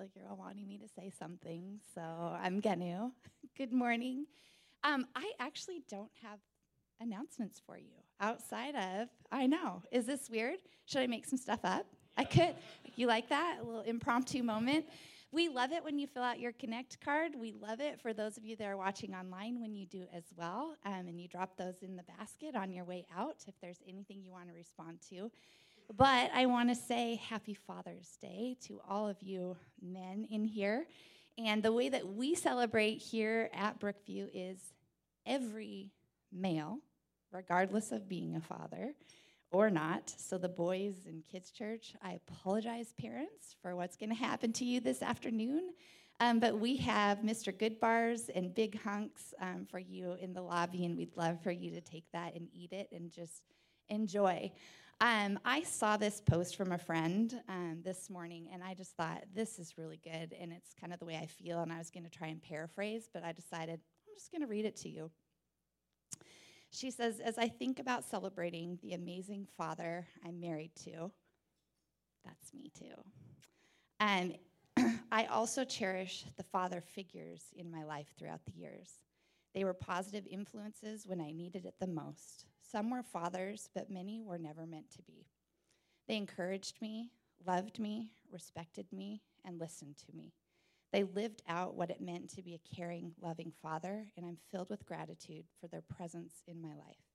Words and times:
feel 0.00 0.06
like 0.06 0.16
you're 0.16 0.30
all 0.30 0.36
wanting 0.36 0.66
me 0.66 0.78
to 0.78 0.88
say 0.88 1.10
something, 1.18 1.78
so 1.94 2.00
I'm 2.00 2.60
gonna. 2.60 3.10
Good 3.58 3.72
morning. 3.72 4.24
Um, 4.82 5.06
I 5.14 5.32
actually 5.38 5.82
don't 5.90 6.10
have 6.22 6.38
announcements 7.00 7.60
for 7.66 7.76
you 7.76 7.92
outside 8.18 8.74
of, 8.76 9.08
I 9.30 9.46
know, 9.46 9.82
is 9.92 10.06
this 10.06 10.30
weird? 10.30 10.56
Should 10.86 11.02
I 11.02 11.06
make 11.06 11.26
some 11.26 11.38
stuff 11.38 11.60
up? 11.64 11.84
I 12.16 12.24
could. 12.24 12.54
You 12.96 13.08
like 13.08 13.28
that? 13.28 13.58
A 13.60 13.64
little 13.64 13.82
impromptu 13.82 14.42
moment? 14.42 14.86
We 15.32 15.48
love 15.48 15.70
it 15.72 15.84
when 15.84 15.98
you 15.98 16.06
fill 16.06 16.22
out 16.22 16.40
your 16.40 16.52
Connect 16.52 16.98
card. 17.04 17.32
We 17.38 17.52
love 17.52 17.80
it 17.80 18.00
for 18.00 18.14
those 18.14 18.38
of 18.38 18.44
you 18.44 18.56
that 18.56 18.64
are 18.66 18.78
watching 18.78 19.14
online 19.14 19.60
when 19.60 19.74
you 19.74 19.84
do 19.84 20.06
as 20.14 20.24
well. 20.34 20.76
Um, 20.86 21.08
and 21.08 21.20
you 21.20 21.28
drop 21.28 21.58
those 21.58 21.82
in 21.82 21.96
the 21.96 22.04
basket 22.04 22.56
on 22.56 22.72
your 22.72 22.84
way 22.84 23.06
out 23.14 23.44
if 23.46 23.54
there's 23.60 23.80
anything 23.86 24.22
you 24.22 24.32
want 24.32 24.48
to 24.48 24.54
respond 24.54 25.00
to. 25.10 25.30
But 25.96 26.30
I 26.32 26.46
want 26.46 26.68
to 26.68 26.76
say 26.76 27.16
happy 27.16 27.54
Father's 27.54 28.16
Day 28.22 28.56
to 28.66 28.80
all 28.88 29.08
of 29.08 29.16
you 29.20 29.56
men 29.82 30.24
in 30.30 30.44
here. 30.44 30.86
And 31.36 31.62
the 31.62 31.72
way 31.72 31.88
that 31.88 32.06
we 32.06 32.36
celebrate 32.36 32.98
here 32.98 33.50
at 33.52 33.80
Brookview 33.80 34.28
is 34.32 34.58
every 35.26 35.90
male, 36.32 36.78
regardless 37.32 37.90
of 37.90 38.08
being 38.08 38.36
a 38.36 38.40
father, 38.40 38.94
or 39.50 39.68
not. 39.68 40.14
So, 40.16 40.38
the 40.38 40.48
boys 40.48 40.94
in 41.06 41.24
kids' 41.30 41.50
church, 41.50 41.94
I 42.00 42.20
apologize, 42.28 42.92
parents, 42.96 43.56
for 43.60 43.74
what's 43.74 43.96
going 43.96 44.10
to 44.10 44.16
happen 44.16 44.52
to 44.54 44.64
you 44.64 44.78
this 44.78 45.02
afternoon. 45.02 45.72
Um, 46.20 46.38
but 46.38 46.60
we 46.60 46.76
have 46.76 47.18
Mr. 47.18 47.52
Goodbars 47.52 48.30
and 48.32 48.54
Big 48.54 48.80
Hunks 48.80 49.34
um, 49.40 49.66
for 49.68 49.80
you 49.80 50.16
in 50.20 50.34
the 50.34 50.42
lobby, 50.42 50.84
and 50.84 50.96
we'd 50.96 51.16
love 51.16 51.42
for 51.42 51.50
you 51.50 51.72
to 51.72 51.80
take 51.80 52.04
that 52.12 52.36
and 52.36 52.46
eat 52.52 52.72
it 52.72 52.88
and 52.92 53.10
just 53.10 53.42
enjoy. 53.88 54.52
Um, 55.02 55.38
I 55.46 55.62
saw 55.62 55.96
this 55.96 56.20
post 56.20 56.56
from 56.56 56.72
a 56.72 56.78
friend 56.78 57.40
um, 57.48 57.78
this 57.82 58.10
morning, 58.10 58.48
and 58.52 58.62
I 58.62 58.74
just 58.74 58.94
thought, 58.98 59.24
this 59.34 59.58
is 59.58 59.78
really 59.78 59.98
good, 60.04 60.34
and 60.38 60.52
it's 60.52 60.74
kind 60.78 60.92
of 60.92 60.98
the 60.98 61.06
way 61.06 61.16
I 61.16 61.24
feel, 61.24 61.62
and 61.62 61.72
I 61.72 61.78
was 61.78 61.90
going 61.90 62.04
to 62.04 62.10
try 62.10 62.28
and 62.28 62.42
paraphrase, 62.42 63.08
but 63.12 63.24
I 63.24 63.32
decided 63.32 63.80
I'm 63.80 64.14
just 64.14 64.30
going 64.30 64.42
to 64.42 64.46
read 64.46 64.66
it 64.66 64.76
to 64.76 64.90
you. 64.90 65.10
She 66.70 66.90
says, 66.90 67.18
As 67.18 67.38
I 67.38 67.48
think 67.48 67.78
about 67.78 68.04
celebrating 68.04 68.78
the 68.82 68.92
amazing 68.92 69.46
father 69.56 70.06
I'm 70.22 70.38
married 70.38 70.72
to, 70.84 71.10
that's 72.22 72.52
me 72.52 72.70
too. 72.78 73.02
And 74.00 74.36
I 75.10 75.24
also 75.26 75.64
cherish 75.64 76.26
the 76.36 76.44
father 76.44 76.82
figures 76.82 77.44
in 77.56 77.70
my 77.70 77.84
life 77.84 78.08
throughout 78.18 78.44
the 78.44 78.52
years. 78.52 78.90
They 79.54 79.64
were 79.64 79.72
positive 79.72 80.26
influences 80.30 81.06
when 81.06 81.22
I 81.22 81.32
needed 81.32 81.64
it 81.64 81.76
the 81.80 81.86
most. 81.86 82.44
Some 82.70 82.90
were 82.90 83.02
fathers, 83.02 83.68
but 83.74 83.90
many 83.90 84.22
were 84.22 84.38
never 84.38 84.66
meant 84.66 84.90
to 84.92 85.02
be. 85.02 85.26
They 86.06 86.16
encouraged 86.16 86.80
me, 86.80 87.10
loved 87.46 87.78
me, 87.78 88.12
respected 88.30 88.86
me, 88.92 89.22
and 89.44 89.58
listened 89.58 89.96
to 89.98 90.16
me. 90.16 90.34
They 90.92 91.04
lived 91.04 91.42
out 91.48 91.74
what 91.74 91.90
it 91.90 92.00
meant 92.00 92.30
to 92.30 92.42
be 92.42 92.54
a 92.54 92.76
caring, 92.76 93.12
loving 93.20 93.52
father, 93.62 94.06
and 94.16 94.26
I'm 94.26 94.38
filled 94.50 94.70
with 94.70 94.86
gratitude 94.86 95.44
for 95.60 95.68
their 95.68 95.82
presence 95.82 96.42
in 96.46 96.60
my 96.60 96.74
life. 96.74 97.06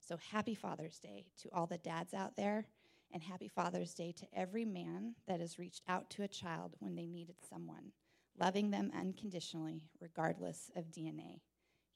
So 0.00 0.18
happy 0.30 0.54
Father's 0.54 0.98
Day 0.98 1.26
to 1.42 1.48
all 1.52 1.66
the 1.66 1.78
dads 1.78 2.14
out 2.14 2.36
there, 2.36 2.66
and 3.12 3.22
happy 3.22 3.48
Father's 3.48 3.94
Day 3.94 4.12
to 4.12 4.26
every 4.32 4.64
man 4.64 5.14
that 5.26 5.40
has 5.40 5.58
reached 5.58 5.82
out 5.88 6.10
to 6.10 6.22
a 6.22 6.28
child 6.28 6.74
when 6.78 6.96
they 6.96 7.06
needed 7.06 7.36
someone, 7.48 7.92
loving 8.38 8.70
them 8.70 8.90
unconditionally, 8.96 9.84
regardless 10.00 10.70
of 10.76 10.90
DNA. 10.90 11.40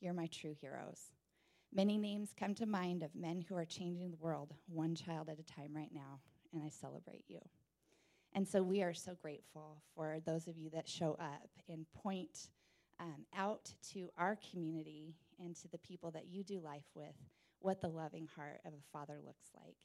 You're 0.00 0.12
my 0.12 0.26
true 0.26 0.54
heroes. 0.60 1.12
Many 1.76 1.98
names 1.98 2.30
come 2.34 2.54
to 2.54 2.64
mind 2.64 3.02
of 3.02 3.14
men 3.14 3.44
who 3.46 3.54
are 3.54 3.66
changing 3.66 4.10
the 4.10 4.16
world 4.16 4.54
one 4.66 4.94
child 4.94 5.28
at 5.28 5.38
a 5.38 5.42
time 5.42 5.76
right 5.76 5.92
now, 5.92 6.20
and 6.54 6.62
I 6.64 6.70
celebrate 6.70 7.24
you. 7.28 7.38
And 8.32 8.48
so 8.48 8.62
we 8.62 8.82
are 8.82 8.94
so 8.94 9.14
grateful 9.20 9.82
for 9.94 10.16
those 10.24 10.48
of 10.48 10.56
you 10.56 10.70
that 10.70 10.88
show 10.88 11.18
up 11.20 11.50
and 11.68 11.84
point 11.92 12.48
um, 12.98 13.26
out 13.36 13.70
to 13.92 14.08
our 14.16 14.38
community 14.50 15.16
and 15.38 15.54
to 15.56 15.68
the 15.68 15.76
people 15.76 16.10
that 16.12 16.28
you 16.30 16.42
do 16.42 16.60
life 16.60 16.88
with 16.94 17.14
what 17.60 17.82
the 17.82 17.88
loving 17.88 18.26
heart 18.34 18.60
of 18.64 18.72
a 18.72 18.90
father 18.90 19.18
looks 19.22 19.50
like. 19.62 19.76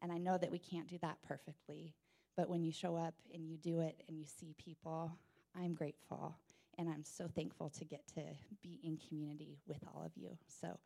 And 0.00 0.10
I 0.10 0.16
know 0.16 0.38
that 0.38 0.50
we 0.50 0.58
can't 0.58 0.88
do 0.88 0.96
that 1.02 1.18
perfectly, 1.28 1.92
but 2.38 2.48
when 2.48 2.64
you 2.64 2.72
show 2.72 2.96
up 2.96 3.16
and 3.34 3.46
you 3.46 3.58
do 3.58 3.80
it 3.80 4.02
and 4.08 4.18
you 4.18 4.24
see 4.24 4.54
people, 4.56 5.12
I'm 5.54 5.74
grateful. 5.74 6.38
And 6.78 6.88
I'm 6.88 7.04
so 7.04 7.28
thankful 7.28 7.68
to 7.68 7.84
get 7.84 8.06
to 8.14 8.22
be 8.62 8.80
in 8.82 8.96
community 8.96 9.58
with 9.66 9.84
all 9.94 10.02
of 10.02 10.12
you. 10.16 10.38
So 10.48 10.78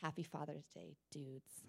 happy 0.00 0.22
Father's 0.22 0.66
Day, 0.74 0.96
dudes. 1.10 1.62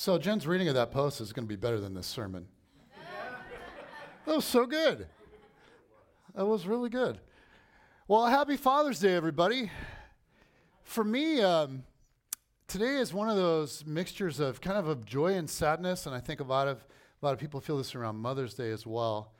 So 0.00 0.16
Jen's 0.16 0.46
reading 0.46 0.66
of 0.68 0.74
that 0.76 0.92
post 0.92 1.20
is 1.20 1.30
going 1.30 1.46
to 1.46 1.46
be 1.46 1.60
better 1.60 1.78
than 1.78 1.92
this 1.92 2.06
sermon. 2.06 2.46
that 4.24 4.34
was 4.34 4.46
so 4.46 4.64
good. 4.64 5.06
That 6.34 6.46
was 6.46 6.66
really 6.66 6.88
good. 6.88 7.20
Well, 8.08 8.24
happy 8.24 8.56
Father's 8.56 8.98
Day, 8.98 9.14
everybody. 9.14 9.70
For 10.84 11.04
me, 11.04 11.42
um, 11.42 11.82
today 12.66 12.96
is 12.96 13.12
one 13.12 13.28
of 13.28 13.36
those 13.36 13.84
mixtures 13.84 14.40
of 14.40 14.62
kind 14.62 14.78
of 14.78 14.88
of 14.88 15.04
joy 15.04 15.34
and 15.34 15.50
sadness, 15.50 16.06
and 16.06 16.14
I 16.14 16.20
think 16.20 16.40
a 16.40 16.44
lot 16.44 16.66
of 16.66 16.78
a 17.22 17.26
lot 17.26 17.34
of 17.34 17.38
people 17.38 17.60
feel 17.60 17.76
this 17.76 17.94
around 17.94 18.16
Mother's 18.16 18.54
Day 18.54 18.70
as 18.70 18.86
well. 18.86 19.34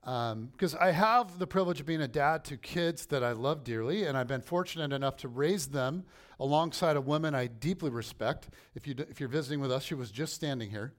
Because 0.00 0.74
um, 0.74 0.80
I 0.80 0.92
have 0.92 1.38
the 1.38 1.46
privilege 1.46 1.80
of 1.80 1.86
being 1.86 2.00
a 2.00 2.08
dad 2.08 2.44
to 2.46 2.56
kids 2.56 3.06
that 3.06 3.22
I 3.22 3.32
love 3.32 3.64
dearly, 3.64 4.04
and 4.04 4.16
I've 4.16 4.28
been 4.28 4.40
fortunate 4.40 4.92
enough 4.92 5.16
to 5.18 5.28
raise 5.28 5.68
them 5.68 6.04
alongside 6.40 6.96
a 6.96 7.00
woman 7.00 7.34
I 7.34 7.46
deeply 7.46 7.90
respect. 7.90 8.48
If, 8.74 8.86
you, 8.86 8.94
if 9.10 9.20
you're 9.20 9.28
visiting 9.28 9.60
with 9.60 9.72
us, 9.72 9.82
she 9.84 9.94
was 9.94 10.10
just 10.10 10.34
standing 10.34 10.70
here. 10.70 10.92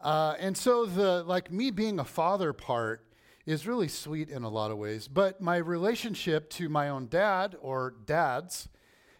Uh, 0.00 0.34
and 0.38 0.56
so, 0.56 0.86
the 0.86 1.22
like 1.24 1.52
me 1.52 1.70
being 1.70 1.98
a 1.98 2.04
father 2.04 2.52
part 2.54 3.04
is 3.44 3.66
really 3.66 3.88
sweet 3.88 4.30
in 4.30 4.44
a 4.44 4.48
lot 4.48 4.70
of 4.70 4.78
ways. 4.78 5.08
But 5.08 5.40
my 5.40 5.56
relationship 5.56 6.48
to 6.50 6.68
my 6.68 6.88
own 6.88 7.08
dad 7.08 7.56
or 7.60 7.94
dads 8.06 8.68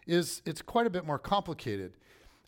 is 0.07 0.41
it's 0.45 0.61
quite 0.61 0.87
a 0.87 0.89
bit 0.89 1.05
more 1.05 1.19
complicated. 1.19 1.93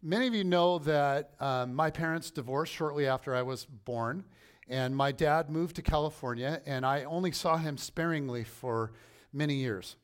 Many 0.02 0.28
of 0.28 0.34
you 0.34 0.44
know 0.44 0.80
that 0.80 1.32
um, 1.40 1.74
my 1.74 1.92
parents 1.92 2.32
divorced 2.32 2.74
shortly 2.74 3.08
after 3.08 3.36
I 3.36 3.42
was 3.42 3.66
born. 3.66 4.26
And 4.70 4.96
my 4.96 5.12
dad 5.12 5.50
moved 5.50 5.76
to 5.76 5.82
California, 5.82 6.62
and 6.66 6.86
I 6.86 7.04
only 7.04 7.32
saw 7.32 7.58
him 7.58 7.78
sparingly 7.78 8.44
for 8.44 8.94
many 9.32 9.56
years. 9.56 9.98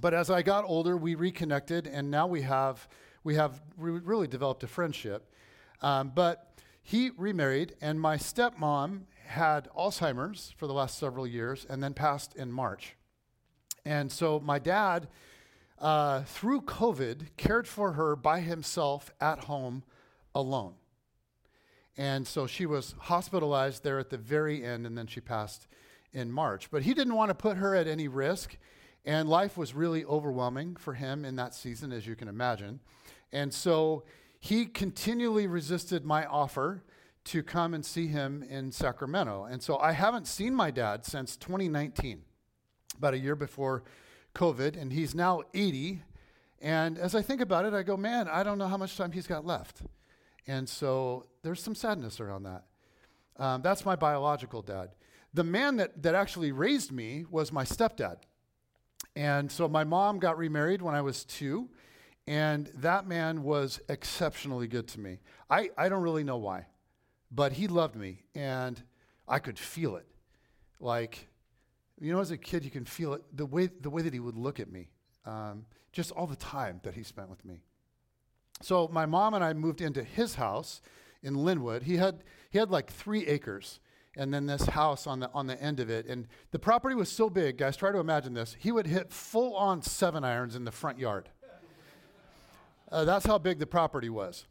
But 0.00 0.12
as 0.12 0.30
I 0.30 0.42
got 0.42 0.64
older, 0.64 0.96
we 0.96 1.14
reconnected, 1.14 1.86
and 1.86 2.10
now 2.10 2.26
we 2.26 2.42
have, 2.42 2.88
we 3.24 3.36
have 3.36 3.62
re- 3.76 4.00
really 4.00 4.26
developed 4.26 4.62
a 4.64 4.66
friendship. 4.66 5.32
Um, 5.82 6.12
but 6.14 6.60
he 6.82 7.10
remarried, 7.16 7.74
and 7.80 8.00
my 8.00 8.16
stepmom 8.16 9.02
had 9.26 9.68
Alzheimer's 9.76 10.54
for 10.56 10.66
the 10.66 10.72
last 10.72 10.98
several 10.98 11.26
years 11.26 11.66
and 11.68 11.82
then 11.82 11.94
passed 11.94 12.34
in 12.36 12.52
March. 12.52 12.96
And 13.84 14.10
so 14.10 14.40
my 14.40 14.58
dad, 14.58 15.08
uh, 15.78 16.22
through 16.22 16.62
COVID, 16.62 17.36
cared 17.36 17.66
for 17.68 17.92
her 17.92 18.16
by 18.16 18.40
himself 18.40 19.10
at 19.20 19.44
home 19.44 19.82
alone. 20.34 20.74
And 21.98 22.26
so 22.26 22.46
she 22.46 22.66
was 22.66 22.94
hospitalized 22.98 23.82
there 23.82 23.98
at 23.98 24.10
the 24.10 24.18
very 24.18 24.64
end, 24.64 24.86
and 24.86 24.96
then 24.98 25.06
she 25.06 25.20
passed 25.20 25.66
in 26.12 26.30
March. 26.30 26.70
But 26.70 26.82
he 26.82 26.94
didn't 26.94 27.14
want 27.14 27.30
to 27.30 27.34
put 27.34 27.56
her 27.56 27.74
at 27.74 27.86
any 27.86 28.08
risk, 28.08 28.56
and 29.04 29.28
life 29.28 29.56
was 29.56 29.74
really 29.74 30.04
overwhelming 30.04 30.76
for 30.76 30.94
him 30.94 31.24
in 31.24 31.36
that 31.36 31.54
season, 31.54 31.92
as 31.92 32.06
you 32.06 32.14
can 32.14 32.28
imagine. 32.28 32.80
And 33.32 33.52
so 33.52 34.04
he 34.38 34.66
continually 34.66 35.46
resisted 35.46 36.04
my 36.04 36.26
offer 36.26 36.82
to 37.24 37.42
come 37.42 37.74
and 37.74 37.84
see 37.84 38.06
him 38.06 38.44
in 38.48 38.70
Sacramento. 38.70 39.44
And 39.44 39.62
so 39.62 39.78
I 39.78 39.92
haven't 39.92 40.26
seen 40.26 40.54
my 40.54 40.70
dad 40.70 41.04
since 41.04 41.36
2019. 41.36 42.22
about 42.98 43.14
a 43.14 43.18
year 43.18 43.36
before 43.36 43.82
COVID, 44.34 44.80
and 44.80 44.92
he's 44.92 45.14
now 45.14 45.42
80. 45.54 46.02
And 46.60 46.98
as 46.98 47.14
I 47.14 47.22
think 47.22 47.40
about 47.40 47.64
it, 47.64 47.74
I 47.74 47.82
go, 47.82 47.96
man, 47.96 48.28
I 48.28 48.42
don't 48.42 48.58
know 48.58 48.68
how 48.68 48.76
much 48.76 48.96
time 48.96 49.12
he's 49.12 49.26
got 49.26 49.44
left. 49.44 49.82
And 50.46 50.68
so 50.68 51.26
there's 51.46 51.62
some 51.62 51.76
sadness 51.76 52.18
around 52.18 52.42
that. 52.42 52.64
Um, 53.38 53.62
that's 53.62 53.84
my 53.84 53.94
biological 53.94 54.62
dad. 54.62 54.90
The 55.32 55.44
man 55.44 55.76
that, 55.76 56.02
that 56.02 56.14
actually 56.16 56.50
raised 56.50 56.90
me 56.90 57.24
was 57.30 57.52
my 57.52 57.62
stepdad. 57.64 58.16
And 59.14 59.50
so 59.50 59.68
my 59.68 59.84
mom 59.84 60.18
got 60.18 60.38
remarried 60.38 60.82
when 60.82 60.96
I 60.96 61.02
was 61.02 61.24
two, 61.24 61.68
and 62.26 62.66
that 62.74 63.06
man 63.06 63.44
was 63.44 63.80
exceptionally 63.88 64.66
good 64.66 64.88
to 64.88 65.00
me. 65.00 65.20
I, 65.48 65.70
I 65.78 65.88
don't 65.88 66.02
really 66.02 66.24
know 66.24 66.36
why, 66.38 66.66
but 67.30 67.52
he 67.52 67.68
loved 67.68 67.94
me, 67.94 68.24
and 68.34 68.82
I 69.28 69.38
could 69.38 69.58
feel 69.58 69.94
it. 69.94 70.06
Like, 70.80 71.28
you 72.00 72.12
know, 72.12 72.18
as 72.18 72.32
a 72.32 72.36
kid, 72.36 72.64
you 72.64 72.70
can 72.72 72.84
feel 72.84 73.14
it 73.14 73.22
the 73.32 73.46
way, 73.46 73.70
the 73.80 73.90
way 73.90 74.02
that 74.02 74.12
he 74.12 74.20
would 74.20 74.36
look 74.36 74.58
at 74.58 74.70
me, 74.70 74.88
um, 75.24 75.64
just 75.92 76.10
all 76.10 76.26
the 76.26 76.36
time 76.36 76.80
that 76.82 76.94
he 76.94 77.04
spent 77.04 77.30
with 77.30 77.44
me. 77.44 77.60
So 78.62 78.88
my 78.92 79.06
mom 79.06 79.34
and 79.34 79.44
I 79.44 79.52
moved 79.52 79.80
into 79.80 80.02
his 80.02 80.34
house 80.34 80.80
in 81.26 81.34
Lynnwood. 81.34 81.82
He 81.82 81.96
had, 81.96 82.22
he 82.50 82.58
had 82.58 82.70
like 82.70 82.90
three 82.90 83.26
acres 83.26 83.80
and 84.16 84.32
then 84.32 84.46
this 84.46 84.64
house 84.66 85.06
on 85.06 85.20
the, 85.20 85.30
on 85.32 85.46
the 85.46 85.60
end 85.62 85.80
of 85.80 85.90
it. 85.90 86.06
And 86.06 86.26
the 86.52 86.58
property 86.58 86.94
was 86.94 87.10
so 87.10 87.28
big, 87.28 87.58
guys, 87.58 87.76
try 87.76 87.92
to 87.92 87.98
imagine 87.98 88.32
this. 88.32 88.56
He 88.58 88.72
would 88.72 88.86
hit 88.86 89.12
full 89.12 89.54
on 89.54 89.82
seven 89.82 90.24
irons 90.24 90.56
in 90.56 90.64
the 90.64 90.72
front 90.72 90.98
yard. 90.98 91.28
Uh, 92.90 93.04
that's 93.04 93.26
how 93.26 93.36
big 93.36 93.58
the 93.58 93.66
property 93.66 94.08
was. 94.08 94.46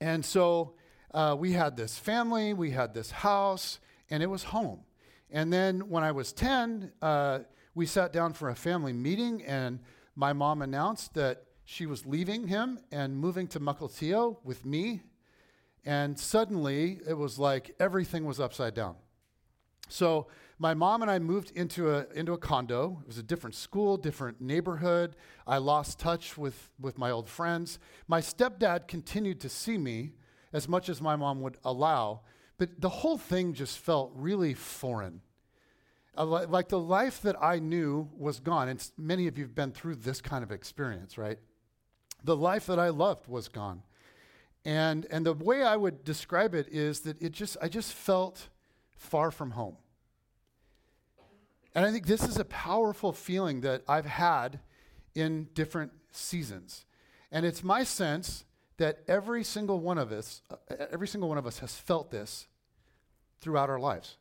And 0.00 0.24
so 0.24 0.74
uh, 1.12 1.36
we 1.38 1.52
had 1.52 1.76
this 1.76 1.98
family, 1.98 2.54
we 2.54 2.70
had 2.70 2.94
this 2.94 3.10
house, 3.10 3.78
and 4.10 4.22
it 4.22 4.26
was 4.26 4.44
home. 4.44 4.80
And 5.30 5.52
then 5.52 5.88
when 5.88 6.02
I 6.02 6.12
was 6.12 6.32
10, 6.32 6.92
uh, 7.02 7.40
we 7.74 7.86
sat 7.86 8.12
down 8.12 8.32
for 8.32 8.48
a 8.48 8.54
family 8.54 8.92
meeting, 8.92 9.44
and 9.44 9.80
my 10.14 10.32
mom 10.32 10.62
announced 10.62 11.14
that 11.14 11.44
she 11.64 11.84
was 11.84 12.06
leaving 12.06 12.46
him 12.46 12.78
and 12.90 13.16
moving 13.16 13.46
to 13.48 13.60
Mukilteo 13.60 14.38
with 14.42 14.64
me 14.64 15.02
and 15.86 16.18
suddenly 16.18 16.98
it 17.08 17.14
was 17.14 17.38
like 17.38 17.74
everything 17.78 18.24
was 18.24 18.40
upside 18.40 18.74
down. 18.74 18.96
So 19.88 20.26
my 20.58 20.74
mom 20.74 21.02
and 21.02 21.10
I 21.10 21.20
moved 21.20 21.52
into 21.52 21.94
a, 21.94 22.06
into 22.12 22.32
a 22.32 22.38
condo. 22.38 22.98
It 23.02 23.06
was 23.06 23.18
a 23.18 23.22
different 23.22 23.54
school, 23.54 23.96
different 23.96 24.40
neighborhood. 24.40 25.14
I 25.46 25.58
lost 25.58 26.00
touch 26.00 26.36
with, 26.36 26.70
with 26.80 26.98
my 26.98 27.12
old 27.12 27.28
friends. 27.28 27.78
My 28.08 28.20
stepdad 28.20 28.88
continued 28.88 29.40
to 29.42 29.48
see 29.48 29.78
me 29.78 30.14
as 30.52 30.68
much 30.68 30.88
as 30.88 31.00
my 31.00 31.14
mom 31.14 31.40
would 31.42 31.56
allow, 31.64 32.22
but 32.58 32.80
the 32.80 32.88
whole 32.88 33.18
thing 33.18 33.52
just 33.52 33.78
felt 33.78 34.10
really 34.14 34.54
foreign. 34.54 35.20
Like 36.16 36.68
the 36.68 36.80
life 36.80 37.20
that 37.22 37.36
I 37.40 37.58
knew 37.60 38.08
was 38.16 38.40
gone. 38.40 38.68
And 38.68 38.90
many 38.96 39.28
of 39.28 39.38
you 39.38 39.44
have 39.44 39.54
been 39.54 39.70
through 39.70 39.96
this 39.96 40.20
kind 40.20 40.42
of 40.42 40.50
experience, 40.50 41.16
right? 41.16 41.38
The 42.24 42.34
life 42.34 42.66
that 42.66 42.78
I 42.78 42.88
loved 42.88 43.28
was 43.28 43.48
gone. 43.48 43.82
And, 44.66 45.06
and 45.12 45.24
the 45.24 45.32
way 45.32 45.62
I 45.62 45.76
would 45.76 46.02
describe 46.02 46.52
it 46.52 46.66
is 46.72 47.00
that 47.02 47.22
it 47.22 47.30
just, 47.30 47.56
I 47.62 47.68
just 47.68 47.92
felt 47.92 48.48
far 48.96 49.30
from 49.30 49.52
home. 49.52 49.76
And 51.72 51.86
I 51.86 51.92
think 51.92 52.06
this 52.06 52.24
is 52.24 52.36
a 52.36 52.44
powerful 52.44 53.12
feeling 53.12 53.60
that 53.60 53.82
I've 53.86 54.06
had 54.06 54.58
in 55.14 55.46
different 55.54 55.92
seasons. 56.10 56.84
And 57.30 57.46
it's 57.46 57.62
my 57.62 57.84
sense 57.84 58.44
that 58.78 59.04
every 59.06 59.44
single 59.44 59.78
one 59.78 59.98
of 59.98 60.10
us, 60.10 60.42
uh, 60.50 60.56
every 60.90 61.06
single 61.06 61.28
one 61.28 61.38
of 61.38 61.46
us 61.46 61.60
has 61.60 61.76
felt 61.76 62.10
this 62.10 62.48
throughout 63.40 63.70
our 63.70 63.78
lives. 63.78 64.16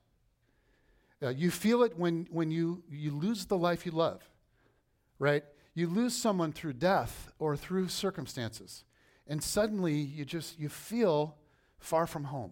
Uh, 1.24 1.30
you 1.30 1.50
feel 1.50 1.82
it 1.82 1.98
when, 1.98 2.28
when 2.30 2.52
you, 2.52 2.84
you 2.88 3.10
lose 3.10 3.48
the 3.48 3.58
life 3.58 3.84
you 3.84 3.92
love, 3.92 4.22
right? 5.18 5.44
You 5.74 5.88
lose 5.88 6.14
someone 6.16 6.52
through 6.52 6.74
death 6.74 7.32
or 7.40 7.58
through 7.58 7.88
circumstances 7.88 8.84
and 9.28 9.44
suddenly 9.44 9.96
you 9.96 10.26
just 10.26 10.60
you 10.60 10.70
feel 10.70 11.36
far 11.80 12.08
from 12.08 12.26
home. 12.26 12.52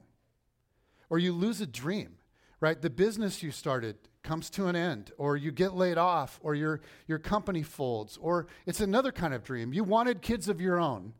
Or 1.09 1.19
you 1.19 1.31
lose 1.31 1.61
a 1.61 1.67
dream 1.67 2.17
right? 2.63 2.81
The 2.81 2.89
business 2.89 3.43
you 3.43 3.51
started 3.51 3.97
comes 4.23 4.49
to 4.51 4.67
an 4.67 4.75
end 4.77 5.11
or 5.17 5.35
you 5.35 5.51
get 5.51 5.73
laid 5.73 5.97
off 5.97 6.39
or 6.41 6.55
your 6.55 6.79
your 7.07 7.19
company 7.19 7.61
folds 7.61 8.17
or 8.21 8.47
it's 8.65 8.79
another 8.79 9.11
kind 9.11 9.33
of 9.33 9.43
dream. 9.43 9.73
You 9.73 9.83
wanted 9.83 10.21
kids 10.21 10.47
of 10.47 10.61
your 10.61 10.79
own 10.79 11.11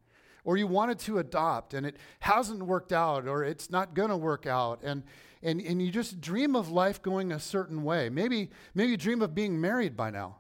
or 0.46 0.56
you 0.56 0.68
wanted 0.68 1.00
to 1.00 1.18
adopt 1.18 1.74
and 1.74 1.86
it 1.86 1.98
hasn't 2.22 2.64
worked 2.64 2.94
out 2.94 3.28
or 3.28 3.44
it's 3.44 3.70
not 3.70 3.94
going 3.94 4.08
to 4.08 4.16
work 4.16 4.46
out 4.46 4.80
and 4.84 5.04
and 5.42 5.60
and 5.60 5.82
you 5.82 5.92
just 5.92 6.22
dream 6.22 6.56
of 6.56 6.72
life 6.72 7.02
going 7.02 7.34
a 7.34 7.40
certain 7.42 7.84
way. 7.84 8.08
Maybe 8.08 8.50
maybe 8.74 8.92
you 8.92 8.98
dream 8.98 9.22
of 9.22 9.36
being 9.36 9.60
married 9.60 9.98
by 9.98 10.12
now 10.12 10.38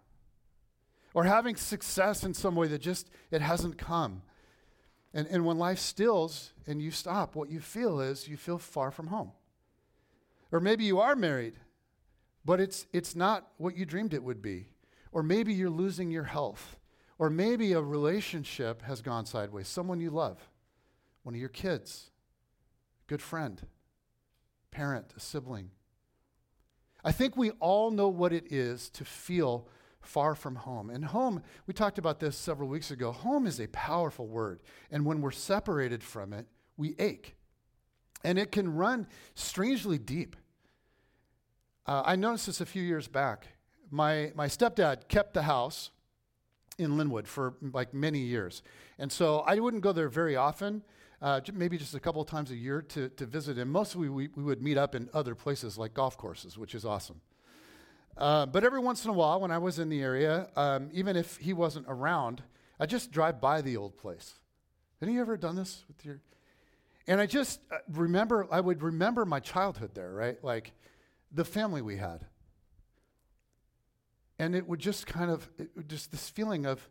or 1.14 1.26
having 1.26 1.58
success 1.58 2.24
in 2.24 2.34
some 2.34 2.56
way 2.56 2.70
that 2.70 2.80
just 2.80 3.10
it 3.30 3.42
hasn't 3.42 3.78
come 3.78 4.22
and, 5.14 5.28
and 5.28 5.46
when 5.46 5.58
life 5.58 5.80
stills 5.80 6.54
and 6.66 6.82
you 6.82 6.92
stop, 6.92 7.36
what 7.36 7.50
you 7.50 7.60
feel 7.60 8.00
is 8.00 8.28
you 8.28 8.38
feel 8.38 8.58
far 8.58 8.90
from 8.92 9.08
home. 9.08 9.32
Or 10.52 10.60
maybe 10.60 10.84
you 10.84 11.00
are 11.00 11.16
married, 11.16 11.56
but 12.46 12.60
it's, 12.60 12.88
it's 12.94 13.16
not 13.16 13.48
what 13.58 13.76
you 13.78 13.86
dreamed 13.86 14.14
it 14.14 14.24
would 14.24 14.42
be. 14.42 14.68
Or 15.12 15.22
maybe 15.22 15.54
you're 15.54 15.70
losing 15.70 16.10
your 16.12 16.24
health. 16.24 16.78
Or 17.20 17.30
maybe 17.30 17.74
a 17.74 17.82
relationship 17.82 18.82
has 18.84 19.02
gone 19.02 19.26
sideways. 19.26 19.68
Someone 19.68 20.00
you 20.00 20.10
love, 20.10 20.50
one 21.22 21.36
of 21.36 21.40
your 21.40 21.50
kids, 21.50 22.10
good 23.08 23.22
friend, 23.22 23.62
parent, 24.72 25.14
a 25.16 25.20
sibling. 25.20 25.70
I 27.04 27.12
think 27.12 27.38
we 27.38 27.52
all 27.52 27.92
know 27.92 28.08
what 28.08 28.34
it 28.34 28.52
is 28.52 28.90
to 28.92 29.06
feel 29.06 29.68
far 30.06 30.36
from 30.36 30.56
home. 30.56 30.90
And 30.90 31.06
home, 31.06 31.42
we 31.68 31.74
talked 31.74 31.98
about 31.98 32.20
this 32.20 32.38
several 32.38 32.70
weeks 32.70 32.92
ago. 32.92 33.12
Home 33.12 33.48
is 33.48 33.60
a 33.60 33.68
powerful 33.68 34.28
word. 34.28 34.62
And 34.92 35.06
when 35.06 35.22
we're 35.22 35.32
separated 35.32 36.04
from 36.04 36.34
it, 36.34 36.46
we 36.78 36.96
ache. 37.00 37.36
And 38.24 38.38
it 38.38 38.52
can 38.52 38.76
run 38.76 39.08
strangely 39.36 39.98
deep. 39.98 40.36
Uh, 41.86 42.04
I 42.06 42.16
noticed 42.16 42.48
this 42.48 42.62
a 42.62 42.66
few 42.66 42.84
years 42.84 43.08
back. 43.08 43.48
My, 43.92 44.32
my 44.36 44.48
stepdad 44.48 45.08
kept 45.08 45.34
the 45.34 45.44
house 45.44 45.92
in 46.78 46.92
Lynnwood 46.92 47.28
for 47.28 47.56
like 47.62 47.94
many 47.94 48.20
years. 48.20 48.64
And 48.98 49.12
so 49.12 49.40
I 49.40 49.60
wouldn't 49.60 49.84
go 49.84 49.92
there 49.92 50.10
very 50.10 50.36
often, 50.36 50.84
uh, 51.22 51.42
maybe 51.54 51.78
just 51.78 51.94
a 51.94 52.00
couple 52.00 52.24
times 52.26 52.52
a 52.52 52.56
year 52.56 52.82
to, 52.82 53.10
to 53.10 53.26
visit 53.26 53.58
him. 53.58 53.70
Mostly 53.70 54.10
we, 54.10 54.30
we 54.36 54.44
would 54.44 54.62
meet 54.62 54.78
up 54.78 54.96
in 54.96 55.10
other 55.14 55.36
places 55.36 55.78
like 55.78 55.94
golf 55.94 56.18
courses, 56.18 56.58
which 56.58 56.74
is 56.74 56.86
awesome. 56.86 57.22
Uh, 58.18 58.46
but 58.46 58.64
every 58.64 58.80
once 58.80 59.04
in 59.06 59.10
a 59.10 59.14
while, 59.14 59.40
when 59.40 59.52
I 59.52 59.58
was 59.58 59.80
in 59.80 59.90
the 59.90 60.02
area, 60.02 60.48
um, 60.56 60.90
even 60.94 61.16
if 61.16 61.38
he 61.38 61.54
wasn't 61.54 61.86
around, 61.90 62.44
I 62.80 62.86
just 62.86 63.12
drive 63.12 63.42
by 63.42 63.62
the 63.62 63.78
old 63.78 63.98
place. 63.98 64.36
Have 65.00 65.10
you 65.10 65.20
ever 65.20 65.36
done 65.36 65.56
this 65.56 65.84
with 65.88 66.06
your? 66.06 66.22
And 67.08 67.20
I 67.20 67.26
just 67.26 67.60
uh, 67.72 67.78
remember, 67.92 68.48
I 68.52 68.62
would 68.62 68.82
remember 68.82 69.26
my 69.26 69.40
childhood 69.40 69.92
there, 69.94 70.14
right? 70.14 70.42
Like 70.44 70.72
the 71.32 71.44
family 71.44 71.82
we 71.82 71.98
had. 71.98 72.26
And 74.40 74.56
it 74.56 74.68
would 74.68 74.80
just 74.80 75.06
kind 75.06 75.30
of, 75.30 75.50
just 75.88 76.12
this 76.12 76.30
feeling 76.30 76.66
of, 76.66 76.88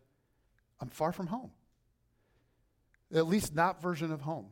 I'm 0.80 0.88
far 0.88 1.12
from 1.12 1.28
home. 1.28 1.50
At 3.14 3.26
least 3.26 3.54
that 3.56 3.80
version 3.80 4.12
of 4.12 4.22
home. 4.22 4.46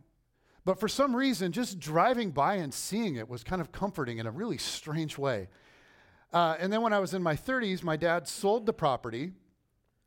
But 0.65 0.79
for 0.79 0.89
some 0.89 1.17
reason, 1.17 1.53
just 1.53 1.79
driving 1.79 2.31
by 2.31 2.57
and 2.57 2.73
seeing 2.73 3.17
it 3.17 3.29
was 3.29 3.43
kind 3.43 3.61
of 3.61 3.73
comforting 3.73 4.19
in 4.19 4.27
a 4.27 4.31
really 4.31 4.59
strange 4.59 5.17
way. 5.17 5.49
Uh, 6.33 6.57
and 6.59 6.73
then 6.73 6.83
when 6.83 6.93
I 6.93 6.99
was 6.99 7.15
in 7.15 7.23
my 7.23 7.35
30s, 7.35 7.83
my 7.83 7.97
dad 7.97 8.29
sold 8.29 8.67
the 8.67 8.73
property 8.73 9.33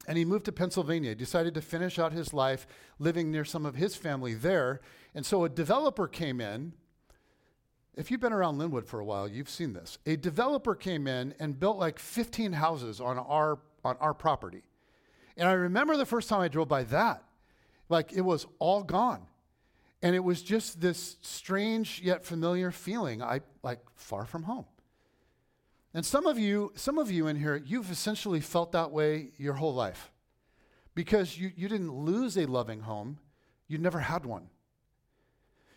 and 0.08 0.18
he 0.18 0.26
moved 0.26 0.46
to 0.46 0.52
Pennsylvania. 0.52 1.16
Decided 1.16 1.54
to 1.56 1.62
finish 1.62 2.00
out 2.00 2.14
his 2.14 2.34
life 2.34 2.68
living 3.00 3.32
near 3.32 3.46
some 3.46 3.66
of 3.66 3.76
his 3.76 3.96
family 3.96 4.34
there. 4.34 4.82
And 5.14 5.26
so 5.26 5.44
a 5.44 5.50
developer 5.50 6.08
came 6.08 6.42
in. 6.42 6.74
If 7.96 8.10
you've 8.10 8.20
been 8.20 8.34
around 8.34 8.58
Lynnwood 8.58 8.86
for 8.86 9.00
a 9.00 9.06
while, 9.06 9.28
you've 9.28 9.50
seen 9.50 9.74
this. 9.74 9.98
A 10.06 10.16
developer 10.16 10.76
came 10.76 11.08
in 11.08 11.36
and 11.40 11.60
built 11.60 11.78
like 11.78 12.00
15 12.00 12.54
houses 12.54 13.00
on 13.00 13.20
our, 13.20 13.60
on 13.84 13.98
our 14.00 14.14
property. 14.14 14.64
And 15.38 15.48
I 15.48 15.54
remember 15.54 15.96
the 15.98 16.06
first 16.06 16.30
time 16.30 16.42
I 16.42 16.48
drove 16.48 16.68
by 16.68 16.84
that, 16.86 17.24
like 17.90 18.14
it 18.14 18.22
was 18.22 18.46
all 18.60 18.84
gone. 18.84 19.28
And 20.02 20.16
it 20.16 20.24
was 20.24 20.42
just 20.42 20.82
this 20.82 21.18
strange 21.22 22.02
yet 22.04 22.26
familiar 22.26 22.72
feeling, 22.72 23.22
I 23.22 23.42
like 23.62 23.80
far 23.96 24.26
from 24.26 24.44
home. 24.44 24.66
And 25.94 26.06
some 26.06 26.26
of 26.26 26.40
you, 26.40 26.72
some 26.76 26.98
of 26.98 27.12
you 27.12 27.28
in 27.28 27.36
here, 27.36 27.62
you've 27.64 27.92
essentially 27.92 28.40
felt 28.40 28.72
that 28.72 28.92
way 28.92 29.32
your 29.38 29.54
whole 29.54 29.74
life. 29.74 30.12
Because 30.96 31.38
you, 31.38 31.52
you 31.56 31.68
didn't 31.68 31.94
lose 31.94 32.38
a 32.38 32.46
loving 32.46 32.82
home, 32.82 33.20
you 33.68 33.78
never 33.78 34.00
had 34.00 34.26
one. 34.26 34.50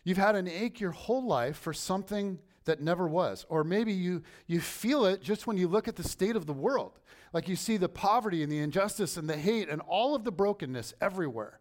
You've 0.05 0.19
had 0.19 0.37
an 0.37 0.49
ache 0.49 0.81
your 0.81 0.93
whole 0.93 1.27
life 1.27 1.57
for 1.57 1.73
something 1.73 2.39
that 2.65 2.81
never 2.81 3.09
was. 3.09 3.45
Or 3.49 3.65
maybe 3.65 3.93
you, 3.93 4.23
you 4.47 4.61
feel 4.61 5.05
it 5.05 5.23
just 5.23 5.47
when 5.47 5.57
you 5.57 5.69
look 5.69 5.89
at 5.89 5.97
the 5.97 6.07
state 6.07 6.37
of 6.37 6.47
the 6.47 6.53
world. 6.53 6.99
Like 7.33 7.49
you 7.49 7.57
see 7.57 7.77
the 7.77 7.89
poverty 7.89 8.43
and 8.43 8.51
the 8.51 8.59
injustice 8.59 9.17
and 9.17 9.29
the 9.29 9.37
hate 9.37 9.69
and 9.69 9.81
all 9.83 10.15
of 10.15 10.25
the 10.25 10.33
brokenness 10.33 10.95
everywhere. 11.01 11.59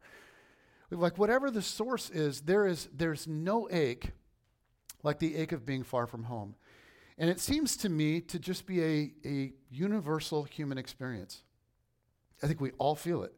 Like 0.92 1.18
whatever 1.18 1.50
the 1.50 1.62
source 1.62 2.10
is, 2.10 2.42
there 2.42 2.68
is 2.68 2.88
there's 2.96 3.28
no 3.28 3.68
ache 3.72 4.12
like 5.04 5.20
the 5.20 5.36
ache 5.36 5.52
of 5.52 5.66
being 5.66 5.84
far 5.84 6.08
from 6.08 6.24
home. 6.24 6.56
And 7.18 7.30
it 7.30 7.40
seems 7.40 7.78
to 7.78 7.90
me 7.90 8.20
to 8.22 8.40
just 8.40 8.66
be 8.66 8.84
a, 8.84 9.14
a 9.26 9.54
universal 9.70 10.44
human 10.44 10.78
experience. 10.78 11.44
I 12.44 12.48
think 12.48 12.60
we 12.60 12.72
all 12.78 12.96
feel 12.96 13.24
it. 13.24 13.34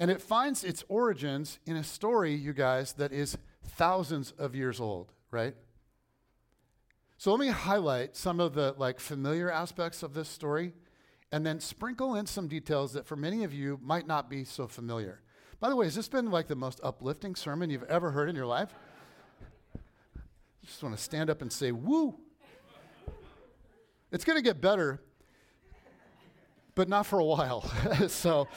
And 0.00 0.10
it 0.10 0.20
finds 0.20 0.64
its 0.64 0.84
origins 0.88 1.58
in 1.66 1.76
a 1.76 1.84
story, 1.84 2.34
you 2.34 2.52
guys, 2.52 2.92
that 2.94 3.12
is 3.12 3.38
thousands 3.64 4.32
of 4.32 4.54
years 4.54 4.80
old, 4.80 5.12
right? 5.30 5.54
So 7.16 7.32
let 7.32 7.40
me 7.40 7.48
highlight 7.48 8.16
some 8.16 8.38
of 8.38 8.54
the 8.54 8.74
like 8.78 9.00
familiar 9.00 9.50
aspects 9.50 10.02
of 10.02 10.14
this 10.14 10.28
story 10.28 10.72
and 11.32 11.44
then 11.44 11.60
sprinkle 11.60 12.14
in 12.14 12.26
some 12.26 12.48
details 12.48 12.92
that 12.92 13.06
for 13.06 13.16
many 13.16 13.44
of 13.44 13.52
you 13.52 13.78
might 13.82 14.06
not 14.06 14.30
be 14.30 14.44
so 14.44 14.66
familiar. 14.68 15.20
By 15.60 15.68
the 15.68 15.76
way, 15.76 15.86
has 15.86 15.96
this 15.96 16.08
been 16.08 16.30
like 16.30 16.46
the 16.46 16.54
most 16.54 16.80
uplifting 16.82 17.34
sermon 17.34 17.70
you've 17.70 17.82
ever 17.84 18.12
heard 18.12 18.28
in 18.28 18.36
your 18.36 18.46
life? 18.46 18.72
I 19.74 19.80
just 20.66 20.82
want 20.82 20.96
to 20.96 21.02
stand 21.02 21.28
up 21.28 21.42
and 21.42 21.52
say, 21.52 21.72
woo. 21.72 22.18
It's 24.10 24.24
going 24.24 24.38
to 24.38 24.42
get 24.42 24.60
better, 24.60 25.00
but 26.74 26.88
not 26.88 27.06
for 27.06 27.18
a 27.18 27.24
while. 27.24 27.62
so, 28.08 28.48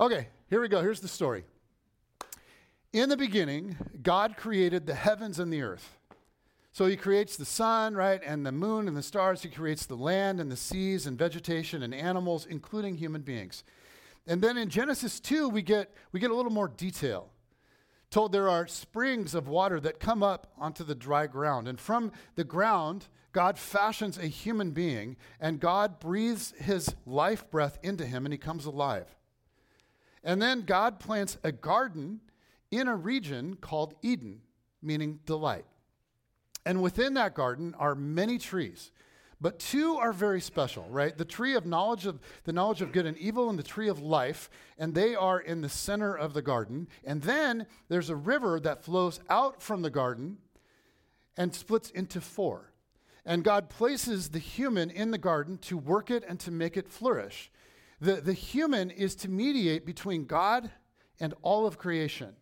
okay, 0.00 0.28
here 0.50 0.60
we 0.60 0.68
go. 0.68 0.80
Here's 0.80 1.00
the 1.00 1.08
story. 1.08 1.44
In 2.92 3.08
the 3.08 3.16
beginning, 3.16 3.76
God 4.02 4.36
created 4.36 4.86
the 4.86 4.94
heavens 4.94 5.38
and 5.38 5.52
the 5.52 5.62
earth. 5.62 5.98
So 6.72 6.86
he 6.86 6.96
creates 6.96 7.36
the 7.36 7.44
sun, 7.44 7.94
right, 7.94 8.20
and 8.24 8.44
the 8.44 8.50
moon 8.50 8.88
and 8.88 8.96
the 8.96 9.02
stars. 9.02 9.42
He 9.42 9.48
creates 9.48 9.86
the 9.86 9.96
land 9.96 10.40
and 10.40 10.50
the 10.50 10.56
seas 10.56 11.06
and 11.06 11.16
vegetation 11.16 11.84
and 11.84 11.94
animals, 11.94 12.46
including 12.46 12.96
human 12.96 13.22
beings. 13.22 13.62
And 14.26 14.42
then 14.42 14.56
in 14.56 14.68
Genesis 14.68 15.20
2, 15.20 15.48
we 15.48 15.62
get, 15.62 15.94
we 16.10 16.18
get 16.18 16.32
a 16.32 16.34
little 16.34 16.50
more 16.50 16.66
detail. 16.66 17.30
Told 18.14 18.30
there 18.30 18.48
are 18.48 18.68
springs 18.68 19.34
of 19.34 19.48
water 19.48 19.80
that 19.80 19.98
come 19.98 20.22
up 20.22 20.52
onto 20.56 20.84
the 20.84 20.94
dry 20.94 21.26
ground. 21.26 21.66
And 21.66 21.80
from 21.80 22.12
the 22.36 22.44
ground, 22.44 23.08
God 23.32 23.58
fashions 23.58 24.18
a 24.18 24.28
human 24.28 24.70
being, 24.70 25.16
and 25.40 25.58
God 25.58 25.98
breathes 25.98 26.54
his 26.56 26.94
life 27.06 27.50
breath 27.50 27.76
into 27.82 28.06
him, 28.06 28.24
and 28.24 28.32
he 28.32 28.38
comes 28.38 28.66
alive. 28.66 29.16
And 30.22 30.40
then 30.40 30.60
God 30.60 31.00
plants 31.00 31.38
a 31.42 31.50
garden 31.50 32.20
in 32.70 32.86
a 32.86 32.94
region 32.94 33.56
called 33.56 33.96
Eden, 34.00 34.42
meaning 34.80 35.18
delight. 35.26 35.64
And 36.64 36.82
within 36.82 37.14
that 37.14 37.34
garden 37.34 37.74
are 37.80 37.96
many 37.96 38.38
trees. 38.38 38.92
But 39.44 39.58
two 39.58 39.96
are 39.96 40.14
very 40.14 40.40
special, 40.40 40.86
right? 40.88 41.14
The 41.14 41.26
tree 41.26 41.54
of 41.54 41.66
knowledge 41.66 42.06
of 42.06 42.18
the 42.44 42.52
knowledge 42.54 42.80
of 42.80 42.92
good 42.92 43.04
and 43.04 43.14
evil 43.18 43.50
and 43.50 43.58
the 43.58 43.62
tree 43.62 43.90
of 43.90 44.00
life, 44.00 44.48
and 44.78 44.94
they 44.94 45.14
are 45.14 45.38
in 45.38 45.60
the 45.60 45.68
center 45.68 46.16
of 46.16 46.32
the 46.32 46.40
garden. 46.40 46.88
And 47.04 47.20
then 47.20 47.66
there's 47.90 48.08
a 48.08 48.16
river 48.16 48.58
that 48.60 48.82
flows 48.82 49.20
out 49.28 49.60
from 49.60 49.82
the 49.82 49.90
garden 49.90 50.38
and 51.36 51.54
splits 51.54 51.90
into 51.90 52.22
four. 52.22 52.72
And 53.26 53.44
God 53.44 53.68
places 53.68 54.30
the 54.30 54.38
human 54.38 54.88
in 54.88 55.10
the 55.10 55.18
garden 55.18 55.58
to 55.58 55.76
work 55.76 56.10
it 56.10 56.24
and 56.26 56.40
to 56.40 56.50
make 56.50 56.78
it 56.78 56.88
flourish. 56.88 57.50
The, 58.00 58.22
the 58.22 58.32
human 58.32 58.90
is 58.90 59.14
to 59.16 59.28
mediate 59.28 59.84
between 59.84 60.24
God 60.24 60.70
and 61.20 61.34
all 61.42 61.66
of 61.66 61.76
creation. 61.76 62.32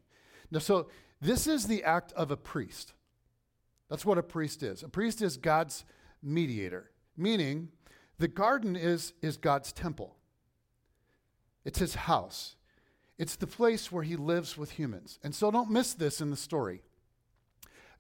Now, 0.53 0.61
so 0.61 0.87
this 1.21 1.49
is 1.49 1.67
the 1.67 1.83
act 1.83 2.13
of 2.13 2.31
a 2.31 2.37
priest. 2.37 2.93
That's 3.91 4.07
what 4.07 4.19
a 4.19 4.23
priest 4.23 4.63
is. 4.63 4.85
A 4.85 4.89
priest 4.89 5.21
is 5.21 5.37
God's 5.37 5.85
mediator, 6.23 6.92
meaning 7.17 7.69
the 8.19 8.29
garden 8.29 8.77
is, 8.77 9.13
is 9.23 9.37
God's 9.37 9.73
temple, 9.73 10.17
it's 11.65 11.79
his 11.79 11.95
house. 11.95 12.57
It's 13.19 13.37
the 13.37 13.47
place 13.47 13.93
where 13.93 14.03
he 14.03 14.17
lives 14.17 14.59
with 14.59 14.73
humans. 14.73 15.21
And 15.23 15.33
so 15.33 15.53
don't 15.53 15.71
miss 15.71 15.95
this 15.95 16.21
in 16.21 16.31
the 16.31 16.37
story. 16.37 16.83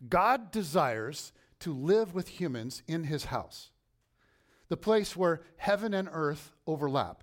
God 0.09 0.51
desires 0.51 1.33
to 1.61 1.73
live 1.73 2.13
with 2.13 2.27
humans 2.27 2.83
in 2.89 3.05
his 3.05 3.27
house, 3.27 3.71
the 4.69 4.77
place 4.77 5.15
where 5.15 5.43
heaven 5.59 5.95
and 5.95 6.09
earth 6.11 6.51
overlap. 6.67 7.23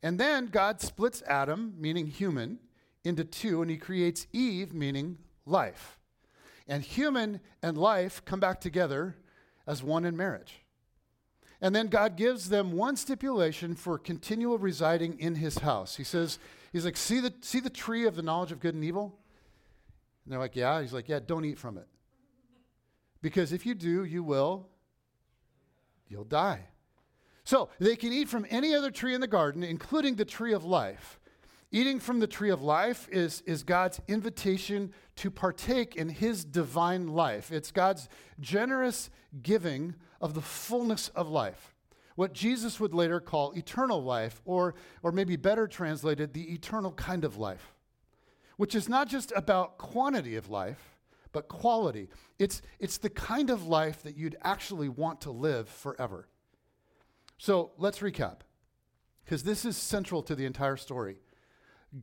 And 0.00 0.18
then 0.20 0.46
God 0.46 0.80
splits 0.80 1.22
Adam, 1.26 1.74
meaning 1.76 2.06
human, 2.06 2.60
into 3.02 3.24
two, 3.24 3.62
and 3.62 3.70
he 3.70 3.78
creates 3.78 4.28
Eve, 4.32 4.72
meaning 4.72 5.18
life. 5.44 5.98
And 6.68 6.84
human 6.84 7.40
and 7.62 7.76
life 7.76 8.24
come 8.24 8.38
back 8.38 8.60
together 8.60 9.16
as 9.66 9.82
one 9.82 10.04
in 10.04 10.16
marriage. 10.16 10.61
And 11.62 11.74
then 11.74 11.86
God 11.86 12.16
gives 12.16 12.48
them 12.48 12.72
one 12.72 12.96
stipulation 12.96 13.76
for 13.76 13.96
continual 13.96 14.58
residing 14.58 15.18
in 15.20 15.36
his 15.36 15.58
house. 15.58 15.96
He 15.96 16.04
says, 16.04 16.40
He's 16.72 16.84
like, 16.84 16.96
see 16.96 17.20
the, 17.20 17.32
see 17.40 17.60
the 17.60 17.70
tree 17.70 18.06
of 18.06 18.16
the 18.16 18.22
knowledge 18.22 18.50
of 18.50 18.58
good 18.58 18.74
and 18.74 18.82
evil? 18.82 19.16
And 20.24 20.32
they're 20.32 20.40
like, 20.40 20.56
Yeah. 20.56 20.82
He's 20.82 20.92
like, 20.92 21.08
Yeah, 21.08 21.20
don't 21.24 21.44
eat 21.44 21.58
from 21.58 21.78
it. 21.78 21.86
Because 23.22 23.52
if 23.52 23.64
you 23.64 23.76
do, 23.76 24.02
you 24.02 24.24
will, 24.24 24.68
you'll 26.08 26.24
die. 26.24 26.66
So 27.44 27.70
they 27.78 27.94
can 27.94 28.12
eat 28.12 28.28
from 28.28 28.44
any 28.50 28.74
other 28.74 28.90
tree 28.90 29.14
in 29.14 29.20
the 29.20 29.28
garden, 29.28 29.62
including 29.62 30.16
the 30.16 30.24
tree 30.24 30.52
of 30.52 30.64
life. 30.64 31.20
Eating 31.74 32.00
from 32.00 32.20
the 32.20 32.26
tree 32.26 32.50
of 32.50 32.60
life 32.60 33.08
is, 33.10 33.42
is 33.46 33.62
God's 33.62 33.98
invitation 34.06 34.92
to 35.16 35.30
partake 35.30 35.96
in 35.96 36.10
his 36.10 36.44
divine 36.44 37.08
life. 37.08 37.50
It's 37.50 37.70
God's 37.70 38.10
generous 38.40 39.08
giving 39.42 39.94
of 40.20 40.34
the 40.34 40.42
fullness 40.42 41.08
of 41.08 41.30
life. 41.30 41.74
What 42.14 42.34
Jesus 42.34 42.78
would 42.78 42.92
later 42.92 43.20
call 43.20 43.52
eternal 43.52 44.04
life, 44.04 44.42
or, 44.44 44.74
or 45.02 45.12
maybe 45.12 45.36
better 45.36 45.66
translated, 45.66 46.34
the 46.34 46.52
eternal 46.52 46.92
kind 46.92 47.24
of 47.24 47.38
life, 47.38 47.72
which 48.58 48.74
is 48.74 48.86
not 48.86 49.08
just 49.08 49.32
about 49.34 49.78
quantity 49.78 50.36
of 50.36 50.50
life, 50.50 50.98
but 51.32 51.48
quality. 51.48 52.10
It's, 52.38 52.60
it's 52.80 52.98
the 52.98 53.08
kind 53.08 53.48
of 53.48 53.66
life 53.66 54.02
that 54.02 54.18
you'd 54.18 54.36
actually 54.42 54.90
want 54.90 55.22
to 55.22 55.30
live 55.30 55.70
forever. 55.70 56.28
So 57.38 57.72
let's 57.78 58.00
recap, 58.00 58.40
because 59.24 59.42
this 59.42 59.64
is 59.64 59.78
central 59.78 60.22
to 60.24 60.34
the 60.34 60.44
entire 60.44 60.76
story. 60.76 61.16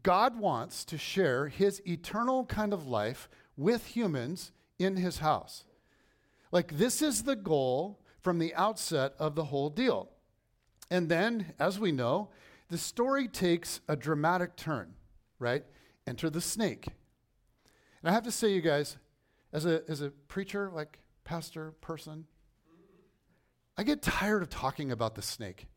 God 0.03 0.37
wants 0.39 0.85
to 0.85 0.97
share 0.97 1.47
his 1.47 1.81
eternal 1.87 2.45
kind 2.45 2.73
of 2.73 2.87
life 2.87 3.27
with 3.57 3.87
humans 3.87 4.51
in 4.77 4.95
his 4.95 5.19
house. 5.19 5.63
Like, 6.51 6.77
this 6.77 7.01
is 7.01 7.23
the 7.23 7.35
goal 7.35 7.99
from 8.21 8.39
the 8.39 8.53
outset 8.55 9.13
of 9.19 9.35
the 9.35 9.45
whole 9.45 9.69
deal. 9.69 10.09
And 10.91 11.09
then, 11.09 11.53
as 11.59 11.79
we 11.79 11.91
know, 11.91 12.29
the 12.69 12.77
story 12.77 13.27
takes 13.27 13.81
a 13.87 13.95
dramatic 13.95 14.55
turn, 14.55 14.93
right? 15.39 15.63
Enter 16.07 16.29
the 16.29 16.41
snake. 16.41 16.87
And 18.01 18.09
I 18.09 18.13
have 18.13 18.23
to 18.23 18.31
say, 18.31 18.53
you 18.53 18.61
guys, 18.61 18.97
as 19.51 19.65
a, 19.65 19.81
as 19.87 20.01
a 20.01 20.09
preacher, 20.09 20.71
like 20.73 20.99
pastor, 21.23 21.71
person, 21.81 22.25
I 23.77 23.83
get 23.83 24.01
tired 24.01 24.41
of 24.41 24.49
talking 24.49 24.91
about 24.91 25.15
the 25.15 25.21
snake. 25.21 25.67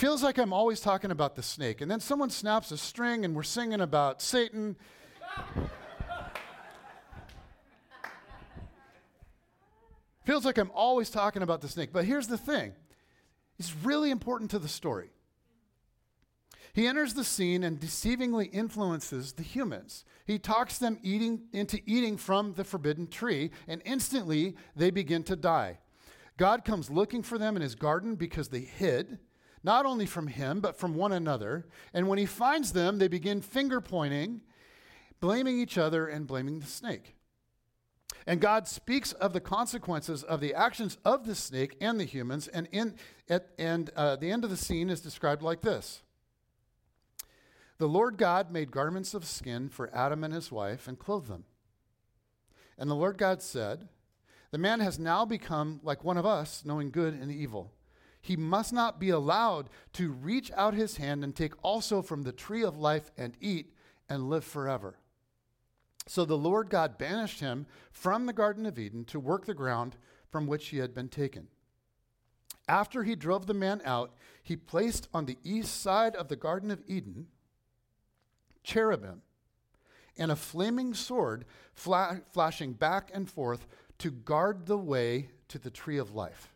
Feels 0.00 0.22
like 0.22 0.38
I'm 0.38 0.54
always 0.54 0.80
talking 0.80 1.10
about 1.10 1.34
the 1.34 1.42
snake. 1.42 1.82
And 1.82 1.90
then 1.90 2.00
someone 2.00 2.30
snaps 2.30 2.70
a 2.70 2.78
string 2.78 3.22
and 3.26 3.36
we're 3.36 3.42
singing 3.42 3.82
about 3.82 4.22
Satan. 4.22 4.76
Feels 10.24 10.46
like 10.46 10.56
I'm 10.56 10.70
always 10.74 11.10
talking 11.10 11.42
about 11.42 11.60
the 11.60 11.68
snake. 11.68 11.90
But 11.92 12.06
here's 12.06 12.28
the 12.28 12.38
thing 12.38 12.72
it's 13.58 13.76
really 13.76 14.10
important 14.10 14.50
to 14.52 14.58
the 14.58 14.68
story. 14.68 15.10
He 16.72 16.86
enters 16.86 17.12
the 17.12 17.22
scene 17.22 17.62
and 17.62 17.78
deceivingly 17.78 18.48
influences 18.54 19.34
the 19.34 19.42
humans. 19.42 20.06
He 20.24 20.38
talks 20.38 20.78
them 20.78 20.98
eating, 21.02 21.42
into 21.52 21.78
eating 21.84 22.16
from 22.16 22.54
the 22.54 22.64
forbidden 22.64 23.06
tree, 23.06 23.50
and 23.68 23.82
instantly 23.84 24.56
they 24.74 24.90
begin 24.90 25.24
to 25.24 25.36
die. 25.36 25.80
God 26.38 26.64
comes 26.64 26.88
looking 26.88 27.22
for 27.22 27.36
them 27.36 27.54
in 27.54 27.60
his 27.60 27.74
garden 27.74 28.14
because 28.14 28.48
they 28.48 28.60
hid 28.60 29.18
not 29.62 29.86
only 29.86 30.06
from 30.06 30.28
him, 30.28 30.60
but 30.60 30.76
from 30.76 30.94
one 30.94 31.12
another. 31.12 31.66
And 31.92 32.08
when 32.08 32.18
he 32.18 32.26
finds 32.26 32.72
them, 32.72 32.98
they 32.98 33.08
begin 33.08 33.42
finger 33.42 33.80
pointing, 33.80 34.40
blaming 35.20 35.58
each 35.58 35.76
other, 35.76 36.06
and 36.06 36.26
blaming 36.26 36.60
the 36.60 36.66
snake. 36.66 37.14
And 38.26 38.40
God 38.40 38.68
speaks 38.68 39.12
of 39.12 39.32
the 39.32 39.40
consequences 39.40 40.22
of 40.22 40.40
the 40.40 40.54
actions 40.54 40.98
of 41.04 41.26
the 41.26 41.34
snake 41.34 41.76
and 41.80 41.98
the 41.98 42.04
humans. 42.04 42.48
And, 42.48 42.68
in, 42.72 42.94
at, 43.28 43.48
and 43.58 43.90
uh, 43.96 44.16
the 44.16 44.30
end 44.30 44.44
of 44.44 44.50
the 44.50 44.56
scene 44.56 44.90
is 44.90 45.00
described 45.00 45.42
like 45.42 45.62
this 45.62 46.02
The 47.78 47.88
Lord 47.88 48.16
God 48.18 48.50
made 48.50 48.70
garments 48.70 49.14
of 49.14 49.24
skin 49.24 49.68
for 49.68 49.94
Adam 49.94 50.24
and 50.24 50.34
his 50.34 50.50
wife 50.50 50.88
and 50.88 50.98
clothed 50.98 51.28
them. 51.28 51.44
And 52.78 52.90
the 52.90 52.94
Lord 52.94 53.18
God 53.18 53.42
said, 53.42 53.88
The 54.50 54.58
man 54.58 54.80
has 54.80 54.98
now 54.98 55.24
become 55.24 55.80
like 55.82 56.02
one 56.02 56.16
of 56.16 56.26
us, 56.26 56.62
knowing 56.64 56.90
good 56.90 57.14
and 57.14 57.30
evil. 57.30 57.72
He 58.20 58.36
must 58.36 58.72
not 58.72 59.00
be 59.00 59.10
allowed 59.10 59.70
to 59.94 60.12
reach 60.12 60.50
out 60.52 60.74
his 60.74 60.98
hand 60.98 61.24
and 61.24 61.34
take 61.34 61.54
also 61.62 62.02
from 62.02 62.22
the 62.22 62.32
tree 62.32 62.62
of 62.62 62.76
life 62.76 63.10
and 63.16 63.34
eat 63.40 63.74
and 64.08 64.28
live 64.28 64.44
forever. 64.44 64.98
So 66.06 66.24
the 66.24 66.36
Lord 66.36 66.70
God 66.70 66.98
banished 66.98 67.40
him 67.40 67.66
from 67.92 68.26
the 68.26 68.32
Garden 68.32 68.66
of 68.66 68.78
Eden 68.78 69.04
to 69.06 69.20
work 69.20 69.46
the 69.46 69.54
ground 69.54 69.96
from 70.28 70.46
which 70.46 70.68
he 70.68 70.78
had 70.78 70.94
been 70.94 71.08
taken. 71.08 71.48
After 72.68 73.02
he 73.02 73.16
drove 73.16 73.46
the 73.46 73.54
man 73.54 73.80
out, 73.84 74.14
he 74.42 74.56
placed 74.56 75.08
on 75.14 75.26
the 75.26 75.38
east 75.42 75.80
side 75.80 76.14
of 76.14 76.28
the 76.28 76.36
Garden 76.36 76.70
of 76.70 76.82
Eden 76.86 77.26
cherubim 78.62 79.22
and 80.18 80.30
a 80.30 80.36
flaming 80.36 80.94
sword 80.94 81.44
fla- 81.72 82.20
flashing 82.32 82.74
back 82.74 83.10
and 83.12 83.30
forth 83.30 83.66
to 83.98 84.10
guard 84.10 84.66
the 84.66 84.78
way 84.78 85.30
to 85.48 85.58
the 85.58 85.70
tree 85.70 85.98
of 85.98 86.14
life. 86.14 86.52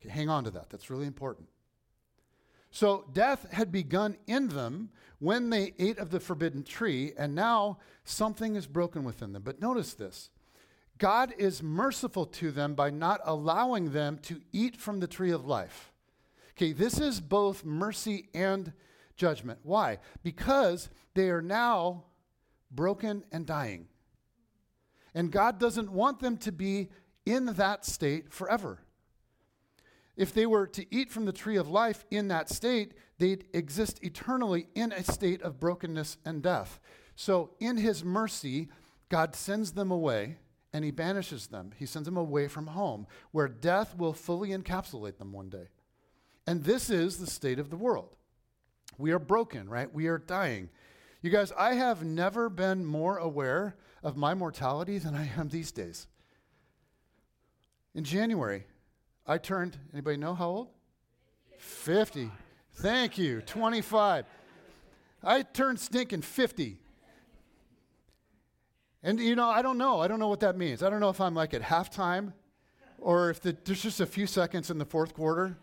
Okay, 0.00 0.10
hang 0.10 0.28
on 0.28 0.44
to 0.44 0.50
that. 0.50 0.70
That's 0.70 0.90
really 0.90 1.06
important. 1.06 1.48
So 2.70 3.06
death 3.12 3.50
had 3.52 3.72
begun 3.72 4.16
in 4.26 4.48
them 4.48 4.90
when 5.18 5.50
they 5.50 5.72
ate 5.78 5.98
of 5.98 6.10
the 6.10 6.20
forbidden 6.20 6.62
tree, 6.62 7.12
and 7.16 7.34
now 7.34 7.78
something 8.04 8.54
is 8.54 8.66
broken 8.66 9.04
within 9.04 9.32
them. 9.32 9.42
But 9.42 9.60
notice 9.60 9.94
this 9.94 10.30
God 10.98 11.34
is 11.38 11.62
merciful 11.62 12.26
to 12.26 12.50
them 12.50 12.74
by 12.74 12.90
not 12.90 13.20
allowing 13.24 13.92
them 13.92 14.18
to 14.22 14.40
eat 14.52 14.76
from 14.76 15.00
the 15.00 15.06
tree 15.06 15.30
of 15.30 15.46
life. 15.46 15.92
Okay, 16.52 16.72
this 16.72 16.98
is 16.98 17.20
both 17.20 17.64
mercy 17.64 18.28
and 18.34 18.72
judgment. 19.16 19.58
Why? 19.62 19.98
Because 20.22 20.88
they 21.14 21.28
are 21.28 21.42
now 21.42 22.04
broken 22.70 23.24
and 23.30 23.46
dying. 23.46 23.88
And 25.14 25.30
God 25.30 25.58
doesn't 25.58 25.90
want 25.90 26.20
them 26.20 26.36
to 26.38 26.52
be 26.52 26.90
in 27.24 27.46
that 27.46 27.84
state 27.84 28.32
forever. 28.32 28.80
If 30.16 30.32
they 30.32 30.46
were 30.46 30.66
to 30.68 30.94
eat 30.94 31.10
from 31.10 31.26
the 31.26 31.32
tree 31.32 31.56
of 31.56 31.68
life 31.68 32.04
in 32.10 32.28
that 32.28 32.48
state, 32.48 32.94
they'd 33.18 33.44
exist 33.52 34.02
eternally 34.02 34.68
in 34.74 34.92
a 34.92 35.04
state 35.04 35.42
of 35.42 35.60
brokenness 35.60 36.16
and 36.24 36.42
death. 36.42 36.80
So, 37.14 37.50
in 37.60 37.76
his 37.76 38.04
mercy, 38.04 38.68
God 39.08 39.34
sends 39.34 39.72
them 39.72 39.90
away 39.90 40.38
and 40.72 40.84
he 40.84 40.90
banishes 40.90 41.46
them. 41.46 41.70
He 41.78 41.86
sends 41.86 42.06
them 42.06 42.16
away 42.16 42.48
from 42.48 42.68
home, 42.68 43.06
where 43.30 43.48
death 43.48 43.96
will 43.96 44.12
fully 44.12 44.50
encapsulate 44.50 45.16
them 45.16 45.32
one 45.32 45.48
day. 45.48 45.68
And 46.46 46.64
this 46.64 46.90
is 46.90 47.16
the 47.16 47.26
state 47.26 47.58
of 47.58 47.70
the 47.70 47.76
world. 47.76 48.14
We 48.98 49.10
are 49.12 49.18
broken, 49.18 49.68
right? 49.68 49.92
We 49.92 50.06
are 50.06 50.18
dying. 50.18 50.70
You 51.22 51.30
guys, 51.30 51.52
I 51.58 51.74
have 51.74 52.04
never 52.04 52.48
been 52.48 52.84
more 52.84 53.16
aware 53.16 53.76
of 54.02 54.16
my 54.16 54.34
mortality 54.34 54.98
than 54.98 55.14
I 55.14 55.30
am 55.36 55.48
these 55.48 55.72
days. 55.72 56.06
In 57.94 58.04
January, 58.04 58.66
I 59.26 59.38
turned, 59.38 59.76
anybody 59.92 60.16
know 60.16 60.34
how 60.34 60.48
old? 60.48 60.68
50. 61.58 62.30
Thank 62.74 63.18
you. 63.18 63.40
25. 63.40 64.24
I 65.24 65.42
turned 65.42 65.80
stinking 65.80 66.22
50. 66.22 66.78
And 69.02 69.20
you 69.20 69.36
know, 69.36 69.48
I 69.48 69.62
don't 69.62 69.78
know. 69.78 70.00
I 70.00 70.08
don't 70.08 70.18
know 70.18 70.28
what 70.28 70.40
that 70.40 70.56
means. 70.56 70.82
I 70.82 70.90
don't 70.90 71.00
know 71.00 71.10
if 71.10 71.20
I'm 71.20 71.34
like 71.34 71.54
at 71.54 71.62
halftime 71.62 72.32
or 72.98 73.30
if 73.30 73.40
the, 73.40 73.56
there's 73.64 73.82
just 73.82 74.00
a 74.00 74.06
few 74.06 74.26
seconds 74.26 74.70
in 74.70 74.78
the 74.78 74.84
fourth 74.84 75.14
quarter. 75.14 75.56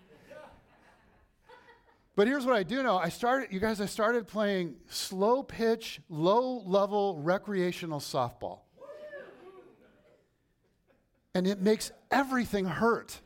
But 2.16 2.28
here's 2.28 2.46
what 2.46 2.56
I 2.56 2.64
do 2.64 2.84
know. 2.84 2.98
I 2.98 3.10
started, 3.10 3.52
you 3.52 3.60
guys, 3.60 3.82
I 3.82 3.88
started 3.88 4.28
playing 4.28 4.76
slow 4.88 5.42
pitch, 5.42 6.00
low 6.10 6.62
level 6.66 7.18
recreational 7.18 8.00
softball. 8.00 8.60
And 11.34 11.48
it 11.48 11.60
makes 11.60 11.92
everything 12.12 12.66
hurt. 12.66 13.20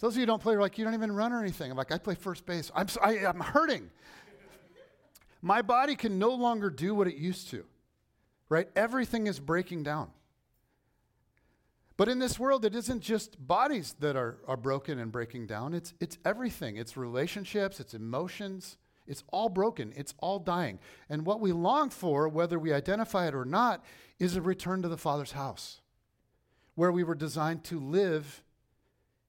Those 0.00 0.12
of 0.12 0.16
you 0.16 0.22
who 0.22 0.26
don't 0.26 0.42
play 0.42 0.54
are 0.54 0.60
like, 0.60 0.78
you 0.78 0.84
don't 0.84 0.94
even 0.94 1.12
run 1.12 1.32
or 1.32 1.40
anything. 1.40 1.70
I'm 1.70 1.76
like, 1.76 1.92
I 1.92 1.98
play 1.98 2.14
first 2.14 2.44
base. 2.44 2.70
I'm, 2.74 2.88
so, 2.88 3.00
I, 3.00 3.26
I'm 3.26 3.40
hurting. 3.40 3.90
My 5.42 5.62
body 5.62 5.96
can 5.96 6.18
no 6.18 6.30
longer 6.30 6.70
do 6.70 6.94
what 6.94 7.06
it 7.06 7.16
used 7.16 7.50
to, 7.50 7.64
right? 8.48 8.68
Everything 8.74 9.26
is 9.26 9.38
breaking 9.38 9.84
down. 9.84 10.10
But 11.96 12.08
in 12.08 12.18
this 12.18 12.38
world, 12.38 12.64
it 12.64 12.74
isn't 12.74 13.00
just 13.00 13.46
bodies 13.46 13.94
that 14.00 14.16
are, 14.16 14.38
are 14.46 14.56
broken 14.56 14.98
and 14.98 15.10
breaking 15.10 15.46
down, 15.46 15.72
it's, 15.72 15.94
it's 16.00 16.18
everything. 16.24 16.76
It's 16.76 16.96
relationships, 16.96 17.80
it's 17.80 17.94
emotions. 17.94 18.76
It's 19.06 19.22
all 19.28 19.48
broken, 19.48 19.92
it's 19.96 20.14
all 20.18 20.38
dying. 20.38 20.78
And 21.08 21.24
what 21.24 21.40
we 21.40 21.52
long 21.52 21.90
for, 21.90 22.28
whether 22.28 22.58
we 22.58 22.72
identify 22.72 23.28
it 23.28 23.34
or 23.34 23.44
not, 23.44 23.84
is 24.18 24.36
a 24.36 24.42
return 24.42 24.82
to 24.82 24.88
the 24.88 24.96
Father's 24.96 25.32
house, 25.32 25.80
where 26.74 26.90
we 26.90 27.04
were 27.04 27.14
designed 27.14 27.62
to 27.64 27.78
live 27.78 28.42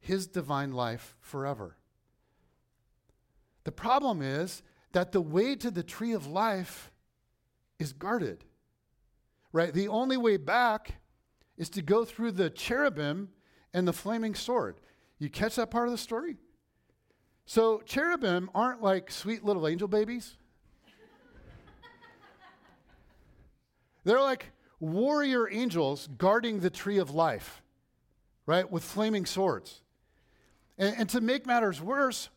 his 0.08 0.26
divine 0.26 0.72
life 0.72 1.18
forever. 1.20 1.76
The 3.66 3.74
problem 3.74 4.22
is 4.22 4.64
that 4.94 5.12
the 5.12 5.20
way 5.20 5.54
to 5.58 5.70
the 5.70 5.84
tree 5.84 6.14
of 6.14 6.26
life 6.26 6.94
is 7.78 7.92
guarded. 7.92 8.46
Right? 9.52 9.74
The 9.74 9.90
only 9.90 10.16
way 10.16 10.38
back 10.38 11.02
is 11.58 11.70
to 11.72 11.82
go 11.82 12.06
through 12.06 12.32
the 12.32 12.50
cherubim 12.50 13.32
and 13.74 13.86
the 13.86 13.92
flaming 13.92 14.34
sword. 14.34 14.80
You 15.20 15.30
catch 15.30 15.58
that 15.58 15.72
part 15.72 15.88
of 15.88 15.92
the 15.92 15.98
story? 15.98 16.38
So, 17.46 17.82
cherubim 17.86 18.50
aren't 18.56 18.82
like 18.82 19.12
sweet 19.12 19.44
little 19.44 19.68
angel 19.68 19.90
babies. 19.90 20.38
They're 24.06 24.22
like 24.22 24.54
warrior 24.80 25.52
angels 25.52 26.08
guarding 26.18 26.62
the 26.62 26.70
tree 26.70 26.98
of 26.98 27.12
life, 27.12 27.62
right, 28.46 28.72
with 28.72 28.86
flaming 28.86 29.26
swords. 29.26 29.82
And, 30.78 30.96
and 30.98 31.10
to 31.10 31.22
make 31.22 31.46
matters 31.46 31.82
worse, 31.82 32.30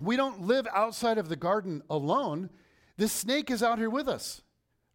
we 0.00 0.16
don't 0.16 0.42
live 0.42 0.66
outside 0.72 1.18
of 1.18 1.28
the 1.28 1.36
garden 1.36 1.82
alone. 1.90 2.50
This 2.96 3.12
snake 3.12 3.50
is 3.50 3.62
out 3.62 3.78
here 3.78 3.90
with 3.90 4.08
us, 4.08 4.42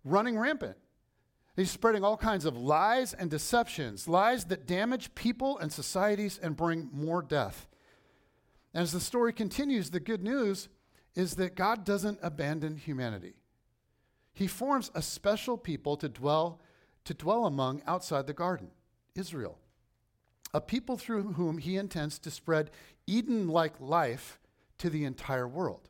running 0.03 0.37
rampant. 0.37 0.77
He's 1.55 1.71
spreading 1.71 2.03
all 2.03 2.17
kinds 2.17 2.43
of 2.43 2.57
lies 2.57 3.13
and 3.13 3.29
deceptions, 3.29 4.09
lies 4.09 4.45
that 4.45 4.67
damage 4.67 5.15
people 5.15 5.57
and 5.57 5.71
societies 5.71 6.37
and 6.41 6.57
bring 6.57 6.89
more 6.91 7.21
death. 7.21 7.67
And 8.73 8.83
as 8.83 8.91
the 8.91 8.99
story 8.99 9.31
continues, 9.31 9.89
the 9.89 10.01
good 10.01 10.21
news 10.21 10.67
is 11.15 11.35
that 11.35 11.55
God 11.55 11.85
doesn't 11.85 12.19
abandon 12.21 12.75
humanity. 12.75 13.35
He 14.33 14.47
forms 14.47 14.91
a 14.93 15.01
special 15.01 15.57
people 15.57 15.95
to 15.97 16.09
dwell 16.09 16.59
to 17.05 17.13
dwell 17.13 17.45
among 17.45 17.83
outside 17.85 18.25
the 18.25 18.33
garden, 18.33 18.71
Israel 19.13 19.59
a 20.53 20.61
people 20.61 20.97
through 20.97 21.33
whom 21.33 21.57
he 21.57 21.77
intends 21.77 22.19
to 22.19 22.31
spread 22.31 22.71
Eden 23.07 23.47
like 23.47 23.79
life 23.79 24.39
to 24.77 24.89
the 24.89 25.03
entire 25.03 25.47
world. 25.47 25.89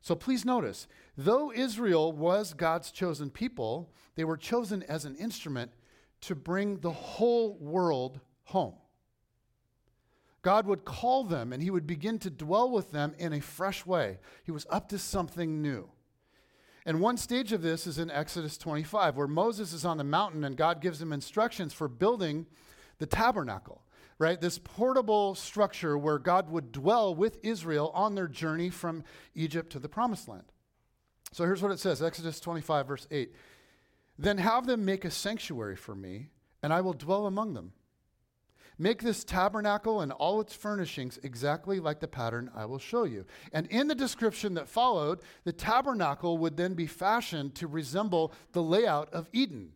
So 0.00 0.14
please 0.14 0.44
notice, 0.44 0.88
though 1.16 1.52
Israel 1.52 2.12
was 2.12 2.54
God's 2.54 2.90
chosen 2.90 3.30
people, 3.30 3.92
they 4.16 4.24
were 4.24 4.36
chosen 4.36 4.82
as 4.84 5.04
an 5.04 5.14
instrument 5.16 5.70
to 6.22 6.34
bring 6.34 6.78
the 6.78 6.90
whole 6.90 7.56
world 7.58 8.20
home. 8.44 8.74
God 10.42 10.66
would 10.66 10.84
call 10.84 11.22
them 11.22 11.52
and 11.52 11.62
he 11.62 11.70
would 11.70 11.86
begin 11.86 12.18
to 12.20 12.30
dwell 12.30 12.70
with 12.70 12.90
them 12.90 13.14
in 13.18 13.32
a 13.32 13.40
fresh 13.40 13.86
way. 13.86 14.18
He 14.42 14.50
was 14.50 14.66
up 14.70 14.88
to 14.88 14.98
something 14.98 15.62
new. 15.62 15.88
And 16.84 17.00
one 17.00 17.16
stage 17.16 17.52
of 17.52 17.62
this 17.62 17.86
is 17.86 17.98
in 17.98 18.10
Exodus 18.10 18.58
25, 18.58 19.16
where 19.16 19.28
Moses 19.28 19.72
is 19.72 19.84
on 19.84 19.98
the 19.98 20.04
mountain 20.04 20.42
and 20.42 20.56
God 20.56 20.80
gives 20.80 21.00
him 21.00 21.12
instructions 21.12 21.72
for 21.72 21.86
building 21.86 22.46
the 23.02 23.06
tabernacle, 23.06 23.82
right? 24.20 24.40
This 24.40 24.60
portable 24.60 25.34
structure 25.34 25.98
where 25.98 26.20
God 26.20 26.48
would 26.50 26.70
dwell 26.70 27.12
with 27.12 27.36
Israel 27.42 27.90
on 27.94 28.14
their 28.14 28.28
journey 28.28 28.70
from 28.70 29.02
Egypt 29.34 29.72
to 29.72 29.80
the 29.80 29.88
promised 29.88 30.28
land. 30.28 30.44
So 31.32 31.44
here's 31.44 31.60
what 31.60 31.72
it 31.72 31.80
says 31.80 32.00
Exodus 32.00 32.38
25, 32.38 32.86
verse 32.86 33.08
8. 33.10 33.34
Then 34.20 34.38
have 34.38 34.68
them 34.68 34.84
make 34.84 35.04
a 35.04 35.10
sanctuary 35.10 35.74
for 35.74 35.96
me, 35.96 36.28
and 36.62 36.72
I 36.72 36.80
will 36.80 36.92
dwell 36.92 37.26
among 37.26 37.54
them. 37.54 37.72
Make 38.78 39.02
this 39.02 39.24
tabernacle 39.24 40.00
and 40.00 40.12
all 40.12 40.40
its 40.40 40.54
furnishings 40.54 41.18
exactly 41.24 41.80
like 41.80 41.98
the 41.98 42.06
pattern 42.06 42.52
I 42.54 42.66
will 42.66 42.78
show 42.78 43.02
you. 43.02 43.26
And 43.52 43.66
in 43.66 43.88
the 43.88 43.96
description 43.96 44.54
that 44.54 44.68
followed, 44.68 45.22
the 45.42 45.52
tabernacle 45.52 46.38
would 46.38 46.56
then 46.56 46.74
be 46.74 46.86
fashioned 46.86 47.56
to 47.56 47.66
resemble 47.66 48.32
the 48.52 48.62
layout 48.62 49.12
of 49.12 49.28
Eden. 49.32 49.72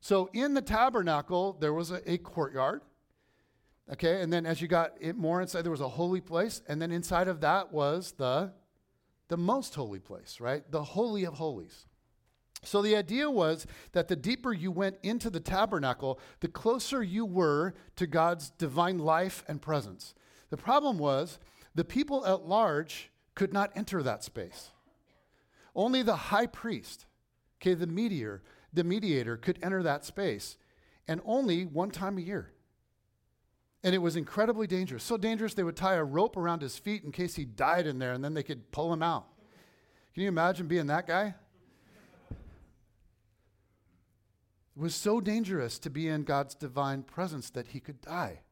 So 0.00 0.30
in 0.32 0.54
the 0.54 0.62
tabernacle, 0.62 1.56
there 1.60 1.72
was 1.72 1.90
a, 1.90 2.10
a 2.10 2.18
courtyard. 2.18 2.82
Okay, 3.90 4.20
and 4.20 4.32
then 4.32 4.44
as 4.44 4.60
you 4.60 4.68
got 4.68 4.92
it 5.00 5.16
more 5.16 5.40
inside, 5.40 5.62
there 5.62 5.70
was 5.70 5.80
a 5.80 5.88
holy 5.88 6.20
place, 6.20 6.60
and 6.68 6.80
then 6.80 6.92
inside 6.92 7.26
of 7.26 7.40
that 7.40 7.72
was 7.72 8.12
the, 8.12 8.52
the 9.28 9.38
most 9.38 9.74
holy 9.74 9.98
place, 9.98 10.40
right? 10.40 10.70
The 10.70 10.84
Holy 10.84 11.24
of 11.24 11.34
Holies. 11.34 11.86
So 12.62 12.82
the 12.82 12.96
idea 12.96 13.30
was 13.30 13.66
that 13.92 14.08
the 14.08 14.16
deeper 14.16 14.52
you 14.52 14.70
went 14.70 14.98
into 15.02 15.30
the 15.30 15.40
tabernacle, 15.40 16.20
the 16.40 16.48
closer 16.48 17.02
you 17.02 17.24
were 17.24 17.72
to 17.96 18.06
God's 18.06 18.50
divine 18.50 18.98
life 18.98 19.44
and 19.48 19.62
presence. 19.62 20.14
The 20.50 20.56
problem 20.56 20.98
was 20.98 21.38
the 21.74 21.84
people 21.84 22.26
at 22.26 22.46
large 22.46 23.10
could 23.34 23.52
not 23.52 23.70
enter 23.76 24.02
that 24.02 24.24
space. 24.24 24.70
Only 25.74 26.02
the 26.02 26.16
high 26.16 26.46
priest, 26.46 27.06
okay, 27.58 27.74
the 27.74 27.86
mediator, 27.86 28.42
the 28.78 28.84
mediator 28.84 29.36
could 29.36 29.58
enter 29.60 29.82
that 29.82 30.04
space, 30.04 30.56
and 31.08 31.20
only 31.24 31.66
one 31.66 31.90
time 31.90 32.16
a 32.16 32.20
year. 32.20 32.52
And 33.82 33.92
it 33.92 33.98
was 33.98 34.14
incredibly 34.14 34.68
dangerous. 34.68 35.02
So 35.02 35.16
dangerous, 35.16 35.54
they 35.54 35.64
would 35.64 35.76
tie 35.76 35.94
a 35.94 36.04
rope 36.04 36.36
around 36.36 36.62
his 36.62 36.78
feet 36.78 37.02
in 37.02 37.10
case 37.10 37.34
he 37.34 37.44
died 37.44 37.88
in 37.88 37.98
there, 37.98 38.12
and 38.12 38.22
then 38.22 38.34
they 38.34 38.44
could 38.44 38.70
pull 38.70 38.92
him 38.92 39.02
out. 39.02 39.26
Can 40.14 40.22
you 40.22 40.28
imagine 40.28 40.68
being 40.68 40.86
that 40.86 41.08
guy? 41.08 41.34
It 42.30 42.36
was 44.76 44.94
so 44.94 45.20
dangerous 45.20 45.80
to 45.80 45.90
be 45.90 46.06
in 46.06 46.22
God's 46.22 46.54
divine 46.54 47.02
presence 47.02 47.50
that 47.50 47.68
he 47.68 47.80
could 47.80 48.00
die. 48.00 48.42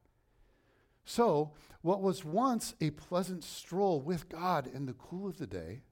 So, 1.04 1.52
what 1.82 2.02
was 2.02 2.24
once 2.24 2.74
a 2.80 2.90
pleasant 2.90 3.44
stroll 3.44 4.00
with 4.00 4.28
God 4.28 4.66
in 4.66 4.86
the 4.86 4.94
cool 4.94 5.28
of 5.28 5.38
the 5.38 5.46
day 5.46 5.82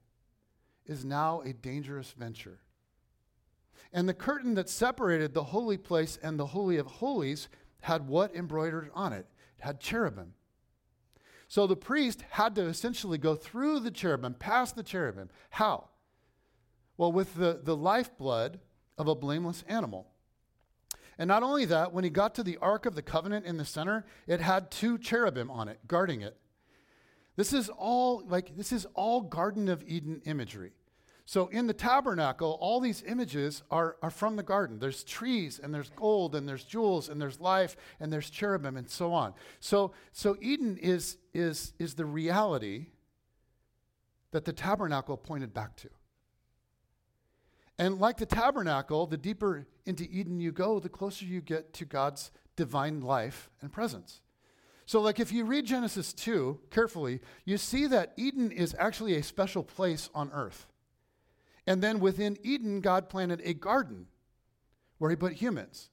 is 0.85 1.05
now 1.05 1.39
a 1.41 1.53
dangerous 1.53 2.11
venture. 2.11 2.59
And 3.93 4.07
the 4.07 4.13
curtain 4.13 4.55
that 4.55 4.69
separated 4.69 5.33
the 5.33 5.45
holy 5.45 5.77
place 5.77 6.17
and 6.21 6.39
the 6.39 6.47
Holy 6.47 6.77
of 6.77 6.87
Holies 6.87 7.47
had 7.81 8.07
what 8.07 8.35
embroidered 8.35 8.89
on 8.93 9.13
it? 9.13 9.27
It 9.57 9.63
had 9.63 9.79
cherubim. 9.79 10.33
So 11.47 11.67
the 11.67 11.75
priest 11.75 12.23
had 12.31 12.55
to 12.55 12.63
essentially 12.63 13.17
go 13.17 13.35
through 13.35 13.79
the 13.79 13.91
cherubim, 13.91 14.33
past 14.33 14.75
the 14.75 14.83
cherubim. 14.83 15.29
How? 15.51 15.89
Well, 16.97 17.11
with 17.11 17.35
the, 17.35 17.59
the 17.63 17.75
lifeblood 17.75 18.59
of 18.97 19.07
a 19.07 19.15
blameless 19.15 19.63
animal. 19.67 20.07
And 21.17 21.27
not 21.27 21.43
only 21.43 21.65
that, 21.65 21.93
when 21.93 22.03
he 22.03 22.09
got 22.09 22.35
to 22.35 22.43
the 22.43 22.57
Ark 22.57 22.85
of 22.85 22.95
the 22.95 23.01
Covenant 23.01 23.45
in 23.45 23.57
the 23.57 23.65
center, 23.65 24.05
it 24.27 24.41
had 24.41 24.71
two 24.71 24.97
cherubim 24.97 25.49
on 25.49 25.67
it, 25.67 25.79
guarding 25.87 26.21
it. 26.21 26.37
This 27.35 27.53
is 27.53 27.69
all 27.69 28.23
like 28.25 28.55
this 28.55 28.71
is 28.71 28.85
all 28.93 29.21
Garden 29.21 29.67
of 29.67 29.83
Eden 29.85 30.21
imagery. 30.25 30.71
So 31.27 31.47
in 31.47 31.65
the 31.65 31.73
tabernacle, 31.73 32.55
all 32.61 32.79
these 32.79 33.03
images 33.05 33.63
are, 33.71 33.97
are 34.03 34.11
from 34.11 34.35
the 34.35 34.43
garden. 34.43 34.77
There's 34.77 35.03
trees 35.03 35.59
and 35.61 35.73
there's 35.73 35.89
gold 35.95 36.35
and 36.35 36.47
there's 36.47 36.63
jewels 36.63 37.09
and 37.09 37.19
there's 37.19 37.39
life 37.39 37.75
and 37.99 38.13
there's 38.13 38.29
cherubim 38.29 38.77
and 38.77 38.87
so 38.87 39.11
on. 39.11 39.33
So, 39.59 39.93
so 40.11 40.37
Eden 40.39 40.77
is, 40.77 41.17
is, 41.33 41.73
is 41.79 41.95
the 41.95 42.05
reality 42.05 42.87
that 44.31 44.45
the 44.45 44.53
tabernacle 44.53 45.17
pointed 45.17 45.51
back 45.51 45.75
to. 45.77 45.89
And 47.79 47.99
like 47.99 48.17
the 48.17 48.27
tabernacle, 48.27 49.07
the 49.07 49.17
deeper 49.17 49.67
into 49.85 50.07
Eden 50.11 50.39
you 50.39 50.51
go, 50.51 50.79
the 50.79 50.89
closer 50.89 51.25
you 51.25 51.41
get 51.41 51.73
to 51.73 51.85
God's 51.85 52.31
divine 52.55 53.01
life 53.01 53.49
and 53.61 53.71
presence. 53.71 54.21
So, 54.85 55.01
like 55.01 55.19
if 55.19 55.31
you 55.31 55.45
read 55.45 55.65
Genesis 55.65 56.13
2 56.13 56.59
carefully, 56.69 57.19
you 57.43 57.57
see 57.57 57.87
that 57.87 58.13
Eden 58.15 58.51
is 58.51 58.75
actually 58.77 59.15
a 59.15 59.23
special 59.23 59.63
place 59.63 60.09
on 60.13 60.31
earth. 60.31 60.67
And 61.67 61.81
then 61.81 61.99
within 61.99 62.37
Eden, 62.43 62.81
God 62.81 63.09
planted 63.09 63.41
a 63.43 63.53
garden 63.53 64.07
where 64.97 65.09
he 65.09 65.15
put 65.15 65.33
humans. 65.33 65.89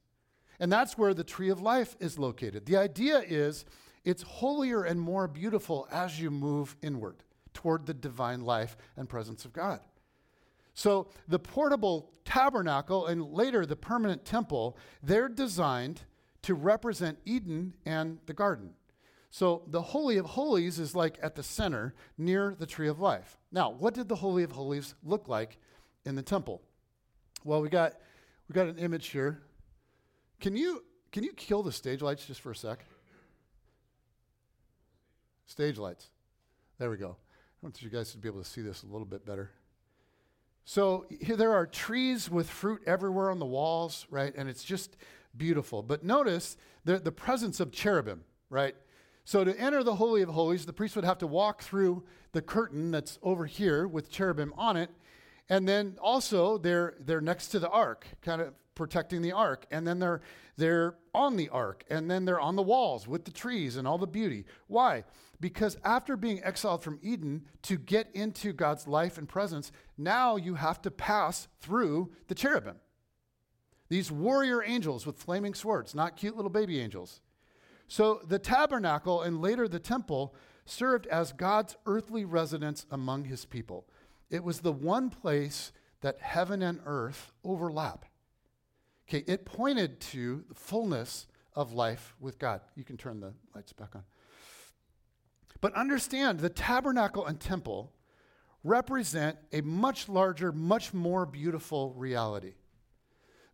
And 0.60 0.70
that's 0.70 0.98
where 0.98 1.14
the 1.14 1.24
tree 1.24 1.48
of 1.48 1.60
life 1.60 1.96
is 1.98 2.18
located. 2.18 2.66
The 2.66 2.76
idea 2.76 3.18
is 3.26 3.64
it's 4.04 4.22
holier 4.22 4.84
and 4.84 5.00
more 5.00 5.28
beautiful 5.28 5.88
as 5.90 6.20
you 6.20 6.30
move 6.30 6.76
inward 6.82 7.24
toward 7.54 7.86
the 7.86 7.94
divine 7.94 8.42
life 8.42 8.76
and 8.96 9.08
presence 9.08 9.44
of 9.44 9.52
God. 9.52 9.80
So 10.74 11.08
the 11.28 11.38
portable 11.38 12.12
tabernacle 12.24 13.06
and 13.06 13.32
later 13.32 13.66
the 13.66 13.76
permanent 13.76 14.24
temple, 14.24 14.76
they're 15.02 15.28
designed 15.28 16.02
to 16.42 16.54
represent 16.54 17.18
Eden 17.24 17.74
and 17.84 18.18
the 18.26 18.32
garden. 18.32 18.70
So 19.32 19.62
the 19.66 19.80
Holy 19.80 20.18
of 20.18 20.26
Holies 20.26 20.78
is 20.78 20.94
like 20.94 21.18
at 21.22 21.34
the 21.36 21.42
center 21.42 21.94
near 22.18 22.54
the 22.56 22.66
tree 22.66 22.86
of 22.86 23.00
life. 23.00 23.38
Now, 23.50 23.70
what 23.70 23.94
did 23.94 24.06
the 24.06 24.16
Holy 24.16 24.42
of 24.42 24.52
Holies 24.52 24.94
look 25.02 25.26
like 25.26 25.56
in 26.04 26.16
the 26.16 26.22
temple? 26.22 26.60
Well, 27.42 27.62
we 27.62 27.70
got 27.70 27.94
we 28.46 28.52
got 28.52 28.66
an 28.66 28.76
image 28.76 29.08
here. 29.08 29.40
Can 30.38 30.54
you 30.54 30.84
can 31.12 31.24
you 31.24 31.32
kill 31.32 31.62
the 31.62 31.72
stage 31.72 32.02
lights 32.02 32.26
just 32.26 32.42
for 32.42 32.50
a 32.50 32.54
sec? 32.54 32.84
Stage 35.46 35.78
lights. 35.78 36.10
There 36.78 36.90
we 36.90 36.98
go. 36.98 37.16
I 37.16 37.66
want 37.66 37.82
you 37.82 37.88
guys 37.88 38.12
to 38.12 38.18
be 38.18 38.28
able 38.28 38.42
to 38.42 38.48
see 38.48 38.60
this 38.60 38.82
a 38.82 38.86
little 38.86 39.06
bit 39.06 39.24
better. 39.24 39.50
So 40.66 41.06
here 41.22 41.36
there 41.36 41.54
are 41.54 41.64
trees 41.64 42.30
with 42.30 42.50
fruit 42.50 42.82
everywhere 42.86 43.30
on 43.30 43.38
the 43.38 43.46
walls, 43.46 44.06
right? 44.10 44.34
And 44.36 44.46
it's 44.46 44.62
just 44.62 44.98
beautiful. 45.34 45.82
But 45.82 46.04
notice 46.04 46.58
the, 46.84 46.98
the 46.98 47.12
presence 47.12 47.60
of 47.60 47.72
cherubim, 47.72 48.24
right? 48.50 48.76
So 49.24 49.44
to 49.44 49.58
enter 49.58 49.82
the 49.82 49.94
Holy 49.96 50.22
of 50.22 50.30
Holies, 50.30 50.66
the 50.66 50.72
priest 50.72 50.96
would 50.96 51.04
have 51.04 51.18
to 51.18 51.26
walk 51.26 51.62
through 51.62 52.04
the 52.32 52.42
curtain 52.42 52.90
that's 52.90 53.18
over 53.22 53.46
here 53.46 53.86
with 53.86 54.10
cherubim 54.10 54.52
on 54.56 54.76
it. 54.76 54.90
And 55.48 55.68
then 55.68 55.96
also 56.00 56.58
they're, 56.58 56.94
they're 57.00 57.20
next 57.20 57.48
to 57.48 57.58
the 57.58 57.68
ark, 57.68 58.06
kind 58.22 58.40
of 58.40 58.54
protecting 58.74 59.22
the 59.22 59.32
ark. 59.32 59.66
And 59.70 59.86
then 59.86 59.98
they're, 59.98 60.22
they're 60.56 60.96
on 61.14 61.36
the 61.36 61.48
ark. 61.50 61.84
And 61.90 62.10
then 62.10 62.24
they're 62.24 62.40
on 62.40 62.56
the 62.56 62.62
walls 62.62 63.06
with 63.06 63.24
the 63.24 63.30
trees 63.30 63.76
and 63.76 63.86
all 63.86 63.98
the 63.98 64.06
beauty. 64.06 64.44
Why? 64.66 65.04
Because 65.40 65.76
after 65.84 66.16
being 66.16 66.42
exiled 66.42 66.82
from 66.82 66.98
Eden 67.02 67.44
to 67.62 67.76
get 67.76 68.08
into 68.14 68.52
God's 68.52 68.86
life 68.86 69.18
and 69.18 69.28
presence, 69.28 69.72
now 69.98 70.36
you 70.36 70.54
have 70.54 70.80
to 70.82 70.90
pass 70.90 71.48
through 71.60 72.12
the 72.28 72.34
cherubim. 72.34 72.76
These 73.88 74.10
warrior 74.10 74.62
angels 74.64 75.04
with 75.04 75.18
flaming 75.18 75.54
swords, 75.54 75.94
not 75.94 76.16
cute 76.16 76.36
little 76.36 76.50
baby 76.50 76.80
angels. 76.80 77.20
So 77.92 78.22
the 78.26 78.38
tabernacle 78.38 79.20
and 79.20 79.42
later 79.42 79.68
the 79.68 79.78
temple 79.78 80.34
served 80.64 81.06
as 81.08 81.30
God's 81.32 81.76
earthly 81.84 82.24
residence 82.24 82.86
among 82.90 83.26
his 83.26 83.44
people. 83.44 83.86
It 84.30 84.42
was 84.42 84.60
the 84.60 84.72
one 84.72 85.10
place 85.10 85.72
that 86.00 86.18
heaven 86.18 86.62
and 86.62 86.80
earth 86.86 87.32
overlap. 87.44 88.06
Okay, 89.06 89.22
it 89.30 89.44
pointed 89.44 90.00
to 90.00 90.42
the 90.48 90.54
fullness 90.54 91.26
of 91.54 91.74
life 91.74 92.16
with 92.18 92.38
God. 92.38 92.62
You 92.76 92.82
can 92.82 92.96
turn 92.96 93.20
the 93.20 93.34
lights 93.54 93.74
back 93.74 93.94
on. 93.94 94.04
But 95.60 95.74
understand 95.74 96.40
the 96.40 96.48
tabernacle 96.48 97.26
and 97.26 97.38
temple 97.38 97.92
represent 98.64 99.36
a 99.52 99.60
much 99.60 100.08
larger, 100.08 100.50
much 100.50 100.94
more 100.94 101.26
beautiful 101.26 101.92
reality. 101.92 102.54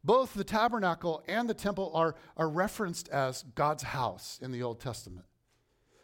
Both 0.04 0.34
the 0.34 0.44
tabernacle 0.44 1.22
and 1.26 1.48
the 1.48 1.54
temple 1.54 1.90
are, 1.94 2.14
are 2.36 2.48
referenced 2.48 3.08
as 3.08 3.44
God's 3.54 3.82
house 3.82 4.38
in 4.40 4.52
the 4.52 4.62
Old 4.62 4.80
Testament. 4.80 5.26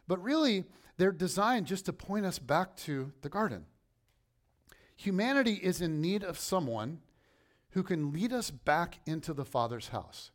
But 0.07 0.23
really, 0.23 0.65
they're 0.97 1.13
designed 1.13 1.67
just 1.67 1.87
to 1.87 1.93
point 1.93 2.27
us 2.27 2.39
back 2.39 2.77
to 2.79 3.13
the 3.23 3.29
garden. 3.29 3.67
Humanity 4.97 5.55
is 5.55 5.81
in 5.81 6.01
need 6.01 6.23
of 6.23 6.39
someone 6.39 7.01
who 7.71 7.83
can 7.83 8.13
lead 8.13 8.33
us 8.33 8.51
back 8.51 9.01
into 9.07 9.33
the 9.33 9.45
Father's 9.45 9.89
house. 9.89 10.31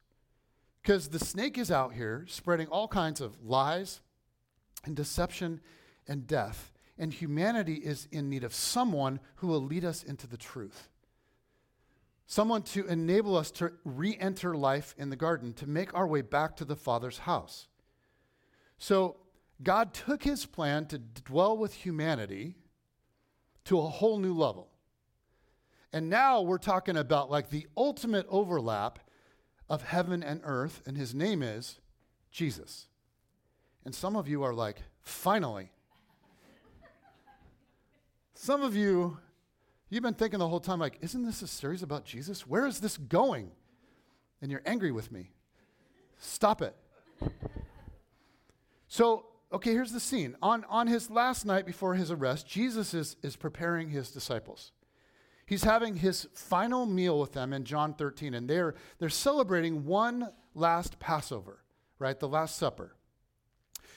Because 0.81 1.09
the 1.09 1.19
snake 1.19 1.57
is 1.57 1.71
out 1.71 1.93
here 1.93 2.25
spreading 2.27 2.67
all 2.67 2.87
kinds 2.87 3.21
of 3.21 3.41
lies 3.43 4.01
and 4.85 4.95
deception 4.95 5.61
and 6.07 6.25
death, 6.25 6.71
and 6.97 7.13
humanity 7.13 7.75
is 7.75 8.07
in 8.11 8.29
need 8.29 8.43
of 8.43 8.53
someone 8.53 9.19
who 9.35 9.47
will 9.47 9.61
lead 9.61 9.85
us 9.85 10.03
into 10.03 10.27
the 10.27 10.37
truth 10.37 10.89
someone 12.29 12.61
to 12.61 12.85
enable 12.85 13.35
us 13.35 13.49
to 13.49 13.71
re 13.83 14.15
enter 14.19 14.55
life 14.55 14.93
in 14.99 15.09
the 15.09 15.15
garden, 15.15 15.51
to 15.51 15.67
make 15.67 15.91
our 15.95 16.05
way 16.05 16.21
back 16.21 16.55
to 16.55 16.63
the 16.63 16.75
Father's 16.75 17.17
house. 17.17 17.67
So, 18.77 19.17
God 19.63 19.93
took 19.93 20.23
his 20.23 20.45
plan 20.45 20.85
to 20.85 20.99
dwell 20.99 21.57
with 21.57 21.73
humanity 21.73 22.55
to 23.65 23.79
a 23.79 23.89
whole 23.89 24.19
new 24.19 24.33
level. 24.33 24.69
And 25.91 26.07
now 26.07 26.41
we're 26.41 26.59
talking 26.59 26.95
about 26.95 27.31
like 27.31 27.49
the 27.49 27.67
ultimate 27.75 28.27
overlap 28.29 28.99
of 29.67 29.81
heaven 29.81 30.21
and 30.21 30.39
earth, 30.43 30.83
and 30.85 30.95
his 30.95 31.15
name 31.15 31.41
is 31.41 31.79
Jesus. 32.31 32.87
And 33.83 33.93
some 33.93 34.15
of 34.15 34.27
you 34.27 34.43
are 34.43 34.53
like, 34.53 34.83
finally. 35.01 35.71
some 38.35 38.61
of 38.61 38.75
you 38.75 39.17
You've 39.89 40.03
been 40.03 40.13
thinking 40.13 40.39
the 40.39 40.47
whole 40.47 40.59
time, 40.59 40.79
like, 40.79 40.97
isn't 41.01 41.25
this 41.25 41.41
a 41.41 41.47
series 41.47 41.81
about 41.81 42.05
Jesus? 42.05 42.45
Where 42.45 42.67
is 42.67 42.79
this 42.79 42.97
going? 42.97 43.51
And 44.41 44.51
you're 44.51 44.61
angry 44.65 44.91
with 44.91 45.11
me. 45.11 45.31
Stop 46.19 46.61
it. 46.61 46.75
So, 48.87 49.25
okay, 49.51 49.71
here's 49.71 49.91
the 49.91 49.99
scene. 49.99 50.35
On, 50.41 50.63
on 50.69 50.87
his 50.87 51.09
last 51.09 51.45
night 51.45 51.65
before 51.65 51.95
his 51.95 52.11
arrest, 52.11 52.47
Jesus 52.47 52.93
is, 52.93 53.15
is 53.23 53.35
preparing 53.35 53.89
his 53.89 54.11
disciples. 54.11 54.71
He's 55.45 55.63
having 55.63 55.95
his 55.95 56.27
final 56.35 56.85
meal 56.85 57.19
with 57.19 57.33
them 57.33 57.53
in 57.53 57.63
John 57.63 57.95
13, 57.95 58.35
and 58.35 58.47
they're, 58.47 58.75
they're 58.99 59.09
celebrating 59.09 59.85
one 59.85 60.29
last 60.53 60.99
Passover, 60.99 61.63
right? 61.97 62.19
The 62.19 62.27
Last 62.27 62.57
Supper. 62.57 62.95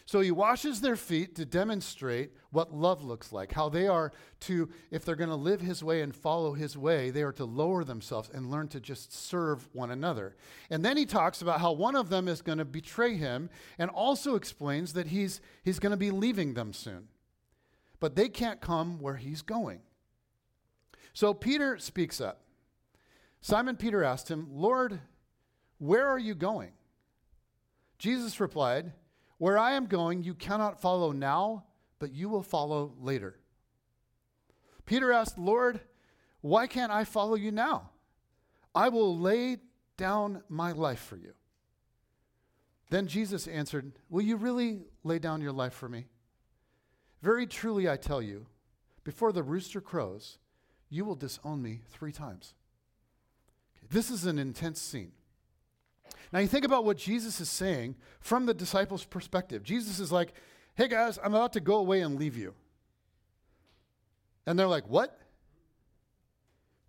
So 0.04 0.20
he 0.20 0.30
washes 0.30 0.80
their 0.80 0.96
feet 0.96 1.36
to 1.36 1.44
demonstrate 1.44 2.32
what 2.50 2.74
love 2.74 3.02
looks 3.04 3.32
like, 3.32 3.52
how 3.52 3.68
they 3.68 3.86
are 3.86 4.12
to, 4.40 4.68
if 4.90 5.04
they're 5.04 5.16
going 5.16 5.30
to 5.30 5.36
live 5.36 5.60
his 5.60 5.82
way 5.82 6.02
and 6.02 6.14
follow 6.14 6.52
his 6.52 6.76
way, 6.76 7.10
they 7.10 7.22
are 7.22 7.32
to 7.32 7.44
lower 7.44 7.84
themselves 7.84 8.28
and 8.32 8.50
learn 8.50 8.68
to 8.68 8.80
just 8.80 9.12
serve 9.12 9.68
one 9.72 9.90
another. 9.90 10.36
And 10.70 10.84
then 10.84 10.96
he 10.96 11.06
talks 11.06 11.40
about 11.40 11.60
how 11.60 11.72
one 11.72 11.96
of 11.96 12.08
them 12.08 12.28
is 12.28 12.42
going 12.42 12.58
to 12.58 12.64
betray 12.64 13.16
him 13.16 13.48
and 13.78 13.90
also 13.90 14.34
explains 14.34 14.92
that 14.94 15.08
he's, 15.08 15.40
he's 15.62 15.78
going 15.78 15.92
to 15.92 15.96
be 15.96 16.10
leaving 16.10 16.54
them 16.54 16.72
soon. 16.72 17.08
But 18.00 18.16
they 18.16 18.28
can't 18.28 18.60
come 18.60 18.98
where 18.98 19.16
he's 19.16 19.42
going. 19.42 19.80
So 21.12 21.32
Peter 21.32 21.78
speaks 21.78 22.20
up. 22.20 22.40
Simon 23.40 23.76
Peter 23.76 24.02
asked 24.02 24.30
him, 24.30 24.48
Lord, 24.50 25.00
where 25.78 26.08
are 26.08 26.18
you 26.18 26.34
going? 26.34 26.72
Jesus 27.98 28.40
replied, 28.40 28.92
where 29.42 29.58
I 29.58 29.72
am 29.72 29.86
going, 29.86 30.22
you 30.22 30.34
cannot 30.34 30.80
follow 30.80 31.10
now, 31.10 31.64
but 31.98 32.12
you 32.12 32.28
will 32.28 32.44
follow 32.44 32.94
later. 33.00 33.40
Peter 34.86 35.10
asked, 35.10 35.36
Lord, 35.36 35.80
why 36.42 36.68
can't 36.68 36.92
I 36.92 37.02
follow 37.02 37.34
you 37.34 37.50
now? 37.50 37.90
I 38.72 38.88
will 38.88 39.18
lay 39.18 39.56
down 39.96 40.44
my 40.48 40.70
life 40.70 41.00
for 41.00 41.16
you. 41.16 41.32
Then 42.90 43.08
Jesus 43.08 43.48
answered, 43.48 43.90
Will 44.08 44.22
you 44.22 44.36
really 44.36 44.82
lay 45.02 45.18
down 45.18 45.40
your 45.40 45.50
life 45.50 45.74
for 45.74 45.88
me? 45.88 46.06
Very 47.20 47.48
truly, 47.48 47.90
I 47.90 47.96
tell 47.96 48.22
you, 48.22 48.46
before 49.02 49.32
the 49.32 49.42
rooster 49.42 49.80
crows, 49.80 50.38
you 50.88 51.04
will 51.04 51.16
disown 51.16 51.60
me 51.62 51.80
three 51.90 52.12
times. 52.12 52.54
This 53.90 54.08
is 54.08 54.24
an 54.24 54.38
intense 54.38 54.80
scene. 54.80 55.10
Now, 56.32 56.38
you 56.40 56.48
think 56.48 56.64
about 56.64 56.84
what 56.84 56.96
Jesus 56.96 57.40
is 57.40 57.48
saying 57.48 57.96
from 58.20 58.46
the 58.46 58.54
disciples' 58.54 59.04
perspective. 59.04 59.62
Jesus 59.62 59.98
is 59.98 60.12
like, 60.12 60.32
hey 60.74 60.88
guys, 60.88 61.18
I'm 61.22 61.34
about 61.34 61.52
to 61.54 61.60
go 61.60 61.76
away 61.76 62.00
and 62.00 62.18
leave 62.18 62.36
you. 62.36 62.54
And 64.46 64.58
they're 64.58 64.66
like, 64.66 64.88
what? 64.88 65.18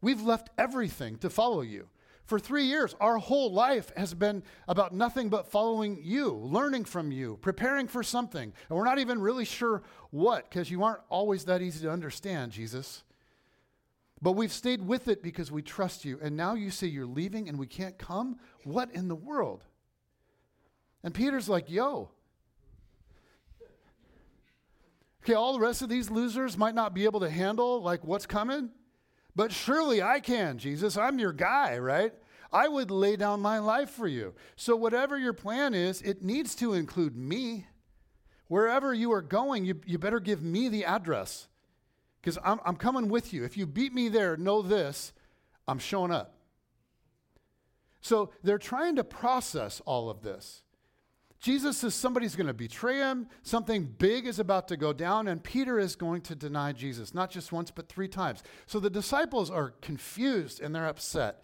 We've 0.01 0.21
left 0.21 0.49
everything 0.57 1.17
to 1.17 1.29
follow 1.29 1.61
you. 1.61 1.87
For 2.25 2.39
three 2.39 2.63
years, 2.63 2.95
our 3.01 3.17
whole 3.17 3.51
life 3.51 3.91
has 3.97 4.13
been 4.13 4.43
about 4.67 4.93
nothing 4.93 5.27
but 5.27 5.51
following 5.51 5.99
you, 6.01 6.31
learning 6.31 6.85
from 6.85 7.11
you, 7.11 7.37
preparing 7.41 7.87
for 7.87 8.01
something. 8.01 8.53
And 8.69 8.77
we're 8.77 8.85
not 8.85 8.99
even 8.99 9.19
really 9.19 9.45
sure 9.45 9.83
what, 10.09 10.49
because 10.49 10.71
you 10.71 10.83
aren't 10.83 11.01
always 11.09 11.43
that 11.45 11.61
easy 11.61 11.81
to 11.85 11.91
understand, 11.91 12.53
Jesus. 12.53 13.03
But 14.21 14.33
we've 14.33 14.53
stayed 14.53 14.87
with 14.87 15.09
it 15.09 15.21
because 15.21 15.51
we 15.51 15.61
trust 15.61 16.05
you. 16.05 16.17
And 16.21 16.37
now 16.37 16.53
you 16.53 16.71
say 16.71 16.87
you're 16.87 17.05
leaving 17.05 17.49
and 17.49 17.59
we 17.59 17.67
can't 17.67 17.97
come? 17.97 18.37
What 18.63 18.91
in 18.91 19.07
the 19.07 19.15
world? 19.15 19.63
And 21.03 21.13
Peter's 21.13 21.49
like, 21.49 21.69
yo. 21.69 22.09
Okay, 25.23 25.33
all 25.33 25.53
the 25.53 25.59
rest 25.59 25.81
of 25.81 25.89
these 25.89 26.09
losers 26.09 26.57
might 26.57 26.75
not 26.75 26.93
be 26.93 27.05
able 27.05 27.21
to 27.21 27.29
handle 27.29 27.81
like 27.81 28.03
what's 28.03 28.25
coming, 28.25 28.69
but 29.35 29.51
surely 29.51 30.01
I 30.01 30.19
can, 30.19 30.57
Jesus. 30.57 30.97
I'm 30.97 31.19
your 31.19 31.33
guy, 31.33 31.77
right? 31.77 32.13
I 32.51 32.67
would 32.67 32.91
lay 32.91 33.15
down 33.15 33.39
my 33.39 33.59
life 33.59 33.89
for 33.89 34.07
you. 34.07 34.33
So 34.55 34.75
whatever 34.75 35.17
your 35.17 35.33
plan 35.33 35.73
is, 35.73 36.01
it 36.01 36.23
needs 36.23 36.55
to 36.55 36.73
include 36.73 37.15
me. 37.15 37.67
Wherever 38.47 38.93
you 38.93 39.11
are 39.13 39.21
going, 39.21 39.65
you, 39.65 39.79
you 39.85 39.97
better 39.97 40.19
give 40.19 40.43
me 40.43 40.69
the 40.69 40.85
address 40.85 41.47
because 42.21 42.37
I'm, 42.43 42.59
I'm 42.65 42.75
coming 42.75 43.07
with 43.07 43.33
you. 43.33 43.43
If 43.43 43.57
you 43.57 43.65
beat 43.65 43.93
me 43.93 44.09
there, 44.09 44.37
know 44.37 44.61
this 44.61 45.13
I'm 45.67 45.79
showing 45.79 46.11
up. 46.11 46.32
So 48.03 48.31
they're 48.43 48.57
trying 48.57 48.97
to 48.97 49.03
process 49.03 49.81
all 49.85 50.09
of 50.09 50.21
this. 50.21 50.61
Jesus 51.39 51.77
says 51.77 51.95
somebody's 51.95 52.35
going 52.35 52.47
to 52.47 52.53
betray 52.53 52.97
him, 52.97 53.27
something 53.43 53.85
big 53.85 54.27
is 54.27 54.39
about 54.39 54.67
to 54.67 54.77
go 54.77 54.93
down, 54.93 55.27
and 55.27 55.43
Peter 55.43 55.79
is 55.79 55.95
going 55.95 56.21
to 56.21 56.35
deny 56.35 56.73
Jesus, 56.73 57.13
not 57.13 57.31
just 57.31 57.51
once, 57.51 57.71
but 57.71 57.89
three 57.89 58.07
times. 58.09 58.43
So 58.65 58.79
the 58.79 58.89
disciples 58.89 59.49
are 59.49 59.71
confused 59.81 60.61
and 60.61 60.75
they're 60.75 60.87
upset, 60.87 61.43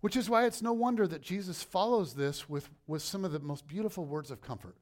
which 0.00 0.16
is 0.16 0.30
why 0.30 0.46
it's 0.46 0.62
no 0.62 0.72
wonder 0.72 1.06
that 1.06 1.22
Jesus 1.22 1.62
follows 1.62 2.14
this 2.14 2.48
with, 2.48 2.70
with 2.86 3.02
some 3.02 3.24
of 3.24 3.32
the 3.32 3.40
most 3.40 3.66
beautiful 3.66 4.06
words 4.06 4.30
of 4.30 4.40
comfort. 4.40 4.76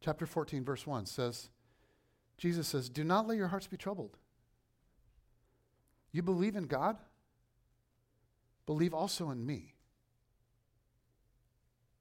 Chapter 0.00 0.26
14, 0.26 0.64
verse 0.64 0.86
1 0.86 1.06
says, 1.06 1.50
Jesus 2.38 2.68
says, 2.68 2.88
Do 2.88 3.02
not 3.02 3.26
let 3.26 3.36
your 3.36 3.48
hearts 3.48 3.66
be 3.66 3.76
troubled. 3.76 4.16
You 6.12 6.22
believe 6.22 6.54
in 6.54 6.64
God? 6.64 6.96
Believe 8.66 8.92
also 8.92 9.30
in 9.30 9.46
me. 9.46 9.74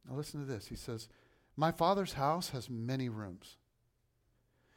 Now 0.08 0.16
listen 0.16 0.40
to 0.40 0.46
this. 0.46 0.68
He 0.68 0.76
says, 0.76 1.08
My 1.56 1.72
Father's 1.72 2.14
house 2.14 2.50
has 2.50 2.70
many 2.70 3.10
rooms. 3.10 3.58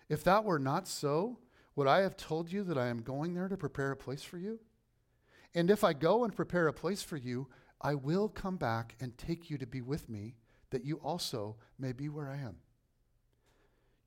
If 0.09 0.25
that 0.25 0.45
were 0.45 0.59
not 0.59 0.87
so, 0.87 1.39
would 1.77 1.87
I 1.87 2.01
have 2.01 2.17
told 2.17 2.51
you 2.51 2.65
that 2.65 2.79
I 2.79 2.89
am 2.89 3.03
going 3.03 3.35
there 3.35 3.49
to 3.49 3.57
prepare 3.57 3.93
a 3.93 3.97
place 3.97 4.23
for 4.23 4.39
you? 4.39 4.59
And 5.55 5.71
if 5.71 5.85
I 5.85 5.93
go 5.93 6.25
and 6.25 6.35
prepare 6.35 6.69
a 6.69 6.73
place 6.73 7.03
for 7.03 7.17
you, 7.17 7.49
I 7.81 7.95
will 7.95 8.29
come 8.29 8.57
back 8.57 8.97
and 9.01 9.17
take 9.17 9.51
you 9.51 9.59
to 9.59 9.67
be 9.67 9.81
with 9.81 10.09
me, 10.09 10.35
that 10.71 10.85
you 10.85 10.97
also 10.97 11.57
may 11.79 11.93
be 11.93 12.09
where 12.09 12.29
I 12.29 12.37
am. 12.37 12.57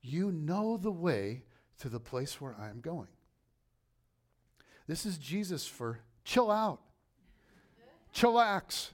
You 0.01 0.31
know 0.31 0.77
the 0.77 0.91
way 0.91 1.43
to 1.79 1.89
the 1.89 1.99
place 1.99 2.41
where 2.41 2.55
I 2.59 2.69
am 2.69 2.81
going. 2.81 3.07
This 4.87 5.05
is 5.05 5.17
Jesus 5.17 5.65
for 5.65 5.99
chill 6.23 6.51
out, 6.51 6.81
chillax. 8.13 8.91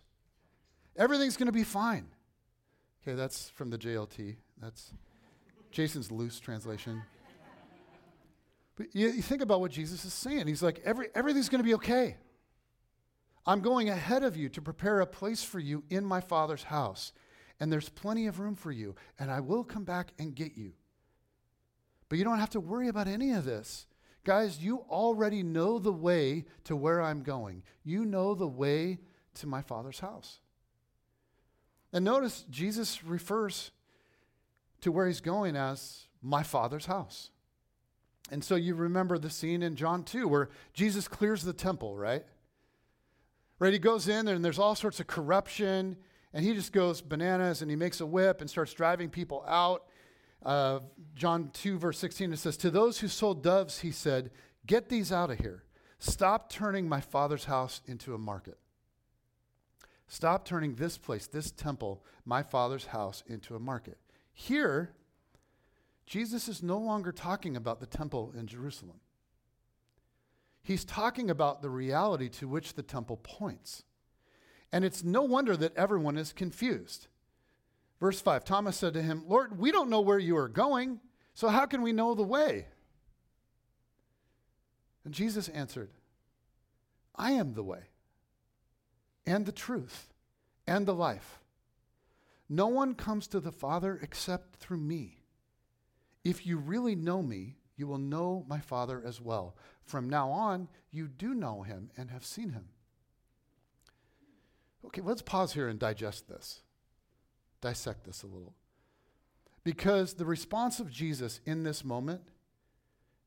Everything's 0.95 1.38
going 1.38 1.47
to 1.47 1.51
be 1.53 1.63
fine. 1.63 2.08
Okay, 3.01 3.15
that's 3.15 3.49
from 3.49 3.69
the 3.69 3.77
JLT. 3.77 4.36
That's 4.62 4.93
Jason's 5.71 6.12
loose 6.12 6.39
translation. 6.39 7.03
But 8.75 8.88
you, 8.93 9.08
you 9.08 9.21
think 9.21 9.41
about 9.41 9.60
what 9.60 9.71
Jesus 9.71 10.06
is 10.06 10.13
saying. 10.13 10.47
He's 10.47 10.63
like, 10.63 10.82
Every, 10.86 11.08
everything's 11.15 11.49
going 11.49 11.63
to 11.63 11.67
be 11.67 11.75
okay. 11.75 12.17
I'm 13.45 13.62
going 13.62 13.89
ahead 13.89 14.23
of 14.23 14.36
you 14.36 14.49
to 14.49 14.62
prepare 14.62 14.99
a 14.99 15.08
place 15.08 15.43
for 15.43 15.60
you 15.60 15.84
in 15.89 16.06
my 16.06 16.19
Father's 16.19 16.63
house. 16.63 17.13
And 17.60 17.71
there's 17.71 17.89
plenty 17.89 18.27
of 18.27 18.39
room 18.39 18.56
for 18.56 18.71
you. 18.71 18.95
And 19.17 19.32
I 19.32 19.39
will 19.39 19.63
come 19.63 19.84
back 19.84 20.12
and 20.19 20.36
get 20.36 20.58
you. 20.58 20.73
But 22.10 22.17
you 22.17 22.23
don't 22.23 22.39
have 22.39 22.51
to 22.51 22.60
worry 22.60 22.88
about 22.88 23.08
any 23.08 23.32
of 23.32 23.45
this. 23.45 23.88
Guys, 24.23 24.60
you 24.60 24.80
already 24.89 25.41
know 25.43 25.80
the 25.80 25.93
way 25.93 26.45
to 26.65 26.75
where 26.75 27.01
I'm 27.01 27.23
going. 27.23 27.63
You 27.84 28.06
know 28.06 28.36
the 28.36 28.47
way 28.47 28.99
to 29.38 29.47
my 29.47 29.62
Father's 29.62 30.00
house. 30.00 30.39
And 31.93 32.04
notice 32.04 32.45
Jesus 32.50 33.04
refers 33.04 33.71
to 34.82 34.91
where 34.91 35.08
he's 35.08 35.21
going 35.21 35.56
as 35.56 36.08
my 36.21 36.43
Father's 36.43 36.86
house. 36.86 37.32
And 38.30 38.43
so 38.43 38.56
you 38.56 38.76
remember 38.76 39.17
the 39.17 39.30
scene 39.30 39.63
in 39.63 39.76
John 39.76 40.04
2 40.04 40.28
where 40.28 40.50
Jesus 40.73 41.08
clears 41.08 41.43
the 41.43 41.54
temple, 41.54 41.95
right? 41.95 42.26
Right? 43.60 43.73
He 43.73 43.80
goes 43.80 44.08
in 44.08 44.28
and 44.28 44.43
there's 44.43 44.60
all 44.60 44.76
sorts 44.76 45.00
of 45.00 45.08
corruption, 45.08 45.97
and 46.34 46.45
he 46.45 46.54
just 46.54 46.73
goes 46.73 47.02
bananas 47.02 47.62
and 47.62 47.71
he 47.71 47.78
makes 47.78 48.02
a 48.02 48.06
whip 48.06 48.41
and 48.41 48.50
starts 48.50 48.73
driving 48.73 49.10
people 49.10 49.43
out. 49.47 49.86
Uh, 50.45 50.80
John 51.15 51.50
2, 51.54 51.80
verse 51.80 51.97
16, 51.97 52.34
it 52.34 52.38
says, 52.38 52.58
To 52.58 52.69
those 52.69 53.00
who 53.00 53.08
sold 53.08 53.41
doves, 53.41 53.80
he 53.80 53.91
said, 53.91 54.30
Get 54.65 54.89
these 54.89 55.12
out 55.12 55.32
of 55.32 55.39
here. 55.39 55.63
Stop 56.00 56.52
turning 56.52 56.88
my 56.88 57.02
father's 57.02 57.45
house 57.45 57.82
into 57.88 58.13
a 58.13 58.17
market. 58.17 58.58
Stop 60.08 60.46
turning 60.46 60.76
this 60.76 60.98
place, 60.98 61.28
this 61.28 61.52
temple, 61.52 62.04
my 62.26 62.41
father's 62.41 62.88
house, 62.88 63.24
into 63.28 63.56
a 63.56 63.60
market. 63.60 63.98
Here, 64.34 64.91
Jesus 66.06 66.48
is 66.48 66.63
no 66.63 66.78
longer 66.78 67.12
talking 67.12 67.58
about 67.58 67.80
the 67.80 67.86
temple 67.86 68.34
in 68.38 68.48
Jerusalem. 68.48 69.02
He's 70.63 70.86
talking 70.86 71.30
about 71.30 71.62
the 71.62 71.70
reality 71.70 72.30
to 72.30 72.48
which 72.48 72.74
the 72.74 72.84
temple 72.84 73.17
points. 73.17 73.84
And 74.72 74.86
it's 74.86 75.04
no 75.04 75.24
wonder 75.24 75.58
that 75.58 75.76
everyone 75.76 76.17
is 76.17 76.34
confused. 76.34 77.08
Verse 78.00 78.22
5 78.22 78.43
Thomas 78.43 78.78
said 78.78 78.93
to 78.93 79.02
him, 79.02 79.24
Lord, 79.28 79.58
we 79.58 79.72
don't 79.72 79.89
know 79.89 80.02
where 80.02 80.20
you 80.20 80.38
are 80.38 80.50
going, 80.50 81.00
so 81.34 81.50
how 81.50 81.65
can 81.65 81.82
we 81.82 81.91
know 81.91 82.13
the 82.13 82.24
way? 82.24 82.67
And 85.04 85.13
Jesus 85.13 85.50
answered, 85.50 85.89
I 87.15 87.32
am 87.32 87.54
the 87.54 87.63
way 87.63 87.84
and 89.28 89.46
the 89.46 89.52
truth 89.52 90.08
and 90.66 90.88
the 90.88 90.96
life. 90.96 91.40
No 92.50 92.68
one 92.68 92.96
comes 92.96 93.28
to 93.28 93.40
the 93.40 93.52
Father 93.52 94.00
except 94.02 94.56
through 94.56 94.78
me. 94.78 95.20
If 96.24 96.48
you 96.48 96.58
really 96.58 96.96
know 96.96 97.22
me, 97.22 97.58
you 97.76 97.88
will 97.88 98.00
know 98.00 98.46
my 98.48 98.60
Father 98.60 99.04
as 99.06 99.22
well. 99.22 99.56
From 99.84 100.10
now 100.10 100.32
on, 100.32 100.70
you 100.92 101.08
do 101.08 101.34
know 101.34 101.62
him 101.62 101.92
and 101.96 102.10
have 102.10 102.26
seen 102.26 102.52
him. 102.52 102.70
Okay, 104.86 105.02
let's 105.02 105.22
pause 105.22 105.54
here 105.54 105.68
and 105.68 105.78
digest 105.78 106.28
this 106.28 106.62
dissect 107.60 108.06
this 108.06 108.24
a 108.24 108.28
little. 108.28 108.54
Because 109.63 110.13
the 110.13 110.26
response 110.26 110.80
of 110.80 110.92
Jesus 110.92 111.42
in 111.46 111.63
this 111.63 111.84
moment 111.84 112.22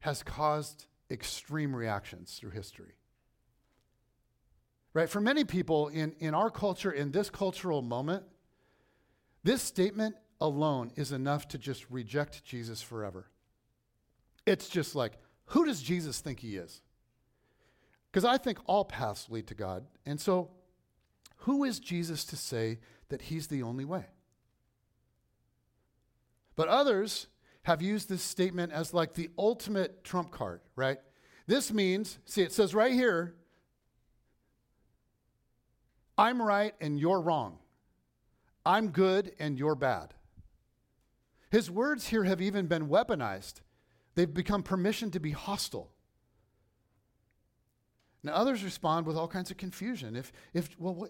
has 0.01 0.23
caused 0.23 0.87
extreme 1.11 1.75
reactions 1.75 2.39
through 2.39 2.51
history. 2.51 2.95
Right? 4.93 5.09
For 5.09 5.21
many 5.21 5.45
people 5.45 5.89
in, 5.89 6.15
in 6.19 6.35
our 6.35 6.51
culture, 6.51 6.91
in 6.91 7.13
this 7.13 7.31
cultural 7.31 7.81
moment, 7.81 8.25
this 9.45 9.63
statement 9.63 10.17
alone 10.41 10.91
is 10.97 11.13
enough 11.13 11.49
to 11.49 11.59
just 11.59 11.89
reject 11.91 12.45
Jesus 12.45 12.83
forever. 12.83 13.31
It's 14.47 14.69
just 14.69 14.95
like, 14.95 15.13
who 15.47 15.65
does 15.65 15.83
Jesus 15.83 16.21
think 16.21 16.41
he 16.41 16.57
is? 16.57 16.83
Because 18.11 18.25
I 18.25 18.39
think 18.39 18.59
all 18.67 18.85
paths 18.85 19.29
lead 19.31 19.47
to 19.49 19.55
God. 19.55 19.85
And 20.05 20.21
so, 20.21 20.51
who 21.45 21.65
is 21.65 21.79
Jesus 21.79 22.25
to 22.27 22.37
say 22.37 22.81
that 23.09 23.23
he's 23.23 23.47
the 23.47 23.63
only 23.63 23.85
way? 23.85 24.07
But 26.57 26.69
others 26.69 27.29
have 27.63 27.83
used 27.83 28.09
this 28.09 28.23
statement 28.23 28.73
as 28.73 28.93
like 28.93 29.15
the 29.15 29.31
ultimate 29.39 30.03
trump 30.05 30.31
card, 30.31 30.61
right? 30.77 30.99
This 31.47 31.73
means, 31.73 32.19
see, 32.25 32.43
it 32.43 32.53
says 32.53 32.75
right 32.75 32.93
here, 32.93 33.35
I'm 36.21 36.43
right 36.43 36.75
and 36.83 37.01
you're 37.01 37.21
wrong. 37.21 37.57
I'm 38.67 38.89
good 38.89 39.33
and 39.39 39.59
you're 39.59 39.75
bad. 39.75 40.13
His 41.51 41.71
words 41.71 42.09
here 42.09 42.25
have 42.25 42.43
even 42.43 42.67
been 42.67 42.89
weaponized. 42.89 43.63
They've 44.17 44.33
become 44.33 44.63
permission 44.63 45.11
to 45.13 45.19
be 45.19 45.31
hostile. 45.31 45.91
Now, 48.23 48.35
others 48.35 48.63
respond 48.63 49.07
with 49.07 49.17
all 49.17 49.29
kinds 49.29 49.51
of 49.51 49.57
confusion. 49.57 50.15
If, 50.15 50.31
if 50.53 50.79
well, 50.79 51.09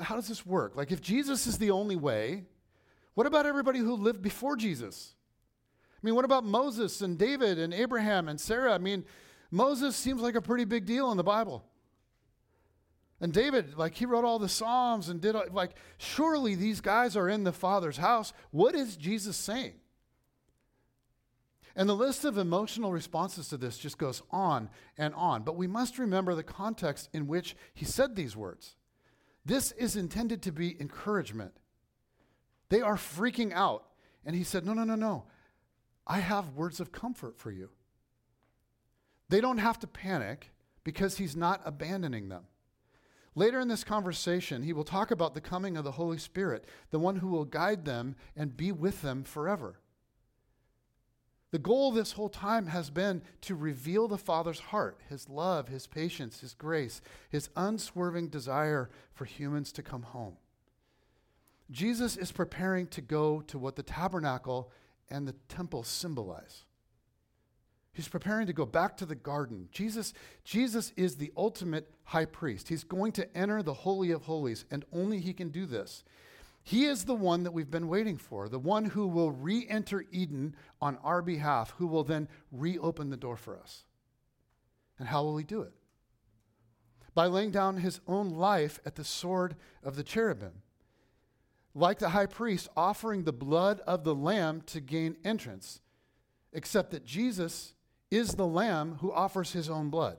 how 0.00 0.14
does 0.14 0.26
this 0.26 0.46
work? 0.46 0.74
Like, 0.74 0.90
if 0.90 1.02
Jesus 1.02 1.46
is 1.46 1.58
the 1.58 1.70
only 1.70 1.96
way, 1.96 2.44
what 3.12 3.26
about 3.26 3.44
everybody 3.44 3.80
who 3.80 3.94
lived 3.94 4.22
before 4.22 4.56
Jesus? 4.56 5.14
I 5.92 6.00
mean, 6.02 6.14
what 6.14 6.24
about 6.24 6.44
Moses 6.44 7.02
and 7.02 7.18
David 7.18 7.58
and 7.58 7.74
Abraham 7.74 8.26
and 8.26 8.40
Sarah? 8.40 8.72
I 8.72 8.78
mean, 8.78 9.04
Moses 9.50 9.96
seems 9.96 10.22
like 10.22 10.34
a 10.34 10.40
pretty 10.40 10.64
big 10.64 10.86
deal 10.86 11.10
in 11.10 11.18
the 11.18 11.24
Bible. 11.24 11.62
And 13.20 13.32
David, 13.32 13.76
like, 13.76 13.94
he 13.94 14.04
wrote 14.04 14.24
all 14.24 14.38
the 14.38 14.48
Psalms 14.48 15.08
and 15.08 15.20
did, 15.20 15.34
like, 15.52 15.72
surely 15.96 16.54
these 16.54 16.80
guys 16.80 17.16
are 17.16 17.28
in 17.28 17.44
the 17.44 17.52
Father's 17.52 17.96
house. 17.96 18.32
What 18.50 18.74
is 18.74 18.96
Jesus 18.96 19.36
saying? 19.36 19.74
And 21.74 21.88
the 21.88 21.94
list 21.94 22.24
of 22.24 22.38
emotional 22.38 22.92
responses 22.92 23.48
to 23.48 23.56
this 23.56 23.78
just 23.78 23.98
goes 23.98 24.22
on 24.30 24.70
and 24.96 25.14
on. 25.14 25.42
But 25.42 25.56
we 25.56 25.66
must 25.66 25.98
remember 25.98 26.34
the 26.34 26.42
context 26.42 27.08
in 27.12 27.26
which 27.26 27.54
he 27.74 27.84
said 27.84 28.16
these 28.16 28.36
words. 28.36 28.76
This 29.44 29.72
is 29.72 29.94
intended 29.94 30.42
to 30.42 30.52
be 30.52 30.80
encouragement. 30.80 31.52
They 32.70 32.80
are 32.80 32.96
freaking 32.96 33.52
out. 33.52 33.84
And 34.24 34.34
he 34.34 34.42
said, 34.42 34.64
No, 34.64 34.72
no, 34.72 34.84
no, 34.84 34.94
no. 34.94 35.24
I 36.06 36.20
have 36.20 36.54
words 36.54 36.80
of 36.80 36.92
comfort 36.92 37.38
for 37.38 37.50
you. 37.50 37.70
They 39.28 39.40
don't 39.40 39.58
have 39.58 39.78
to 39.80 39.86
panic 39.86 40.50
because 40.82 41.18
he's 41.18 41.36
not 41.36 41.60
abandoning 41.64 42.28
them. 42.28 42.44
Later 43.38 43.60
in 43.60 43.68
this 43.68 43.84
conversation, 43.84 44.62
he 44.62 44.72
will 44.72 44.82
talk 44.82 45.10
about 45.10 45.34
the 45.34 45.42
coming 45.42 45.76
of 45.76 45.84
the 45.84 45.92
Holy 45.92 46.18
Spirit, 46.18 46.64
the 46.90 46.98
one 46.98 47.16
who 47.16 47.28
will 47.28 47.44
guide 47.44 47.84
them 47.84 48.16
and 48.34 48.56
be 48.56 48.72
with 48.72 49.02
them 49.02 49.22
forever. 49.22 49.78
The 51.52 51.58
goal 51.58 51.92
this 51.92 52.12
whole 52.12 52.28
time 52.28 52.66
has 52.66 52.90
been 52.90 53.22
to 53.42 53.54
reveal 53.54 54.08
the 54.08 54.18
Father's 54.18 54.58
heart, 54.58 55.00
his 55.08 55.28
love, 55.28 55.68
his 55.68 55.86
patience, 55.86 56.40
his 56.40 56.54
grace, 56.54 57.00
his 57.30 57.48
unswerving 57.56 58.28
desire 58.28 58.90
for 59.12 59.26
humans 59.26 59.70
to 59.72 59.82
come 59.82 60.02
home. 60.02 60.36
Jesus 61.70 62.16
is 62.16 62.32
preparing 62.32 62.86
to 62.88 63.00
go 63.00 63.40
to 63.42 63.58
what 63.58 63.76
the 63.76 63.82
tabernacle 63.82 64.70
and 65.08 65.26
the 65.26 65.34
temple 65.48 65.82
symbolize. 65.82 66.65
He's 67.96 68.08
preparing 68.08 68.46
to 68.46 68.52
go 68.52 68.66
back 68.66 68.98
to 68.98 69.06
the 69.06 69.14
garden. 69.14 69.70
Jesus, 69.72 70.12
Jesus 70.44 70.92
is 70.96 71.16
the 71.16 71.32
ultimate 71.34 71.90
high 72.04 72.26
priest. 72.26 72.68
He's 72.68 72.84
going 72.84 73.12
to 73.12 73.34
enter 73.34 73.62
the 73.62 73.72
Holy 73.72 74.10
of 74.10 74.24
Holies, 74.24 74.66
and 74.70 74.84
only 74.92 75.18
he 75.18 75.32
can 75.32 75.48
do 75.48 75.64
this. 75.64 76.04
He 76.62 76.84
is 76.84 77.06
the 77.06 77.14
one 77.14 77.44
that 77.44 77.52
we've 77.52 77.70
been 77.70 77.88
waiting 77.88 78.18
for, 78.18 78.50
the 78.50 78.58
one 78.58 78.84
who 78.84 79.06
will 79.06 79.30
re 79.30 79.66
enter 79.66 80.04
Eden 80.12 80.54
on 80.78 80.98
our 80.98 81.22
behalf, 81.22 81.72
who 81.78 81.86
will 81.86 82.04
then 82.04 82.28
reopen 82.52 83.08
the 83.08 83.16
door 83.16 83.38
for 83.38 83.58
us. 83.58 83.84
And 84.98 85.08
how 85.08 85.22
will 85.22 85.38
he 85.38 85.44
do 85.44 85.62
it? 85.62 85.72
By 87.14 87.26
laying 87.28 87.50
down 87.50 87.78
his 87.78 88.00
own 88.06 88.28
life 88.28 88.78
at 88.84 88.96
the 88.96 89.04
sword 89.04 89.56
of 89.82 89.96
the 89.96 90.02
cherubim 90.02 90.62
like 91.74 91.98
the 91.98 92.10
high 92.10 92.26
priest, 92.26 92.68
offering 92.76 93.24
the 93.24 93.32
blood 93.32 93.80
of 93.86 94.02
the 94.02 94.14
lamb 94.14 94.62
to 94.62 94.80
gain 94.80 95.16
entrance, 95.24 95.80
except 96.52 96.90
that 96.90 97.04
Jesus 97.04 97.74
is 98.10 98.34
the 98.34 98.46
lamb 98.46 98.98
who 99.00 99.12
offers 99.12 99.52
his 99.52 99.68
own 99.68 99.90
blood. 99.90 100.18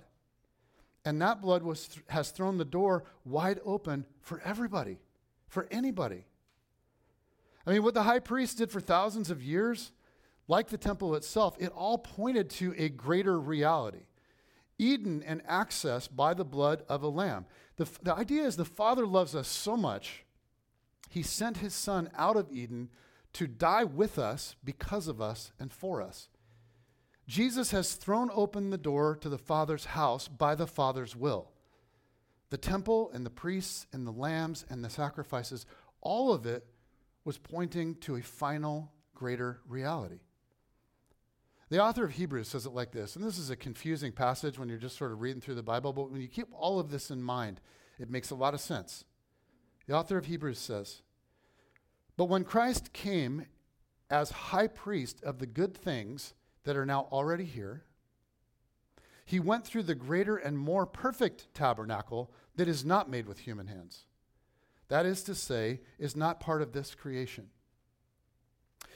And 1.06 1.22
that 1.22 1.42
blood 1.42 1.64
was 1.64 1.88
th- 1.88 2.06
has 2.10 2.32
thrown 2.32 2.58
the 2.58 2.66
door 2.66 3.06
wide 3.24 3.60
open 3.64 4.06
for 4.22 4.42
everybody, 4.44 5.00
for 5.48 5.68
anybody. 5.72 6.26
I 7.66 7.72
mean, 7.72 7.84
what 7.84 7.94
the 7.94 8.04
high 8.04 8.20
priest 8.20 8.58
did 8.58 8.72
for 8.72 8.82
thousands 8.82 9.30
of 9.30 9.42
years, 9.42 9.92
like 10.48 10.68
the 10.68 10.78
temple 10.78 11.16
itself, 11.16 11.56
it 11.60 11.72
all 11.74 11.98
pointed 11.98 12.50
to 12.52 12.74
a 12.78 12.90
greater 12.90 13.40
reality. 13.40 14.06
Eden 14.78 15.24
and 15.26 15.42
access 15.48 16.08
by 16.08 16.34
the 16.34 16.46
blood 16.46 16.84
of 16.88 17.04
a 17.04 17.08
lamb. 17.08 17.46
The, 17.78 17.88
the 18.04 18.16
idea 18.16 18.44
is 18.44 18.56
the 18.56 18.66
Father 18.66 19.08
loves 19.08 19.36
us 19.36 19.48
so 19.48 19.76
much 19.76 20.26
he 21.10 21.24
sent 21.24 21.58
his 21.58 21.74
son 21.74 22.10
out 22.16 22.36
of 22.36 22.52
Eden 22.52 22.90
to 23.34 23.48
die 23.48 23.84
with 23.84 24.18
us, 24.18 24.56
because 24.64 25.08
of 25.08 25.22
us, 25.22 25.52
and 25.60 25.72
for 25.72 26.02
us. 26.02 26.28
Jesus 27.28 27.72
has 27.72 27.94
thrown 27.94 28.30
open 28.34 28.70
the 28.70 28.78
door 28.78 29.16
to 29.18 29.30
the 29.30 29.38
Father's 29.38 29.86
house 29.86 30.28
by 30.28 30.56
the 30.56 30.68
Father's 30.68 31.16
will. 31.16 31.52
The 32.50 32.58
temple 32.58 33.12
and 33.14 33.26
the 33.26 33.30
priests 33.30 33.86
and 33.92 34.08
the 34.08 34.12
lambs 34.12 34.66
and 34.70 34.84
the 34.84 34.90
sacrifices, 34.90 35.66
all 36.00 36.32
of 36.32 36.46
it 36.46 36.66
was 37.26 37.38
pointing 37.38 37.96
to 37.96 38.16
a 38.16 38.22
final, 38.22 38.94
greater 39.14 39.60
reality. 39.68 40.20
The 41.70 41.84
author 41.84 42.06
of 42.06 42.12
Hebrews 42.12 42.48
says 42.48 42.66
it 42.66 42.72
like 42.72 42.94
this, 42.94 43.18
and 43.18 43.26
this 43.26 43.38
is 43.38 43.50
a 43.50 43.58
confusing 43.58 44.14
passage 44.14 44.58
when 44.58 44.70
you're 44.70 44.78
just 44.78 44.98
sort 44.98 45.12
of 45.12 45.20
reading 45.20 45.42
through 45.42 45.56
the 45.56 45.64
Bible, 45.64 45.92
but 45.92 46.10
when 46.10 46.22
you 46.22 46.30
keep 46.30 46.48
all 46.54 46.80
of 46.80 46.90
this 46.90 47.12
in 47.12 47.22
mind, 47.22 47.60
it 48.00 48.10
makes 48.10 48.30
a 48.30 48.36
lot 48.36 48.54
of 48.54 48.62
sense. 48.62 49.04
The 49.86 49.94
author 49.94 50.18
of 50.18 50.28
Hebrews 50.28 50.60
says, 50.60 51.02
But 52.16 52.30
when 52.30 52.46
Christ 52.46 52.94
came 52.94 53.48
as 54.10 54.32
high 54.32 54.68
priest 54.68 55.22
of 55.24 55.40
the 55.40 55.46
good 55.46 55.76
things 55.76 56.34
that 56.68 56.76
are 56.76 56.86
now 56.86 57.08
already 57.12 57.46
here, 57.46 57.86
he 59.26 59.40
went 59.40 59.66
through 59.66 59.84
the 59.84 59.96
greater 59.96 60.36
and 60.36 60.60
more 60.60 60.86
perfect 60.86 61.54
tabernacle 61.54 62.30
that 62.58 62.68
is 62.68 62.84
not 62.84 63.10
made 63.10 63.26
with 63.26 63.40
human 63.40 63.68
hands. 63.68 64.06
That 64.90 65.06
is 65.06 65.24
to 65.24 65.34
say, 65.34 65.80
is 65.98 66.14
not 66.14 66.40
part 66.42 66.62
of 66.62 66.74
this 66.74 66.94
creation. 66.94 67.48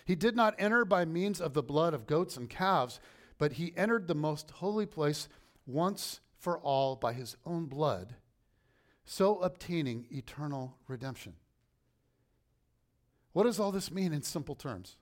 He 0.03 0.15
did 0.15 0.35
not 0.35 0.55
enter 0.59 0.83
by 0.83 1.05
means 1.05 1.39
of 1.39 1.53
the 1.53 1.63
blood 1.63 1.93
of 1.93 2.07
goats 2.07 2.35
and 2.35 2.49
calves, 2.49 2.99
but 3.37 3.53
he 3.53 3.73
entered 3.77 4.07
the 4.07 4.15
most 4.15 4.51
holy 4.51 4.85
place 4.85 5.29
once 5.65 6.19
for 6.37 6.59
all 6.59 6.97
by 6.97 7.13
his 7.13 7.37
own 7.45 7.67
blood 7.67 8.15
so 9.05 9.39
obtaining 9.39 10.07
eternal 10.11 10.77
redemption. 10.87 11.33
What 13.31 13.43
does 13.43 13.59
all 13.59 13.71
this 13.71 13.91
mean 13.91 14.11
in 14.13 14.21
simple 14.21 14.55
terms? 14.55 14.97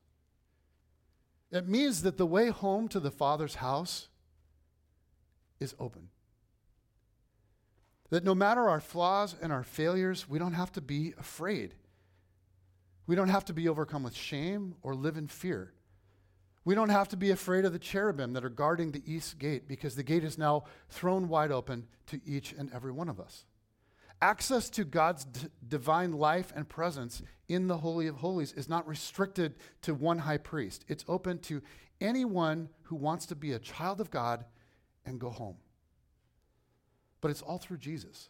It 1.52 1.68
means 1.68 2.04
that 2.04 2.18
the 2.18 2.26
way 2.26 2.50
home 2.50 2.88
to 2.90 3.00
the 3.00 3.12
Father's 3.12 3.56
house 3.56 4.08
is 5.60 5.76
open. 5.80 6.10
That 8.10 8.24
no 8.24 8.36
matter 8.36 8.70
our 8.70 8.80
flaws 8.80 9.36
and 9.42 9.52
our 9.52 9.64
failures, 9.64 10.28
we 10.28 10.40
don't 10.40 10.54
have 10.54 10.72
to 10.74 10.82
be 10.82 11.14
afraid. 11.18 11.76
We 13.08 13.16
don't 13.16 13.30
have 13.30 13.46
to 13.46 13.54
be 13.54 13.68
overcome 13.68 14.04
with 14.04 14.16
shame 14.16 14.76
or 14.84 14.94
live 14.94 15.18
in 15.18 15.28
fear. 15.28 15.74
We 16.66 16.76
don't 16.76 16.90
have 16.90 17.08
to 17.10 17.18
be 17.18 17.32
afraid 17.32 17.66
of 17.66 17.74
the 17.74 17.80
cherubim 17.80 18.34
that 18.34 18.46
are 18.46 18.50
guarding 18.50 18.92
the 18.92 19.02
east 19.12 19.40
gate 19.40 19.68
because 19.68 19.96
the 19.96 20.04
gate 20.04 20.24
is 20.24 20.38
now 20.38 20.66
thrown 20.90 21.28
wide 21.28 21.52
open 21.52 21.88
to 22.08 22.22
each 22.26 22.54
and 22.54 22.72
every 22.72 22.92
one 22.92 23.10
of 23.10 23.20
us. 23.20 23.46
Access 24.22 24.70
to 24.72 24.84
God's 24.84 25.26
d- 25.26 25.48
divine 25.68 26.12
life 26.12 26.52
and 26.56 26.68
presence 26.68 27.22
in 27.48 27.68
the 27.68 27.78
Holy 27.78 28.08
of 28.08 28.18
Holies 28.18 28.52
is 28.52 28.68
not 28.68 28.88
restricted 28.88 29.56
to 29.82 29.94
one 29.94 30.20
high 30.20 30.38
priest. 30.38 30.84
It's 30.88 31.06
open 31.08 31.40
to 31.40 31.62
anyone 32.02 32.70
who 32.84 32.96
wants 32.96 33.26
to 33.28 33.36
be 33.36 33.54
a 33.54 33.60
child 33.60 34.02
of 34.02 34.12
God 34.12 34.46
and 35.06 35.20
go 35.20 35.30
home. 35.30 35.58
But 37.22 37.32
it's 37.32 37.42
all 37.42 37.58
through 37.58 37.78
Jesus. 37.78 38.30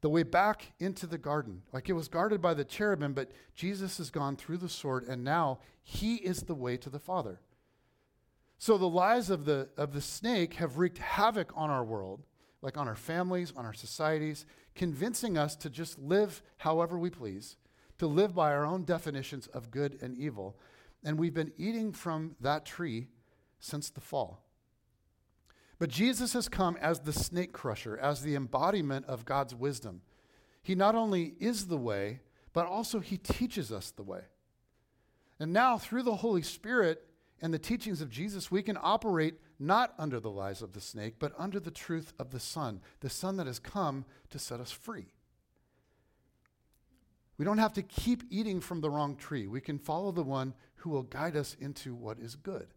The 0.00 0.08
way 0.08 0.22
back 0.24 0.72
into 0.80 1.06
the 1.06 1.18
garden, 1.18 1.62
like 1.72 1.88
it 1.88 1.92
was 1.92 2.08
guarded 2.08 2.40
by 2.40 2.54
the 2.54 2.64
cherubim, 2.64 3.14
but 3.14 3.30
Jesus 3.54 3.98
has 3.98 4.10
gone 4.10 4.36
through 4.36 4.58
the 4.58 4.68
sword, 4.68 5.04
and 5.08 5.22
now 5.22 5.60
he 5.82 6.16
is 6.16 6.42
the 6.42 6.54
way 6.54 6.76
to 6.76 6.90
the 6.90 6.98
Father. 6.98 7.40
So 8.58 8.78
the 8.78 8.88
lies 8.88 9.30
of 9.30 9.44
the, 9.44 9.68
of 9.76 9.92
the 9.92 10.00
snake 10.00 10.54
have 10.54 10.78
wreaked 10.78 10.98
havoc 10.98 11.52
on 11.54 11.70
our 11.70 11.84
world 11.84 12.22
like 12.62 12.76
on 12.78 12.88
our 12.88 12.96
families, 12.96 13.52
on 13.56 13.66
our 13.66 13.74
societies, 13.74 14.46
convincing 14.74 15.36
us 15.36 15.54
to 15.56 15.68
just 15.68 15.98
live 15.98 16.42
however 16.58 16.98
we 16.98 17.10
please, 17.10 17.56
to 17.98 18.06
live 18.06 18.34
by 18.34 18.52
our 18.52 18.64
own 18.64 18.84
definitions 18.84 19.48
of 19.48 19.70
good 19.70 19.98
and 20.00 20.16
evil. 20.16 20.56
And 21.04 21.18
we've 21.18 21.34
been 21.34 21.52
eating 21.58 21.92
from 21.92 22.36
that 22.40 22.64
tree 22.64 23.08
since 23.58 23.90
the 23.90 24.00
fall. 24.00 24.44
But 25.78 25.90
Jesus 25.90 26.32
has 26.34 26.48
come 26.48 26.76
as 26.80 27.00
the 27.00 27.12
snake 27.12 27.52
crusher, 27.52 27.98
as 27.98 28.22
the 28.22 28.36
embodiment 28.36 29.06
of 29.06 29.24
God's 29.24 29.54
wisdom. 29.54 30.02
He 30.62 30.76
not 30.76 30.94
only 30.94 31.34
is 31.40 31.66
the 31.66 31.76
way, 31.76 32.20
but 32.52 32.66
also 32.66 33.00
he 33.00 33.16
teaches 33.16 33.72
us 33.72 33.90
the 33.90 34.04
way. 34.04 34.22
And 35.40 35.52
now, 35.52 35.78
through 35.78 36.04
the 36.04 36.16
Holy 36.16 36.42
Spirit 36.42 37.04
and 37.40 37.52
the 37.52 37.58
teachings 37.58 38.00
of 38.00 38.10
Jesus, 38.10 38.48
we 38.48 38.62
can 38.62 38.78
operate 38.80 39.34
not 39.62 39.94
under 39.98 40.18
the 40.18 40.30
lies 40.30 40.60
of 40.60 40.72
the 40.72 40.80
snake, 40.80 41.14
but 41.18 41.32
under 41.38 41.60
the 41.60 41.70
truth 41.70 42.12
of 42.18 42.30
the 42.30 42.40
Son, 42.40 42.80
the 43.00 43.08
Son 43.08 43.36
that 43.36 43.46
has 43.46 43.58
come 43.58 44.04
to 44.30 44.38
set 44.38 44.60
us 44.60 44.72
free. 44.72 45.06
We 47.38 47.44
don't 47.44 47.58
have 47.58 47.72
to 47.74 47.82
keep 47.82 48.24
eating 48.30 48.60
from 48.60 48.80
the 48.80 48.90
wrong 48.90 49.16
tree. 49.16 49.46
We 49.46 49.60
can 49.60 49.78
follow 49.78 50.12
the 50.12 50.22
one 50.22 50.54
who 50.76 50.90
will 50.90 51.04
guide 51.04 51.36
us 51.36 51.56
into 51.60 51.94
what 51.94 52.18
is 52.18 52.34
good, 52.34 52.68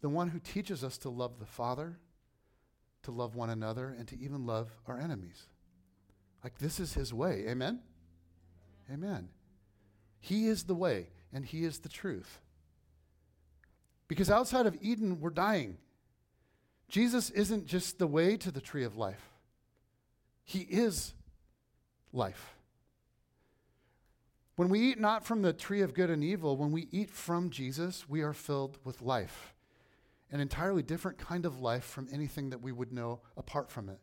the 0.00 0.08
one 0.08 0.28
who 0.28 0.38
teaches 0.38 0.82
us 0.82 0.96
to 0.98 1.08
love 1.08 1.38
the 1.38 1.46
Father, 1.46 1.98
to 3.02 3.10
love 3.10 3.34
one 3.34 3.50
another, 3.50 3.94
and 3.98 4.06
to 4.08 4.18
even 4.18 4.46
love 4.46 4.70
our 4.86 4.98
enemies. 4.98 5.46
Like 6.42 6.58
this 6.58 6.80
is 6.80 6.94
his 6.94 7.12
way. 7.12 7.44
Amen? 7.48 7.80
Amen. 8.92 9.28
He 10.20 10.46
is 10.46 10.64
the 10.64 10.74
way, 10.74 11.08
and 11.32 11.44
he 11.44 11.64
is 11.64 11.80
the 11.80 11.88
truth. 11.88 12.40
Because 14.12 14.28
outside 14.28 14.66
of 14.66 14.76
Eden, 14.82 15.20
we're 15.22 15.30
dying. 15.30 15.78
Jesus 16.90 17.30
isn't 17.30 17.64
just 17.64 17.98
the 17.98 18.06
way 18.06 18.36
to 18.36 18.50
the 18.50 18.60
tree 18.60 18.84
of 18.84 18.94
life, 18.94 19.30
He 20.44 20.58
is 20.68 21.14
life. 22.12 22.54
When 24.56 24.68
we 24.68 24.80
eat 24.80 25.00
not 25.00 25.24
from 25.24 25.40
the 25.40 25.54
tree 25.54 25.80
of 25.80 25.94
good 25.94 26.10
and 26.10 26.22
evil, 26.22 26.58
when 26.58 26.72
we 26.72 26.88
eat 26.90 27.08
from 27.08 27.48
Jesus, 27.48 28.06
we 28.06 28.20
are 28.20 28.34
filled 28.34 28.76
with 28.84 29.00
life. 29.00 29.54
An 30.30 30.40
entirely 30.40 30.82
different 30.82 31.16
kind 31.16 31.46
of 31.46 31.60
life 31.60 31.84
from 31.84 32.06
anything 32.12 32.50
that 32.50 32.60
we 32.60 32.70
would 32.70 32.92
know 32.92 33.20
apart 33.38 33.70
from 33.70 33.88
it. 33.88 33.98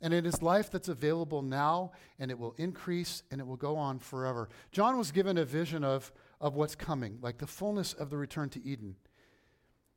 And 0.00 0.12
it 0.12 0.26
is 0.26 0.42
life 0.42 0.72
that's 0.72 0.88
available 0.88 1.42
now, 1.42 1.92
and 2.18 2.32
it 2.32 2.38
will 2.40 2.56
increase 2.58 3.22
and 3.30 3.40
it 3.40 3.46
will 3.46 3.54
go 3.54 3.76
on 3.76 4.00
forever. 4.00 4.48
John 4.72 4.98
was 4.98 5.12
given 5.12 5.38
a 5.38 5.44
vision 5.44 5.84
of, 5.84 6.10
of 6.40 6.56
what's 6.56 6.74
coming, 6.74 7.18
like 7.22 7.38
the 7.38 7.46
fullness 7.46 7.92
of 7.92 8.10
the 8.10 8.16
return 8.16 8.48
to 8.48 8.66
Eden. 8.66 8.96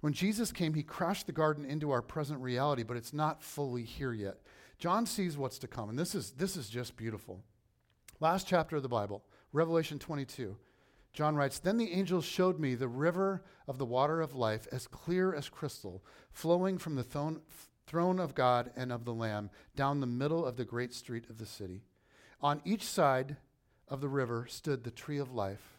When 0.02 0.14
Jesus 0.14 0.52
came, 0.52 0.74
he 0.74 0.84
crashed 0.84 1.28
the 1.28 1.34
garden 1.34 1.66
into 1.66 1.92
our 1.92 2.02
present 2.02 2.40
reality, 2.42 2.84
but 2.84 2.98
it's 2.98 3.14
not 3.14 3.44
fully 3.44 3.84
here 3.84 4.14
yet. 4.14 4.38
John 4.78 5.06
sees 5.06 5.38
what's 5.38 5.60
to 5.60 5.68
come, 5.68 5.90
and 5.90 6.00
this 6.00 6.16
is, 6.16 6.32
this 6.32 6.56
is 6.56 6.70
just 6.70 6.96
beautiful. 6.96 7.44
Last 8.22 8.48
chapter 8.48 8.78
of 8.78 8.84
the 8.84 8.90
Bible, 8.90 9.24
Revelation 9.52 10.00
22. 10.00 10.56
John 11.12 11.36
writes 11.36 11.60
Then 11.60 11.78
the 11.78 11.92
angel 11.92 12.22
showed 12.22 12.60
me 12.60 12.76
the 12.76 12.88
river 12.88 13.44
of 13.68 13.78
the 13.78 13.86
water 13.86 14.22
of 14.22 14.36
life, 14.36 14.68
as 14.72 14.88
clear 14.88 15.34
as 15.34 15.50
crystal, 15.50 16.04
flowing 16.32 16.78
from 16.78 16.96
the 16.96 17.04
throne, 17.04 17.42
throne 17.88 18.20
of 18.20 18.36
God 18.36 18.72
and 18.76 18.92
of 18.92 19.04
the 19.04 19.14
Lamb 19.14 19.50
down 19.76 20.00
the 20.00 20.08
middle 20.08 20.46
of 20.46 20.56
the 20.56 20.66
great 20.66 20.94
street 20.94 21.26
of 21.30 21.40
the 21.40 21.46
city. 21.46 21.82
On 22.42 22.62
each 22.64 22.84
side 22.84 23.38
of 23.90 24.00
the 24.00 24.08
river 24.08 24.46
stood 24.48 24.84
the 24.84 24.92
tree 24.92 25.18
of 25.18 25.34
life, 25.34 25.79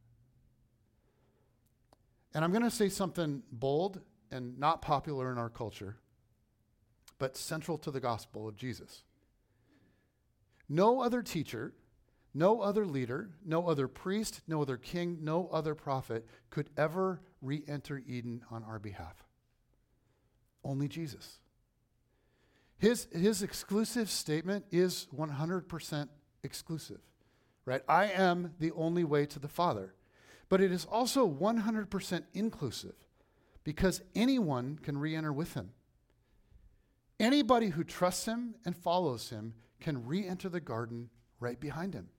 And 2.33 2.43
I'm 2.43 2.51
going 2.51 2.63
to 2.63 2.71
say 2.71 2.89
something 2.89 3.43
bold 3.51 3.99
and 4.31 4.57
not 4.57 4.81
popular 4.81 5.31
in 5.31 5.37
our 5.37 5.49
culture, 5.49 5.97
but 7.19 7.35
central 7.35 7.77
to 7.79 7.91
the 7.91 7.99
gospel 7.99 8.47
of 8.47 8.55
Jesus. 8.55 9.03
No 10.69 11.01
other 11.01 11.21
teacher, 11.21 11.73
no 12.33 12.61
other 12.61 12.85
leader, 12.85 13.31
no 13.45 13.67
other 13.67 13.87
priest, 13.89 14.41
no 14.47 14.61
other 14.61 14.77
king, 14.77 15.17
no 15.21 15.49
other 15.51 15.75
prophet 15.75 16.25
could 16.49 16.69
ever 16.77 17.21
re 17.41 17.63
enter 17.67 18.01
Eden 18.07 18.43
on 18.49 18.63
our 18.63 18.79
behalf. 18.79 19.25
Only 20.63 20.87
Jesus. 20.87 21.39
His, 22.77 23.07
his 23.11 23.43
exclusive 23.43 24.09
statement 24.09 24.65
is 24.71 25.07
100% 25.15 26.07
exclusive, 26.43 27.01
right? 27.65 27.81
I 27.87 28.05
am 28.05 28.53
the 28.59 28.71
only 28.71 29.03
way 29.03 29.25
to 29.27 29.39
the 29.39 29.47
Father. 29.47 29.93
But 30.51 30.59
it 30.59 30.73
is 30.73 30.83
also 30.83 31.25
100% 31.25 32.23
inclusive 32.33 32.95
because 33.63 34.01
anyone 34.13 34.77
can 34.83 34.97
re 34.97 35.15
enter 35.15 35.31
with 35.31 35.53
him. 35.53 35.69
Anybody 37.21 37.69
who 37.69 37.85
trusts 37.85 38.25
him 38.25 38.55
and 38.65 38.75
follows 38.75 39.29
him 39.29 39.53
can 39.79 40.05
re 40.05 40.27
enter 40.27 40.49
the 40.49 40.59
garden 40.59 41.09
right 41.39 41.57
behind 41.57 41.93
him. 41.93 42.09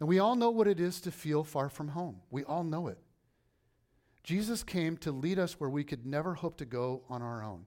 And 0.00 0.08
we 0.08 0.18
all 0.18 0.34
know 0.34 0.50
what 0.50 0.66
it 0.66 0.80
is 0.80 1.00
to 1.02 1.12
feel 1.12 1.44
far 1.44 1.68
from 1.68 1.86
home. 1.86 2.22
We 2.28 2.42
all 2.42 2.64
know 2.64 2.88
it. 2.88 2.98
Jesus 4.24 4.64
came 4.64 4.96
to 4.96 5.12
lead 5.12 5.38
us 5.38 5.60
where 5.60 5.70
we 5.70 5.84
could 5.84 6.04
never 6.04 6.34
hope 6.34 6.56
to 6.56 6.64
go 6.64 7.04
on 7.08 7.22
our 7.22 7.44
own. 7.44 7.66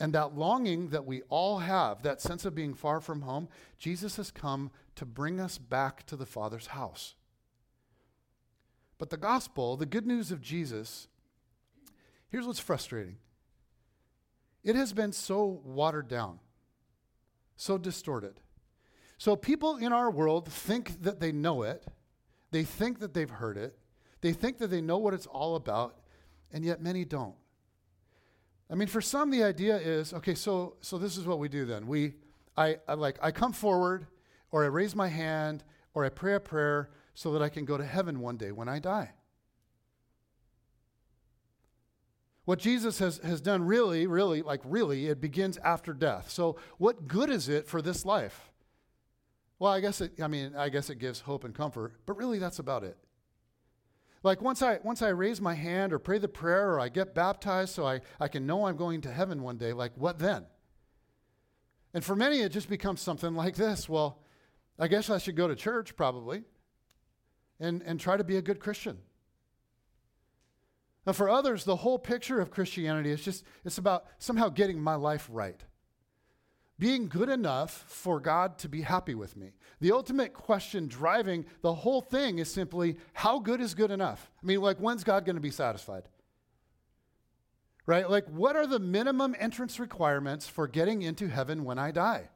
And 0.00 0.14
that 0.14 0.34
longing 0.34 0.88
that 0.88 1.04
we 1.04 1.20
all 1.28 1.58
have, 1.58 2.02
that 2.04 2.22
sense 2.22 2.46
of 2.46 2.54
being 2.54 2.72
far 2.72 3.02
from 3.02 3.20
home, 3.20 3.50
Jesus 3.76 4.16
has 4.16 4.30
come 4.30 4.70
to 4.94 5.04
bring 5.04 5.38
us 5.38 5.58
back 5.58 6.06
to 6.06 6.16
the 6.16 6.24
Father's 6.24 6.68
house. 6.68 7.14
But 8.98 9.10
the 9.10 9.16
gospel, 9.16 9.76
the 9.76 9.86
good 9.86 10.06
news 10.06 10.30
of 10.30 10.40
Jesus, 10.40 11.08
here's 12.28 12.46
what's 12.46 12.60
frustrating 12.60 13.16
it 14.64 14.74
has 14.74 14.92
been 14.92 15.12
so 15.12 15.60
watered 15.64 16.08
down, 16.08 16.40
so 17.54 17.78
distorted. 17.78 18.40
So 19.18 19.36
people 19.36 19.76
in 19.76 19.92
our 19.92 20.10
world 20.10 20.50
think 20.50 21.02
that 21.02 21.20
they 21.20 21.32
know 21.32 21.62
it, 21.62 21.86
they 22.50 22.64
think 22.64 22.98
that 22.98 23.14
they've 23.14 23.30
heard 23.30 23.56
it, 23.56 23.78
they 24.20 24.32
think 24.32 24.58
that 24.58 24.68
they 24.68 24.80
know 24.80 24.98
what 24.98 25.14
it's 25.14 25.26
all 25.26 25.56
about, 25.56 26.00
and 26.52 26.64
yet 26.64 26.82
many 26.82 27.04
don't. 27.04 27.36
I 28.68 28.74
mean, 28.74 28.88
for 28.88 29.00
some, 29.00 29.30
the 29.30 29.44
idea 29.44 29.76
is 29.76 30.12
okay. 30.12 30.34
So, 30.34 30.74
so 30.80 30.98
this 30.98 31.16
is 31.16 31.24
what 31.24 31.38
we 31.38 31.48
do 31.48 31.64
then. 31.64 31.86
We, 31.86 32.14
I, 32.56 32.78
I 32.88 32.94
like, 32.94 33.18
I 33.22 33.30
come 33.30 33.52
forward, 33.52 34.06
or 34.50 34.64
I 34.64 34.66
raise 34.66 34.96
my 34.96 35.08
hand, 35.08 35.62
or 35.94 36.04
I 36.04 36.08
pray 36.08 36.34
a 36.34 36.40
prayer 36.40 36.90
so 37.16 37.32
that 37.32 37.40
I 37.40 37.48
can 37.48 37.64
go 37.64 37.78
to 37.78 37.84
heaven 37.84 38.20
one 38.20 38.36
day 38.36 38.52
when 38.52 38.68
I 38.68 38.78
die. 38.78 39.12
What 42.44 42.58
Jesus 42.58 42.98
has, 42.98 43.16
has 43.24 43.40
done 43.40 43.64
really, 43.64 44.06
really, 44.06 44.42
like 44.42 44.60
really, 44.64 45.06
it 45.06 45.18
begins 45.18 45.56
after 45.64 45.94
death. 45.94 46.28
So, 46.28 46.56
what 46.76 47.08
good 47.08 47.30
is 47.30 47.48
it 47.48 47.66
for 47.66 47.80
this 47.80 48.04
life? 48.04 48.52
Well, 49.58 49.72
I 49.72 49.80
guess 49.80 50.02
it, 50.02 50.20
I 50.22 50.28
mean, 50.28 50.54
I 50.56 50.68
guess 50.68 50.90
it 50.90 50.96
gives 50.96 51.20
hope 51.20 51.44
and 51.44 51.54
comfort, 51.54 51.94
but 52.04 52.18
really 52.18 52.38
that's 52.38 52.58
about 52.58 52.84
it. 52.84 52.98
Like 54.22 54.42
once 54.42 54.60
I 54.60 54.78
once 54.84 55.00
I 55.00 55.08
raise 55.08 55.40
my 55.40 55.54
hand 55.54 55.94
or 55.94 55.98
pray 55.98 56.18
the 56.18 56.28
prayer 56.28 56.74
or 56.74 56.80
I 56.80 56.90
get 56.90 57.14
baptized 57.14 57.74
so 57.74 57.86
I, 57.86 58.02
I 58.20 58.28
can 58.28 58.46
know 58.46 58.66
I'm 58.66 58.76
going 58.76 59.00
to 59.02 59.10
heaven 59.10 59.42
one 59.42 59.56
day, 59.56 59.72
like 59.72 59.92
what 59.96 60.18
then? 60.18 60.44
And 61.94 62.04
for 62.04 62.14
many 62.14 62.40
it 62.40 62.52
just 62.52 62.68
becomes 62.68 63.00
something 63.00 63.34
like 63.34 63.56
this. 63.56 63.88
Well, 63.88 64.18
I 64.78 64.88
guess 64.88 65.08
I 65.08 65.16
should 65.16 65.36
go 65.36 65.48
to 65.48 65.56
church 65.56 65.96
probably 65.96 66.44
and, 67.60 67.82
and 67.82 67.98
try 67.98 68.16
to 68.16 68.24
be 68.24 68.36
a 68.36 68.42
good 68.42 68.60
Christian. 68.60 68.98
Now 71.06 71.12
for 71.12 71.28
others, 71.28 71.64
the 71.64 71.76
whole 71.76 71.98
picture 71.98 72.40
of 72.40 72.50
Christianity 72.50 73.10
is 73.10 73.22
just 73.22 73.44
it's 73.64 73.78
about 73.78 74.06
somehow 74.18 74.48
getting 74.48 74.80
my 74.80 74.96
life 74.96 75.28
right 75.30 75.62
being 76.78 77.08
good 77.08 77.28
enough 77.28 77.84
for 77.88 78.20
God 78.20 78.58
to 78.58 78.68
be 78.68 78.82
happy 78.82 79.14
with 79.14 79.36
me. 79.36 79.52
The 79.80 79.92
ultimate 79.92 80.34
question 80.34 80.88
driving 80.88 81.46
the 81.62 81.72
whole 81.72 82.02
thing 82.02 82.38
is 82.38 82.50
simply 82.50 82.96
how 83.14 83.38
good 83.38 83.60
is 83.60 83.74
good 83.74 83.90
enough? 83.90 84.30
I 84.42 84.46
mean, 84.46 84.60
like, 84.60 84.78
when's 84.78 85.04
God 85.04 85.24
going 85.24 85.36
to 85.36 85.42
be 85.42 85.50
satisfied? 85.50 86.04
Right? 87.86 88.08
Like, 88.10 88.26
what 88.28 88.56
are 88.56 88.66
the 88.66 88.78
minimum 88.78 89.34
entrance 89.38 89.78
requirements 89.78 90.46
for 90.46 90.66
getting 90.66 91.02
into 91.02 91.28
heaven 91.28 91.64
when 91.64 91.78
I 91.78 91.92
die? 91.92 92.28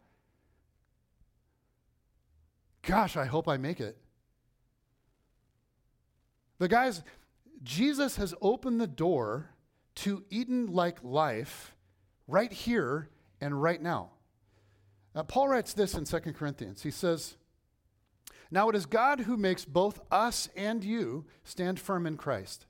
Gosh, 2.82 3.16
I 3.16 3.26
hope 3.26 3.46
I 3.48 3.56
make 3.58 3.80
it. 3.80 3.98
The 6.60 6.68
guys, 6.68 7.02
Jesus 7.62 8.16
has 8.16 8.34
opened 8.42 8.80
the 8.80 8.86
door 8.86 9.50
to 9.96 10.24
Eden 10.28 10.66
like 10.66 11.02
life 11.02 11.74
right 12.28 12.52
here 12.52 13.08
and 13.40 13.60
right 13.60 13.80
now. 13.80 14.10
Now, 15.14 15.22
Paul 15.22 15.48
writes 15.48 15.72
this 15.72 15.94
in 15.94 16.04
2 16.04 16.20
Corinthians. 16.34 16.82
He 16.82 16.90
says, 16.90 17.38
Now 18.50 18.68
it 18.68 18.76
is 18.76 18.84
God 18.84 19.20
who 19.20 19.38
makes 19.38 19.64
both 19.64 20.00
us 20.10 20.50
and 20.54 20.84
you 20.84 21.24
stand 21.44 21.80
firm 21.80 22.06
in 22.06 22.18
Christ. 22.18 22.66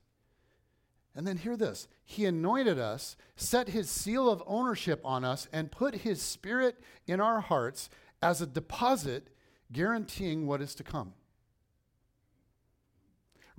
And 1.13 1.27
then 1.27 1.35
hear 1.35 1.57
this 1.57 1.89
He 2.05 2.25
anointed 2.25 2.79
us, 2.79 3.17
set 3.35 3.67
his 3.67 3.89
seal 3.89 4.29
of 4.29 4.41
ownership 4.47 5.01
on 5.03 5.25
us, 5.25 5.49
and 5.51 5.69
put 5.69 5.95
his 5.95 6.21
spirit 6.21 6.79
in 7.07 7.19
our 7.19 7.41
hearts 7.41 7.89
as 8.21 8.41
a 8.41 8.47
deposit 8.47 9.27
guaranteeing 9.73 10.47
what 10.47 10.61
is 10.61 10.73
to 10.75 10.83
come. 10.83 11.13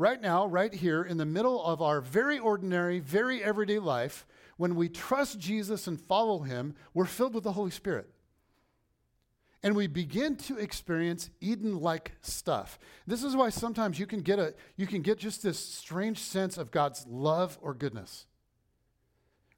Right 0.02 0.20
now, 0.20 0.46
right 0.46 0.74
here, 0.74 1.04
in 1.04 1.16
the 1.16 1.24
middle 1.24 1.64
of 1.64 1.80
our 1.80 2.00
very 2.00 2.36
ordinary, 2.36 2.98
very 2.98 3.40
everyday 3.40 3.78
life, 3.78 4.26
when 4.56 4.74
we 4.74 4.88
trust 4.88 5.38
Jesus 5.38 5.86
and 5.86 6.00
follow 6.00 6.40
him, 6.40 6.74
we're 6.92 7.04
filled 7.04 7.36
with 7.36 7.44
the 7.44 7.52
Holy 7.52 7.70
Spirit 7.70 8.10
and 9.62 9.76
we 9.76 9.86
begin 9.86 10.34
to 10.34 10.58
experience 10.58 11.30
Eden-like 11.40 12.16
stuff. 12.20 12.80
This 13.06 13.22
is 13.22 13.36
why 13.36 13.50
sometimes 13.50 14.00
you 14.00 14.06
can 14.06 14.22
get 14.22 14.40
a 14.40 14.54
you 14.76 14.88
can 14.88 15.02
get 15.02 15.18
just 15.18 15.40
this 15.44 15.64
strange 15.64 16.18
sense 16.18 16.58
of 16.58 16.72
God's 16.72 17.06
love 17.06 17.56
or 17.62 17.72
goodness. 17.72 18.26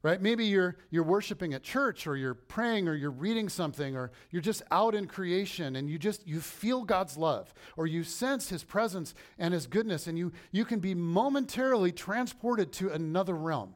Right? 0.05 0.21
Maybe 0.21 0.45
you're 0.45 0.75
you're 0.91 1.01
worshiping 1.01 1.55
at 1.55 1.63
church 1.63 2.05
or 2.05 2.15
you're 2.15 2.35
praying 2.35 2.87
or 2.87 2.93
you're 2.93 3.09
reading 3.09 3.49
something 3.49 3.95
or 3.95 4.11
you're 4.29 4.39
just 4.39 4.61
out 4.69 4.93
in 4.93 5.07
creation 5.07 5.75
and 5.75 5.89
you 5.89 5.97
just 5.97 6.27
you 6.27 6.41
feel 6.41 6.83
God's 6.83 7.17
love 7.17 7.51
or 7.75 7.87
you 7.87 8.03
sense 8.03 8.49
his 8.49 8.63
presence 8.63 9.15
and 9.39 9.51
his 9.51 9.65
goodness 9.65 10.05
and 10.05 10.15
you 10.15 10.31
you 10.51 10.63
can 10.63 10.79
be 10.79 10.93
momentarily 10.93 11.91
transported 11.91 12.71
to 12.73 12.91
another 12.91 13.33
realm. 13.33 13.73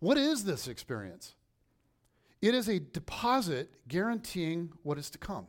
What 0.00 0.18
is 0.18 0.44
this 0.44 0.68
experience? 0.68 1.34
It 2.42 2.54
is 2.54 2.68
a 2.68 2.78
deposit 2.78 3.70
guaranteeing 3.88 4.74
what 4.82 4.98
is 4.98 5.08
to 5.08 5.16
come. 5.16 5.46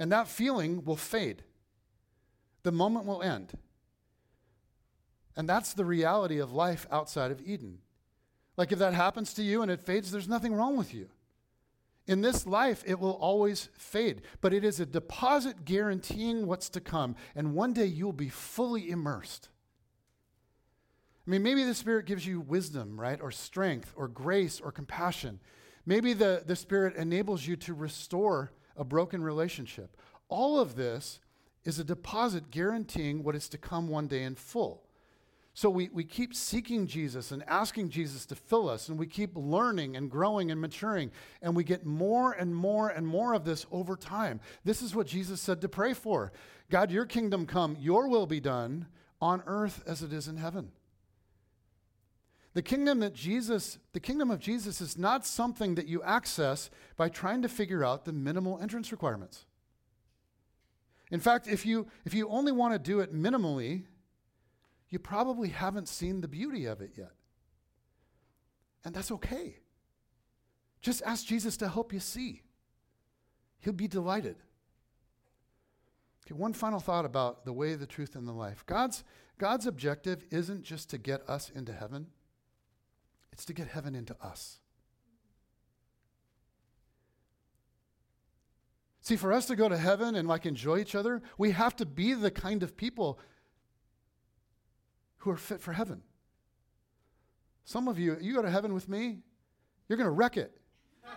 And 0.00 0.10
that 0.10 0.26
feeling 0.26 0.84
will 0.84 0.96
fade. 0.96 1.44
The 2.64 2.72
moment 2.72 3.06
will 3.06 3.22
end. 3.22 3.56
And 5.38 5.48
that's 5.48 5.72
the 5.72 5.84
reality 5.84 6.38
of 6.40 6.52
life 6.52 6.88
outside 6.90 7.30
of 7.30 7.40
Eden. 7.40 7.78
Like 8.56 8.72
if 8.72 8.80
that 8.80 8.92
happens 8.92 9.32
to 9.34 9.42
you 9.44 9.62
and 9.62 9.70
it 9.70 9.80
fades, 9.80 10.10
there's 10.10 10.28
nothing 10.28 10.52
wrong 10.52 10.76
with 10.76 10.92
you. 10.92 11.10
In 12.08 12.22
this 12.22 12.44
life, 12.44 12.82
it 12.84 12.98
will 12.98 13.12
always 13.12 13.68
fade, 13.74 14.22
but 14.40 14.52
it 14.52 14.64
is 14.64 14.80
a 14.80 14.86
deposit 14.86 15.64
guaranteeing 15.64 16.46
what's 16.46 16.68
to 16.70 16.80
come, 16.80 17.14
and 17.36 17.54
one 17.54 17.72
day 17.72 17.84
you'll 17.84 18.12
be 18.12 18.30
fully 18.30 18.90
immersed. 18.90 19.48
I 21.24 21.30
mean, 21.30 21.44
maybe 21.44 21.62
the 21.62 21.74
Spirit 21.74 22.06
gives 22.06 22.26
you 22.26 22.40
wisdom, 22.40 22.98
right? 22.98 23.20
Or 23.20 23.30
strength, 23.30 23.92
or 23.94 24.08
grace, 24.08 24.58
or 24.58 24.72
compassion. 24.72 25.38
Maybe 25.86 26.14
the, 26.14 26.42
the 26.44 26.56
Spirit 26.56 26.96
enables 26.96 27.46
you 27.46 27.54
to 27.56 27.74
restore 27.74 28.50
a 28.76 28.82
broken 28.82 29.22
relationship. 29.22 29.96
All 30.28 30.58
of 30.58 30.74
this 30.74 31.20
is 31.64 31.78
a 31.78 31.84
deposit 31.84 32.50
guaranteeing 32.50 33.22
what 33.22 33.36
is 33.36 33.48
to 33.50 33.58
come 33.58 33.88
one 33.88 34.08
day 34.08 34.24
in 34.24 34.34
full. 34.34 34.87
So 35.58 35.68
we, 35.70 35.88
we 35.92 36.04
keep 36.04 36.36
seeking 36.36 36.86
Jesus 36.86 37.32
and 37.32 37.42
asking 37.48 37.88
Jesus 37.88 38.24
to 38.26 38.36
fill 38.36 38.68
us, 38.68 38.88
and 38.88 38.96
we 38.96 39.08
keep 39.08 39.32
learning 39.34 39.96
and 39.96 40.08
growing 40.08 40.52
and 40.52 40.60
maturing, 40.60 41.10
and 41.42 41.56
we 41.56 41.64
get 41.64 41.84
more 41.84 42.30
and 42.30 42.54
more 42.54 42.90
and 42.90 43.04
more 43.04 43.34
of 43.34 43.44
this 43.44 43.66
over 43.72 43.96
time. 43.96 44.38
This 44.62 44.82
is 44.82 44.94
what 44.94 45.08
Jesus 45.08 45.40
said 45.40 45.60
to 45.62 45.68
pray 45.68 45.94
for 45.94 46.30
God, 46.70 46.92
your 46.92 47.06
kingdom 47.06 47.44
come, 47.44 47.76
your 47.80 48.06
will 48.06 48.28
be 48.28 48.38
done 48.38 48.86
on 49.20 49.42
earth 49.46 49.82
as 49.84 50.00
it 50.00 50.12
is 50.12 50.28
in 50.28 50.36
heaven. 50.36 50.70
The 52.54 52.62
kingdom 52.62 53.00
that 53.00 53.14
Jesus, 53.14 53.80
the 53.94 53.98
kingdom 53.98 54.30
of 54.30 54.38
Jesus 54.38 54.80
is 54.80 54.96
not 54.96 55.26
something 55.26 55.74
that 55.74 55.88
you 55.88 56.04
access 56.04 56.70
by 56.96 57.08
trying 57.08 57.42
to 57.42 57.48
figure 57.48 57.84
out 57.84 58.04
the 58.04 58.12
minimal 58.12 58.60
entrance 58.60 58.92
requirements. 58.92 59.44
In 61.10 61.18
fact, 61.18 61.48
if 61.48 61.66
you 61.66 61.88
if 62.04 62.14
you 62.14 62.28
only 62.28 62.52
want 62.52 62.74
to 62.74 62.78
do 62.78 63.00
it 63.00 63.12
minimally, 63.12 63.86
you 64.90 64.98
probably 64.98 65.48
haven't 65.48 65.88
seen 65.88 66.20
the 66.20 66.28
beauty 66.28 66.64
of 66.66 66.80
it 66.80 66.92
yet. 66.96 67.12
And 68.84 68.94
that's 68.94 69.10
okay. 69.10 69.56
Just 70.80 71.02
ask 71.04 71.26
Jesus 71.26 71.56
to 71.58 71.68
help 71.68 71.92
you 71.92 72.00
see. 72.00 72.42
He'll 73.60 73.72
be 73.72 73.88
delighted. 73.88 74.36
Okay, 76.26 76.34
one 76.34 76.52
final 76.52 76.80
thought 76.80 77.04
about 77.04 77.44
the 77.44 77.52
way, 77.52 77.74
the 77.74 77.86
truth, 77.86 78.14
and 78.14 78.26
the 78.26 78.32
life. 78.32 78.64
God's, 78.66 79.02
God's 79.38 79.66
objective 79.66 80.24
isn't 80.30 80.62
just 80.62 80.90
to 80.90 80.98
get 80.98 81.28
us 81.28 81.50
into 81.54 81.72
heaven, 81.72 82.06
it's 83.32 83.44
to 83.46 83.52
get 83.52 83.68
heaven 83.68 83.94
into 83.94 84.16
us. 84.22 84.58
See, 89.00 89.16
for 89.16 89.32
us 89.32 89.46
to 89.46 89.56
go 89.56 89.70
to 89.70 89.76
heaven 89.78 90.16
and 90.16 90.28
like 90.28 90.44
enjoy 90.44 90.80
each 90.80 90.94
other, 90.94 91.22
we 91.38 91.52
have 91.52 91.74
to 91.76 91.86
be 91.86 92.12
the 92.12 92.30
kind 92.30 92.62
of 92.62 92.76
people 92.76 93.18
who 95.18 95.30
are 95.30 95.36
fit 95.36 95.60
for 95.60 95.72
heaven. 95.72 96.02
Some 97.64 97.88
of 97.88 97.98
you, 97.98 98.16
you 98.20 98.34
go 98.34 98.42
to 98.42 98.50
heaven 98.50 98.72
with 98.72 98.88
me, 98.88 99.18
you're 99.88 99.96
going 99.96 100.06
to 100.06 100.10
wreck 100.10 100.36
it. 100.36 100.58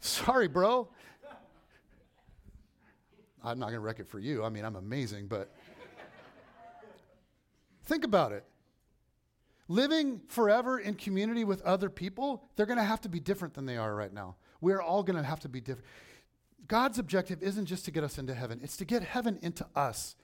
Sorry, 0.00 0.48
bro. 0.48 0.88
I'm 3.44 3.58
not 3.58 3.66
going 3.66 3.76
to 3.76 3.80
wreck 3.80 3.98
it 3.98 4.08
for 4.08 4.18
you. 4.18 4.44
I 4.44 4.48
mean, 4.48 4.64
I'm 4.64 4.76
amazing, 4.76 5.26
but 5.26 5.52
think 7.84 8.04
about 8.04 8.32
it. 8.32 8.44
Living 9.68 10.20
forever 10.28 10.78
in 10.78 10.94
community 10.94 11.44
with 11.44 11.62
other 11.62 11.90
people, 11.90 12.44
they're 12.56 12.66
going 12.66 12.78
to 12.78 12.84
have 12.84 13.00
to 13.00 13.08
be 13.08 13.20
different 13.20 13.54
than 13.54 13.66
they 13.66 13.76
are 13.76 13.94
right 13.94 14.12
now. 14.12 14.36
We're 14.60 14.80
all 14.80 15.02
going 15.02 15.16
to 15.16 15.22
have 15.22 15.40
to 15.40 15.48
be 15.48 15.60
different. 15.60 15.86
God's 16.68 16.98
objective 16.98 17.42
isn't 17.42 17.66
just 17.66 17.84
to 17.86 17.90
get 17.90 18.04
us 18.04 18.18
into 18.18 18.34
heaven, 18.34 18.60
it's 18.62 18.76
to 18.76 18.84
get 18.84 19.02
heaven 19.02 19.38
into 19.42 19.66
us. 19.74 20.14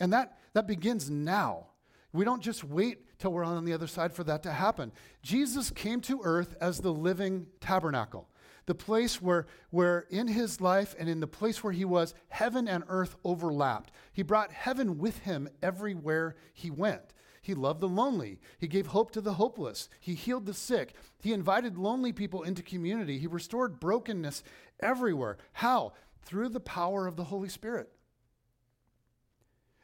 And 0.00 0.12
that, 0.12 0.38
that 0.54 0.66
begins 0.66 1.10
now. 1.10 1.66
We 2.12 2.24
don't 2.24 2.42
just 2.42 2.64
wait 2.64 3.18
till 3.18 3.32
we're 3.32 3.44
on 3.44 3.64
the 3.64 3.72
other 3.72 3.86
side 3.86 4.12
for 4.12 4.24
that 4.24 4.42
to 4.42 4.50
happen. 4.50 4.90
Jesus 5.22 5.70
came 5.70 6.00
to 6.02 6.20
earth 6.24 6.56
as 6.60 6.80
the 6.80 6.92
living 6.92 7.46
tabernacle, 7.60 8.28
the 8.66 8.74
place 8.74 9.22
where, 9.22 9.46
where 9.70 10.06
in 10.10 10.26
his 10.26 10.60
life 10.60 10.96
and 10.98 11.08
in 11.08 11.20
the 11.20 11.26
place 11.26 11.62
where 11.62 11.72
he 11.72 11.84
was, 11.84 12.14
heaven 12.28 12.66
and 12.66 12.82
earth 12.88 13.14
overlapped. 13.24 13.92
He 14.12 14.22
brought 14.22 14.50
heaven 14.50 14.98
with 14.98 15.18
him 15.18 15.48
everywhere 15.62 16.34
he 16.52 16.70
went. 16.70 17.12
He 17.42 17.54
loved 17.54 17.80
the 17.80 17.88
lonely. 17.88 18.40
He 18.58 18.66
gave 18.66 18.88
hope 18.88 19.12
to 19.12 19.20
the 19.20 19.34
hopeless. 19.34 19.88
He 20.00 20.14
healed 20.14 20.46
the 20.46 20.54
sick. 20.54 20.94
He 21.22 21.32
invited 21.32 21.78
lonely 21.78 22.12
people 22.12 22.42
into 22.42 22.62
community. 22.62 23.18
He 23.18 23.26
restored 23.26 23.80
brokenness 23.80 24.42
everywhere. 24.80 25.38
How? 25.52 25.92
Through 26.22 26.50
the 26.50 26.60
power 26.60 27.06
of 27.06 27.16
the 27.16 27.24
Holy 27.24 27.48
Spirit. 27.48 27.90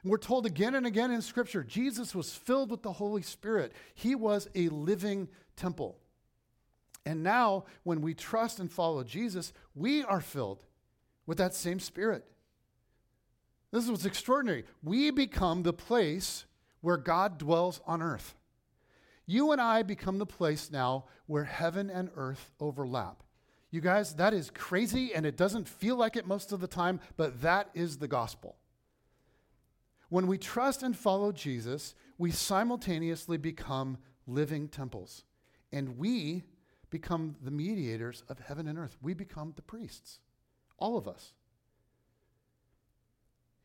We're 0.07 0.19
told 0.19 0.47
again 0.47 0.77
and 0.77 0.87
again 0.87 1.11
in 1.11 1.21
Scripture 1.21 1.65
Jesus 1.65 2.15
was 2.15 2.33
filled 2.33 2.71
with 2.71 2.83
the 2.83 2.93
Holy 2.93 3.23
Spirit. 3.23 3.73
He 3.93 4.15
was 4.15 4.49
a 4.55 4.69
living 4.69 5.29
temple. 5.57 5.99
And 7.05 7.25
now, 7.25 7.65
when 7.83 8.01
we 8.01 8.15
trust 8.15 8.61
and 8.61 8.71
follow 8.71 9.03
Jesus, 9.03 9.53
we 9.75 10.05
are 10.05 10.21
filled 10.21 10.65
with 11.27 11.39
that 11.39 11.55
same 11.55 11.81
Spirit. 11.81 12.25
This 13.73 13.85
is 13.85 13.91
what's 13.91 14.05
extraordinary. 14.05 14.65
We 14.83 15.11
become 15.11 15.65
the 15.65 15.73
place 15.73 16.45
where 16.83 16.97
God 16.97 17.37
dwells 17.39 17.81
on 17.85 18.01
earth. 18.01 18.37
You 19.27 19.51
and 19.51 19.61
I 19.61 19.83
become 19.83 20.19
the 20.19 20.27
place 20.27 20.71
now 20.71 21.07
where 21.27 21.45
heaven 21.45 21.91
and 21.91 22.11
earth 22.15 22.53
overlap. 22.61 23.25
You 23.73 23.81
guys, 23.81 24.15
that 24.15 24.33
is 24.33 24.51
crazy 24.51 25.13
and 25.13 25.27
it 25.27 25.37
doesn't 25.37 25.69
feel 25.69 25.97
like 25.97 26.15
it 26.15 26.29
most 26.29 26.53
of 26.53 26.61
the 26.61 26.69
time, 26.69 27.01
but 27.17 27.43
that 27.43 27.71
is 27.75 27.99
the 27.99 28.09
gospel. 28.09 28.57
When 30.09 30.27
we 30.27 30.39
trust 30.39 30.83
and 30.83 30.97
follow 30.97 31.33
Jesus, 31.33 31.95
we 32.19 32.31
simultaneously 32.31 33.37
become 33.37 33.99
living 34.27 34.69
temples. 34.69 35.25
And 35.73 35.99
we 35.99 36.45
become 36.91 37.37
the 37.43 37.51
mediators 37.51 38.23
of 38.29 38.39
heaven 38.39 38.69
and 38.69 38.79
earth. 38.79 38.97
We 39.03 39.15
become 39.15 39.53
the 39.57 39.63
priests, 39.63 40.21
all 40.79 40.97
of 40.97 41.09
us. 41.09 41.33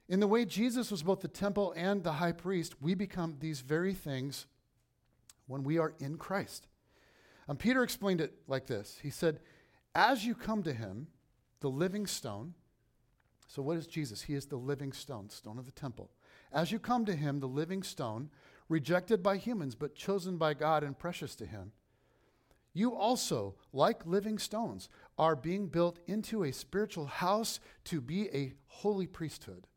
In 0.09 0.19
the 0.19 0.27
way 0.27 0.43
Jesus 0.43 0.91
was 0.91 1.03
both 1.03 1.21
the 1.21 1.27
temple 1.27 1.73
and 1.77 2.03
the 2.03 2.13
high 2.13 2.33
priest, 2.33 2.81
we 2.81 2.95
become 2.95 3.37
these 3.39 3.61
very 3.61 3.93
things 3.93 4.45
when 5.47 5.63
we 5.63 5.77
are 5.77 5.93
in 5.99 6.17
Christ. 6.17 6.67
And 7.47 7.57
Peter 7.57 7.83
explained 7.83 8.19
it 8.19 8.33
like 8.47 8.65
this 8.65 8.99
He 9.01 9.09
said, 9.09 9.39
As 9.95 10.25
you 10.25 10.35
come 10.35 10.63
to 10.63 10.73
him, 10.73 11.07
the 11.61 11.69
living 11.69 12.07
stone, 12.07 12.55
so 13.47 13.61
what 13.61 13.77
is 13.77 13.87
Jesus? 13.87 14.23
He 14.23 14.33
is 14.33 14.45
the 14.45 14.57
living 14.57 14.91
stone, 14.93 15.29
stone 15.29 15.59
of 15.59 15.65
the 15.65 15.71
temple. 15.71 16.09
As 16.51 16.71
you 16.71 16.79
come 16.79 17.05
to 17.05 17.15
him, 17.15 17.39
the 17.39 17.47
living 17.47 17.83
stone, 17.83 18.29
rejected 18.67 19.23
by 19.23 19.37
humans, 19.37 19.75
but 19.75 19.95
chosen 19.95 20.37
by 20.37 20.53
God 20.53 20.83
and 20.83 20.97
precious 20.97 21.35
to 21.35 21.45
him, 21.45 21.71
you 22.73 22.95
also, 22.95 23.55
like 23.73 24.05
living 24.05 24.37
stones, 24.37 24.87
are 25.17 25.35
being 25.35 25.67
built 25.67 25.99
into 26.07 26.43
a 26.43 26.53
spiritual 26.53 27.05
house 27.05 27.59
to 27.85 27.99
be 27.99 28.29
a 28.29 28.53
holy 28.67 29.07
priesthood, 29.07 29.67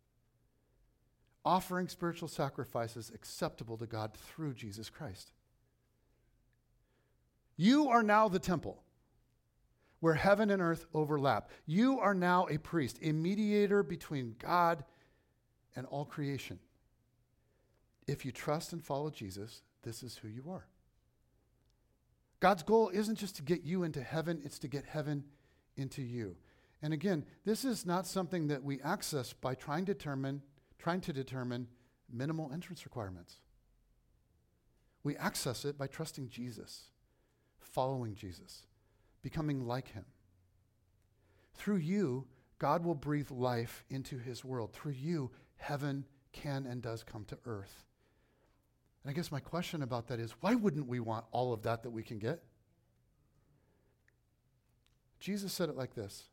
offering 1.44 1.88
spiritual 1.88 2.28
sacrifices 2.28 3.10
acceptable 3.12 3.76
to 3.78 3.86
God 3.86 4.14
through 4.14 4.54
Jesus 4.54 4.90
Christ. 4.90 5.32
You 7.56 7.88
are 7.88 8.02
now 8.02 8.28
the 8.28 8.38
temple 8.38 8.82
where 10.00 10.14
heaven 10.14 10.50
and 10.50 10.60
earth 10.60 10.86
overlap. 10.92 11.50
You 11.66 11.98
are 11.98 12.14
now 12.14 12.46
a 12.50 12.58
priest, 12.58 12.98
a 13.02 13.12
mediator 13.12 13.82
between 13.82 14.36
God 14.38 14.84
and 15.76 15.86
all 15.86 16.04
creation. 16.04 16.58
If 18.06 18.24
you 18.24 18.32
trust 18.32 18.72
and 18.72 18.82
follow 18.84 19.10
Jesus, 19.10 19.62
this 19.82 20.02
is 20.02 20.16
who 20.16 20.28
you 20.28 20.44
are. 20.50 20.66
God's 22.40 22.62
goal 22.62 22.90
isn't 22.92 23.18
just 23.18 23.36
to 23.36 23.42
get 23.42 23.64
you 23.64 23.84
into 23.84 24.02
heaven, 24.02 24.40
it's 24.44 24.58
to 24.60 24.68
get 24.68 24.84
heaven 24.84 25.24
into 25.76 26.02
you. 26.02 26.36
And 26.82 26.92
again, 26.92 27.24
this 27.44 27.64
is 27.64 27.86
not 27.86 28.06
something 28.06 28.48
that 28.48 28.62
we 28.62 28.80
access 28.82 29.32
by 29.32 29.54
trying 29.54 29.86
to 29.86 29.94
determine, 29.94 30.42
trying 30.78 31.00
to 31.02 31.12
determine 31.12 31.68
minimal 32.12 32.50
entrance 32.52 32.84
requirements. 32.84 33.36
We 35.02 35.16
access 35.16 35.64
it 35.64 35.78
by 35.78 35.86
trusting 35.86 36.28
Jesus, 36.28 36.90
following 37.58 38.14
Jesus, 38.14 38.66
becoming 39.22 39.66
like 39.66 39.92
him. 39.92 40.04
Through 41.54 41.76
you, 41.76 42.26
God 42.58 42.84
will 42.84 42.94
breathe 42.94 43.30
life 43.30 43.84
into 43.88 44.18
his 44.18 44.44
world. 44.44 44.72
Through 44.72 44.92
you, 44.92 45.30
heaven 45.64 46.04
can 46.32 46.66
and 46.66 46.82
does 46.82 47.02
come 47.02 47.24
to 47.24 47.38
earth. 47.46 47.84
And 49.02 49.10
I 49.10 49.14
guess 49.14 49.32
my 49.32 49.40
question 49.40 49.82
about 49.82 50.08
that 50.08 50.20
is 50.20 50.32
why 50.40 50.54
wouldn't 50.54 50.86
we 50.86 51.00
want 51.00 51.24
all 51.32 51.52
of 51.52 51.62
that 51.62 51.82
that 51.82 51.90
we 51.90 52.02
can 52.02 52.18
get? 52.18 52.42
Jesus 55.20 55.52
said 55.52 55.68
it 55.68 55.76
like 55.76 55.94
this 55.94 56.24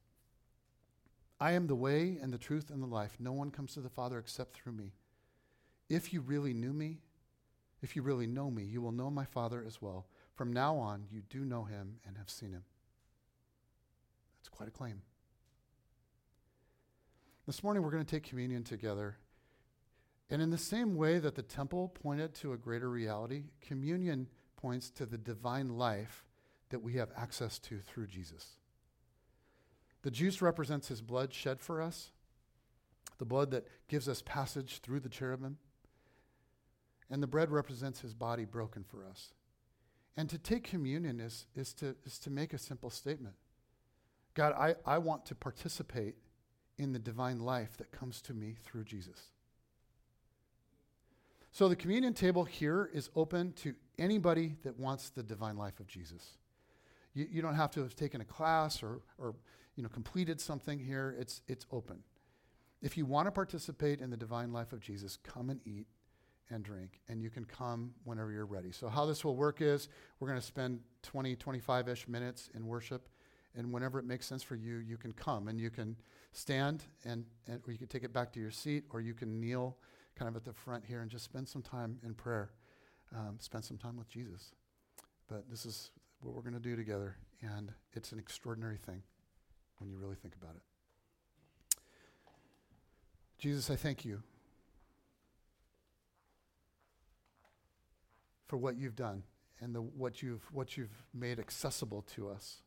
I 1.39 1.53
am 1.53 1.67
the 1.67 1.75
way 1.75 2.17
and 2.21 2.34
the 2.34 2.38
truth 2.38 2.69
and 2.69 2.84
the 2.84 2.88
life. 2.88 3.17
No 3.19 3.32
one 3.32 3.51
comes 3.51 3.73
to 3.73 3.79
the 3.79 3.89
Father 3.89 4.19
except 4.19 4.53
through 4.53 4.73
me. 4.73 4.93
If 5.89 6.13
you 6.13 6.21
really 6.21 6.53
knew 6.53 6.73
me, 6.73 6.99
if 7.82 7.95
you 7.95 8.01
really 8.01 8.27
know 8.27 8.51
me, 8.51 8.63
you 8.63 8.82
will 8.82 8.91
know 8.91 9.09
my 9.09 9.25
Father 9.25 9.63
as 9.65 9.82
well. 9.82 10.07
From 10.36 10.53
now 10.53 10.75
on, 10.77 11.05
you 11.09 11.21
do 11.29 11.45
know 11.45 11.63
him 11.63 11.99
and 12.05 12.17
have 12.17 12.29
seen 12.29 12.51
him. 12.51 12.63
That's 14.39 14.49
quite 14.49 14.69
a 14.69 14.71
claim. 14.71 15.01
This 17.47 17.63
morning, 17.63 17.81
we're 17.81 17.91
going 17.91 18.05
to 18.05 18.09
take 18.09 18.27
communion 18.27 18.63
together. 18.63 19.17
And 20.29 20.41
in 20.41 20.51
the 20.51 20.57
same 20.57 20.95
way 20.95 21.17
that 21.19 21.35
the 21.35 21.41
temple 21.41 21.89
pointed 21.89 22.35
to 22.35 22.53
a 22.53 22.57
greater 22.57 22.89
reality, 22.89 23.45
communion 23.61 24.27
points 24.55 24.91
to 24.91 25.05
the 25.05 25.17
divine 25.17 25.69
life 25.69 26.23
that 26.69 26.81
we 26.81 26.93
have 26.93 27.09
access 27.17 27.57
to 27.59 27.79
through 27.79 28.07
Jesus. 28.07 28.57
The 30.03 30.11
juice 30.11 30.41
represents 30.41 30.87
his 30.87 31.01
blood 31.01 31.33
shed 31.33 31.59
for 31.59 31.81
us, 31.81 32.11
the 33.17 33.25
blood 33.25 33.51
that 33.51 33.67
gives 33.87 34.07
us 34.07 34.21
passage 34.23 34.79
through 34.79 34.99
the 34.99 35.09
cherubim. 35.09 35.57
And 37.09 37.21
the 37.21 37.27
bread 37.27 37.51
represents 37.51 38.01
his 38.01 38.13
body 38.13 38.45
broken 38.45 38.83
for 38.83 39.05
us. 39.05 39.33
And 40.15 40.29
to 40.29 40.37
take 40.37 40.63
communion 40.63 41.19
is, 41.19 41.47
is, 41.55 41.73
to, 41.75 41.95
is 42.05 42.19
to 42.19 42.29
make 42.29 42.53
a 42.53 42.57
simple 42.57 42.89
statement 42.89 43.35
God, 44.33 44.53
I, 44.53 44.75
I 44.85 44.97
want 44.97 45.25
to 45.25 45.35
participate 45.35 46.15
in 46.82 46.93
the 46.93 46.99
divine 46.99 47.39
life 47.39 47.77
that 47.77 47.91
comes 47.91 48.21
to 48.23 48.34
me 48.34 48.55
through 48.63 48.84
Jesus. 48.84 49.29
So 51.51 51.67
the 51.67 51.75
communion 51.75 52.13
table 52.13 52.45
here 52.45 52.89
is 52.93 53.09
open 53.15 53.53
to 53.53 53.75
anybody 53.99 54.55
that 54.63 54.79
wants 54.79 55.09
the 55.09 55.21
divine 55.21 55.57
life 55.57 55.79
of 55.79 55.88
Jesus. 55.88 56.38
You, 57.13 57.27
you 57.29 57.41
don't 57.41 57.55
have 57.55 57.71
to 57.71 57.82
have 57.82 57.95
taken 57.95 58.21
a 58.21 58.25
class 58.25 58.82
or, 58.82 59.01
or 59.17 59.36
you 59.75 59.84
know, 59.84 59.89
completed 59.89 60.39
something 60.39 60.79
here. 60.79 61.15
It's, 61.19 61.41
it's 61.47 61.65
open. 61.71 61.99
If 62.82 62.97
you 62.97 63.05
want 63.05 63.27
to 63.27 63.32
participate 63.32 64.01
in 64.01 64.09
the 64.09 64.17
divine 64.17 64.51
life 64.53 64.73
of 64.73 64.79
Jesus, 64.79 65.17
come 65.17 65.49
and 65.49 65.59
eat 65.65 65.88
and 66.49 66.63
drink, 66.63 66.99
and 67.07 67.21
you 67.21 67.29
can 67.29 67.45
come 67.45 67.93
whenever 68.03 68.32
you're 68.32 68.45
ready. 68.45 68.71
So, 68.71 68.89
how 68.89 69.05
this 69.05 69.23
will 69.23 69.36
work 69.36 69.61
is 69.61 69.88
we're 70.19 70.27
going 70.27 70.39
to 70.39 70.45
spend 70.45 70.79
20, 71.03 71.36
25 71.36 71.89
ish 71.89 72.07
minutes 72.07 72.49
in 72.53 72.65
worship, 72.65 73.07
and 73.55 73.71
whenever 73.71 73.99
it 73.99 74.05
makes 74.05 74.25
sense 74.25 74.43
for 74.43 74.55
you, 74.55 74.77
you 74.77 74.97
can 74.97 75.11
come 75.11 75.47
and 75.47 75.59
you 75.59 75.69
can 75.69 75.95
stand, 76.31 76.83
and, 77.03 77.25
and 77.47 77.61
or 77.67 77.71
you 77.71 77.77
can 77.77 77.87
take 77.87 78.03
it 78.03 78.13
back 78.13 78.31
to 78.33 78.39
your 78.39 78.51
seat, 78.51 78.85
or 78.91 79.01
you 79.01 79.13
can 79.13 79.39
kneel 79.39 79.77
kind 80.15 80.29
of 80.29 80.35
at 80.35 80.45
the 80.45 80.53
front 80.53 80.85
here 80.85 81.01
and 81.01 81.11
just 81.11 81.25
spend 81.25 81.47
some 81.47 81.61
time 81.61 81.97
in 82.03 82.13
prayer, 82.13 82.51
um, 83.15 83.37
spend 83.39 83.65
some 83.65 83.77
time 83.77 83.97
with 83.97 84.09
Jesus. 84.09 84.53
But 85.27 85.49
this 85.49 85.65
is 85.65 85.91
what 86.21 86.33
we're 86.35 86.41
going 86.41 86.53
to 86.53 86.59
do 86.59 86.75
together, 86.75 87.17
and 87.41 87.71
it's 87.93 88.11
an 88.11 88.19
extraordinary 88.19 88.77
thing 88.77 89.01
when 89.79 89.89
you 89.89 89.97
really 89.97 90.15
think 90.15 90.35
about 90.41 90.55
it. 90.55 90.61
Jesus, 93.37 93.69
I 93.71 93.75
thank 93.75 94.05
you 94.05 94.21
for 98.47 98.57
what 98.57 98.77
you've 98.77 98.95
done 98.95 99.23
and 99.61 99.73
the, 99.73 99.81
what, 99.81 100.21
you've, 100.21 100.43
what 100.51 100.77
you've 100.77 101.03
made 101.13 101.39
accessible 101.39 102.03
to 102.15 102.29
us. 102.29 102.61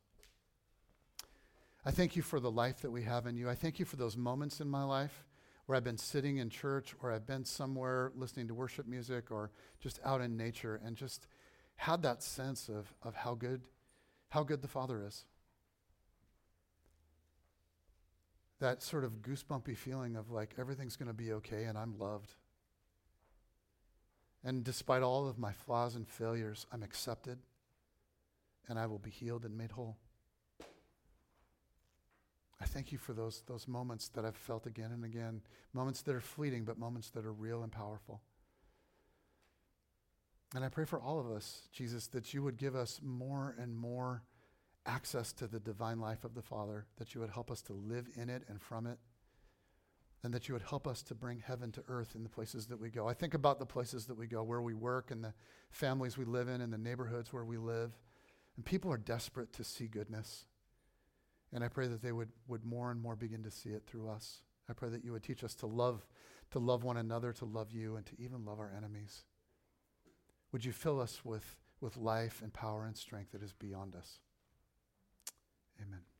I 1.87 1.91
thank 1.91 2.16
you 2.16 2.22
for 2.22 2.41
the 2.41 2.51
life 2.51 2.80
that 2.80 2.91
we 2.91 3.03
have 3.03 3.26
in 3.26 3.37
you. 3.37 3.51
I 3.51 3.55
thank 3.55 3.78
you 3.78 3.85
for 3.85 3.97
those 3.97 4.16
moments 4.16 4.61
in 4.61 4.70
my 4.70 4.85
life 4.85 5.24
where 5.66 5.76
I've 5.76 5.85
been 5.85 5.99
sitting 5.99 6.39
in 6.39 6.49
church 6.49 6.95
or 7.03 7.12
I've 7.12 7.26
been 7.26 7.45
somewhere 7.45 8.11
listening 8.16 8.49
to 8.49 8.55
worship 8.55 8.87
music 8.87 9.30
or 9.30 9.51
just 9.80 10.01
out 10.03 10.22
in 10.22 10.35
nature 10.35 10.80
and 10.82 10.97
just 10.97 11.26
had 11.76 12.03
that 12.03 12.22
sense 12.22 12.70
of, 12.70 12.95
of 13.03 13.14
how 13.14 13.35
good 13.35 13.62
how 14.30 14.43
good 14.43 14.62
the 14.62 14.68
Father 14.68 15.05
is. 15.07 15.26
That 18.61 18.82
sort 18.82 19.05
of 19.05 19.22
goosebumpy 19.22 19.76
feeling 19.76 20.16
of 20.16 20.30
like 20.30 20.55
everything's 20.59 20.97
going 20.97 21.09
to 21.09 21.14
be 21.14 21.32
okay 21.35 21.64
and 21.64 21.76
I'm 21.76 21.99
loved. 21.99 22.32
And 24.43 24.64
despite 24.64 25.03
all 25.03 25.28
of 25.28 25.39
my 25.39 25.53
flaws 25.53 25.95
and 25.95 26.09
failures, 26.09 26.66
I'm 26.72 26.82
accepted 26.82 27.39
and 28.68 28.78
I 28.78 28.87
will 28.87 28.99
be 28.99 29.11
healed 29.11 29.45
and 29.45 29.57
made 29.57 29.72
whole. 29.72 29.99
I 32.65 32.67
thank 32.67 32.93
you 32.93 32.97
for 32.97 33.12
those, 33.12 33.43
those 33.47 33.69
moments 33.69 34.09
that 34.15 34.25
I've 34.25 34.39
felt 34.39 34.67
again 34.67 34.91
and 34.91 35.05
again, 35.05 35.43
moments 35.75 36.01
that 36.01 36.15
are 36.15 36.21
fleeting, 36.23 36.65
but 36.65 36.79
moments 36.79 37.11
that 37.11 37.27
are 37.27 37.33
real 37.33 37.62
and 37.62 37.71
powerful. 37.71 38.23
And 40.55 40.65
I 40.65 40.71
pray 40.71 40.87
for 40.87 40.99
all 40.99 41.21
of 41.21 41.31
us, 41.31 41.69
Jesus, 41.75 42.07
that 42.07 42.33
you 42.33 42.43
would 42.43 42.57
give 42.57 42.75
us 42.75 43.01
more 43.03 43.55
and 43.61 43.77
more 43.77 44.23
access 44.87 45.31
to 45.35 45.47
the 45.47 45.61
divine 45.61 46.01
life 46.01 46.25
of 46.25 46.35
the 46.35 46.41
Father, 46.41 46.87
that 46.97 47.15
you 47.15 47.21
would 47.21 47.29
help 47.29 47.51
us 47.51 47.61
to 47.62 47.75
live 47.75 48.07
in 48.17 48.31
it 48.31 48.45
and 48.49 48.62
from 48.62 48.87
it 48.87 48.97
and 50.23 50.33
that 50.33 50.49
you 50.49 50.55
would 50.55 50.62
help 50.62 50.87
us 50.87 51.03
to 51.03 51.15
bring 51.15 51.43
heaven 51.47 51.71
to 51.73 51.83
earth 51.87 52.15
in 52.15 52.23
the 52.23 52.31
places 52.31 52.65
that 52.69 52.81
we 52.81 52.89
go. 52.89 53.07
I 53.07 53.12
think 53.12 53.35
about 53.35 53.59
the 53.59 53.67
places 53.67 54.07
that 54.07 54.17
we 54.17 54.27
go, 54.27 54.43
where 54.43 54.62
we 54.62 54.73
work, 54.73 55.11
and 55.11 55.23
the 55.23 55.35
families 55.71 56.17
we 56.17 56.25
live 56.25 56.49
in, 56.49 56.62
and 56.62 56.73
the 56.73 56.79
neighborhoods 56.79 57.31
where 57.31 57.45
we 57.45 57.59
live. 57.59 57.93
And 58.57 58.65
people 58.65 58.91
are 58.91 58.97
desperate 58.97 59.53
to 59.53 59.65
see 59.65 59.87
goodness. 59.87 60.47
And 61.55 61.63
I 61.63 61.69
pray 61.69 61.87
that 61.87 62.03
they 62.03 62.13
would, 62.13 62.31
would 62.49 62.65
more 62.65 62.91
and 62.91 63.01
more 63.01 63.15
begin 63.15 63.45
to 63.45 63.51
see 63.51 63.71
it 63.71 63.85
through 63.87 64.11
us. 64.11 64.43
I 64.69 64.73
pray 64.73 64.89
that 64.89 65.05
you 65.05 65.13
would 65.13 65.23
teach 65.23 65.45
us 65.45 65.55
to 65.57 65.67
love, 65.67 66.05
to 66.51 66.59
love 66.59 66.83
one 66.83 66.97
another, 66.97 67.33
to 67.35 67.45
love 67.45 67.71
you, 67.71 67.95
and 67.97 68.05
to 68.07 68.21
even 68.21 68.45
love 68.45 68.59
our 68.59 68.73
enemies. 68.77 69.23
Would 70.51 70.65
you 70.65 70.73
fill 70.73 71.01
us 71.01 71.25
with, 71.25 71.57
with 71.81 71.97
life 71.97 72.41
and 72.43 72.53
power 72.53 72.87
and 72.87 72.97
strength 72.97 73.33
that 73.33 73.43
is 73.43 73.53
beyond 73.53 73.95
us? 73.95 74.19
Amen. 75.81 76.14